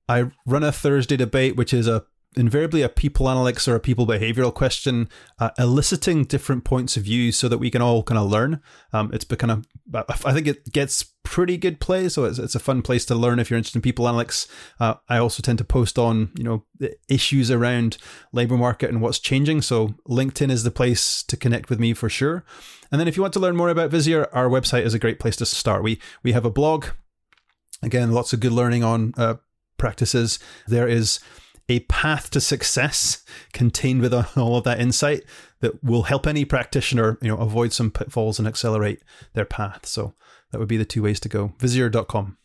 I 0.08 0.32
run 0.46 0.64
a 0.64 0.72
Thursday 0.72 1.18
debate, 1.18 1.56
which 1.56 1.74
is 1.74 1.88
a 1.88 2.06
invariably 2.36 2.82
a 2.82 2.90
people 2.90 3.26
analytics 3.26 3.68
or 3.68 3.76
a 3.76 3.80
people 3.80 4.06
behavioral 4.06 4.54
question, 4.54 5.10
uh, 5.40 5.50
eliciting 5.58 6.24
different 6.24 6.64
points 6.64 6.96
of 6.96 7.04
view 7.04 7.32
so 7.32 7.50
that 7.50 7.58
we 7.58 7.72
can 7.72 7.82
all 7.82 8.04
kind 8.04 8.20
of 8.20 8.30
learn. 8.30 8.62
Um, 8.94 9.10
it's 9.14 9.26
become 9.26 9.50
a, 9.94 10.06
I 10.08 10.34
think 10.34 10.48
it 10.48 10.72
gets 10.72 11.14
pretty 11.24 11.58
good 11.58 11.80
play, 11.80 12.08
so 12.10 12.26
it's, 12.26 12.40
it's 12.40 12.56
a 12.56 12.60
fun 12.60 12.82
place 12.82 13.06
to 13.06 13.16
learn 13.16 13.40
if 13.40 13.50
you're 13.50 13.58
interested 13.58 13.78
in 13.78 13.82
people 13.82 14.06
analytics. 14.06 14.48
Uh, 14.80 14.96
I 15.10 15.18
also 15.18 15.42
tend 15.42 15.58
to 15.58 15.64
post 15.64 15.98
on 15.98 16.32
you 16.38 16.44
know 16.44 16.66
issues 17.10 17.50
around 17.50 17.98
labor 18.32 18.58
market 18.58 18.90
and 18.90 19.02
what's 19.02 19.20
changing. 19.20 19.62
So 19.62 19.96
LinkedIn 20.08 20.52
is 20.52 20.64
the 20.64 20.72
place 20.72 21.24
to 21.24 21.38
connect 21.38 21.70
with 21.70 21.80
me 21.80 21.94
for 21.94 22.10
sure. 22.10 22.46
And 22.92 23.02
then 23.02 23.08
if 23.08 23.18
you 23.18 23.22
want 23.22 23.34
to 23.34 23.40
learn 23.40 23.58
more 23.58 23.70
about 23.70 23.92
Visier, 23.92 24.28
our 24.32 24.48
website 24.48 24.84
is 24.84 24.94
a 24.94 25.00
great 25.00 25.20
place 25.20 25.36
to 25.38 25.46
start. 25.46 25.84
We 25.84 26.00
we 26.24 26.34
have 26.34 26.46
a 26.46 26.52
blog. 26.52 26.88
Again, 27.84 28.12
lots 28.12 28.34
of 28.34 28.40
good 28.40 28.54
learning 28.54 28.84
on 28.84 29.14
uh, 29.18 29.36
practices. 29.78 30.40
There 30.68 30.88
is 30.88 31.20
a 31.70 31.82
path 31.82 32.30
to 32.32 32.42
success 32.42 33.24
contained 33.54 34.02
within 34.02 34.26
all 34.38 34.58
of 34.58 34.64
that 34.64 34.80
insight 34.80 35.24
that 35.60 35.84
will 35.84 36.04
help 36.04 36.28
any 36.28 36.46
practitioner, 36.46 37.18
you 37.22 37.30
know, 37.30 37.38
avoid 37.38 37.74
some 37.74 37.92
pitfalls 37.92 38.40
and 38.40 38.48
accelerate 38.48 39.02
their 39.34 39.46
path. 39.46 39.86
So 39.86 40.14
that 40.52 40.60
would 40.60 40.68
be 40.68 40.78
the 40.78 40.86
two 40.86 41.04
ways 41.04 41.20
to 41.22 41.30
go. 41.30 41.54
Visier.com. 41.60 42.38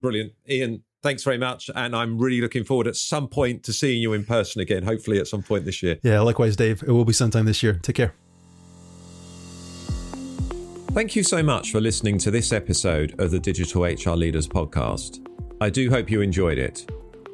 Brilliant. 0.00 0.32
Ian, 0.48 0.84
thanks 1.02 1.24
very 1.24 1.38
much. 1.38 1.70
And 1.74 1.94
I'm 1.96 2.18
really 2.18 2.40
looking 2.40 2.64
forward 2.64 2.86
at 2.86 2.96
some 2.96 3.28
point 3.28 3.64
to 3.64 3.72
seeing 3.72 4.00
you 4.00 4.12
in 4.12 4.24
person 4.24 4.60
again, 4.60 4.84
hopefully 4.84 5.18
at 5.18 5.26
some 5.26 5.42
point 5.42 5.64
this 5.64 5.82
year. 5.82 5.98
Yeah, 6.02 6.20
likewise, 6.20 6.56
Dave. 6.56 6.82
It 6.82 6.92
will 6.92 7.04
be 7.04 7.12
sometime 7.12 7.46
this 7.46 7.62
year. 7.62 7.80
Take 7.82 7.96
care. 7.96 8.14
Thank 10.92 11.14
you 11.14 11.22
so 11.22 11.42
much 11.42 11.70
for 11.70 11.80
listening 11.80 12.18
to 12.18 12.30
this 12.30 12.52
episode 12.52 13.14
of 13.20 13.30
the 13.30 13.38
Digital 13.38 13.82
HR 13.82 14.16
Leaders 14.16 14.48
podcast. 14.48 15.27
I 15.60 15.70
do 15.70 15.90
hope 15.90 16.08
you 16.10 16.20
enjoyed 16.20 16.58
it. 16.58 16.88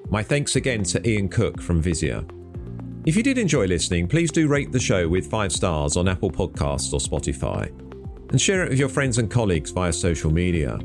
My 0.09 0.23
thanks 0.23 0.57
again 0.57 0.83
to 0.85 1.09
Ian 1.09 1.29
Cook 1.29 1.61
from 1.61 1.83
Visier. 1.83 2.25
If 3.05 3.17
you 3.17 3.23
did 3.23 3.37
enjoy 3.37 3.67
listening, 3.67 4.09
please 4.09 4.33
do 4.33 4.49
rate 4.49 4.73
the 4.73 4.81
show 4.81 5.07
with 5.07 5.29
five 5.29 5.53
stars 5.53 5.99
on 5.99 6.09
Apple 6.09 6.31
Podcasts 6.31 6.95
or 6.95 7.01
Spotify, 7.01 7.69
and 8.31 8.41
share 8.41 8.65
it 8.65 8.71
with 8.71 8.79
your 8.79 8.89
friends 8.89 9.19
and 9.19 9.31
colleagues 9.31 9.73
via 9.73 9.93
social 9.93 10.33
media. 10.33 10.79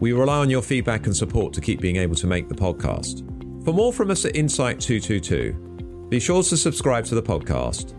We 0.00 0.12
rely 0.12 0.38
on 0.38 0.48
your 0.48 0.62
feedback 0.62 1.04
and 1.04 1.14
support 1.14 1.52
to 1.52 1.60
keep 1.60 1.82
being 1.82 1.96
able 1.96 2.14
to 2.16 2.26
make 2.26 2.48
the 2.48 2.54
podcast. 2.54 3.24
For 3.64 3.74
more 3.74 3.92
from 3.92 4.10
us 4.10 4.24
at 4.24 4.34
Insight 4.34 4.80
222, 4.80 6.06
be 6.08 6.18
sure 6.18 6.42
to 6.42 6.56
subscribe 6.56 7.04
to 7.06 7.14
the 7.14 7.22
podcast, 7.22 7.92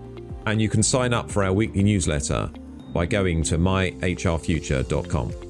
and 0.47 0.59
you 0.59 0.69
can 0.69 0.81
sign 0.81 1.13
up 1.13 1.29
for 1.29 1.43
our 1.43 1.53
weekly 1.53 1.83
newsletter 1.83 2.49
by 2.93 3.05
going 3.05 3.43
to 3.43 3.59
myhrfuture.com. 3.59 5.48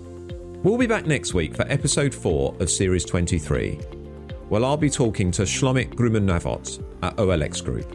We'll 0.64 0.78
be 0.78 0.88
back 0.88 1.06
next 1.06 1.34
week 1.34 1.56
for 1.56 1.64
episode 1.64 2.14
4 2.14 2.58
of 2.60 2.70
Series 2.70 3.06
23 3.06 3.80
well, 4.50 4.66
I'll 4.66 4.78
be 4.78 4.90
talking 4.90 5.30
to 5.32 5.44
Shlomit 5.44 5.94
Gruman-Navot 5.94 6.84
at 7.04 7.16
OLX 7.18 7.64
Group. 7.64 7.92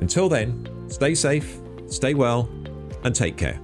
Until 0.00 0.28
then, 0.28 0.66
stay 0.88 1.14
safe, 1.14 1.60
stay 1.86 2.14
well, 2.14 2.48
and 3.04 3.14
take 3.14 3.36
care. 3.36 3.60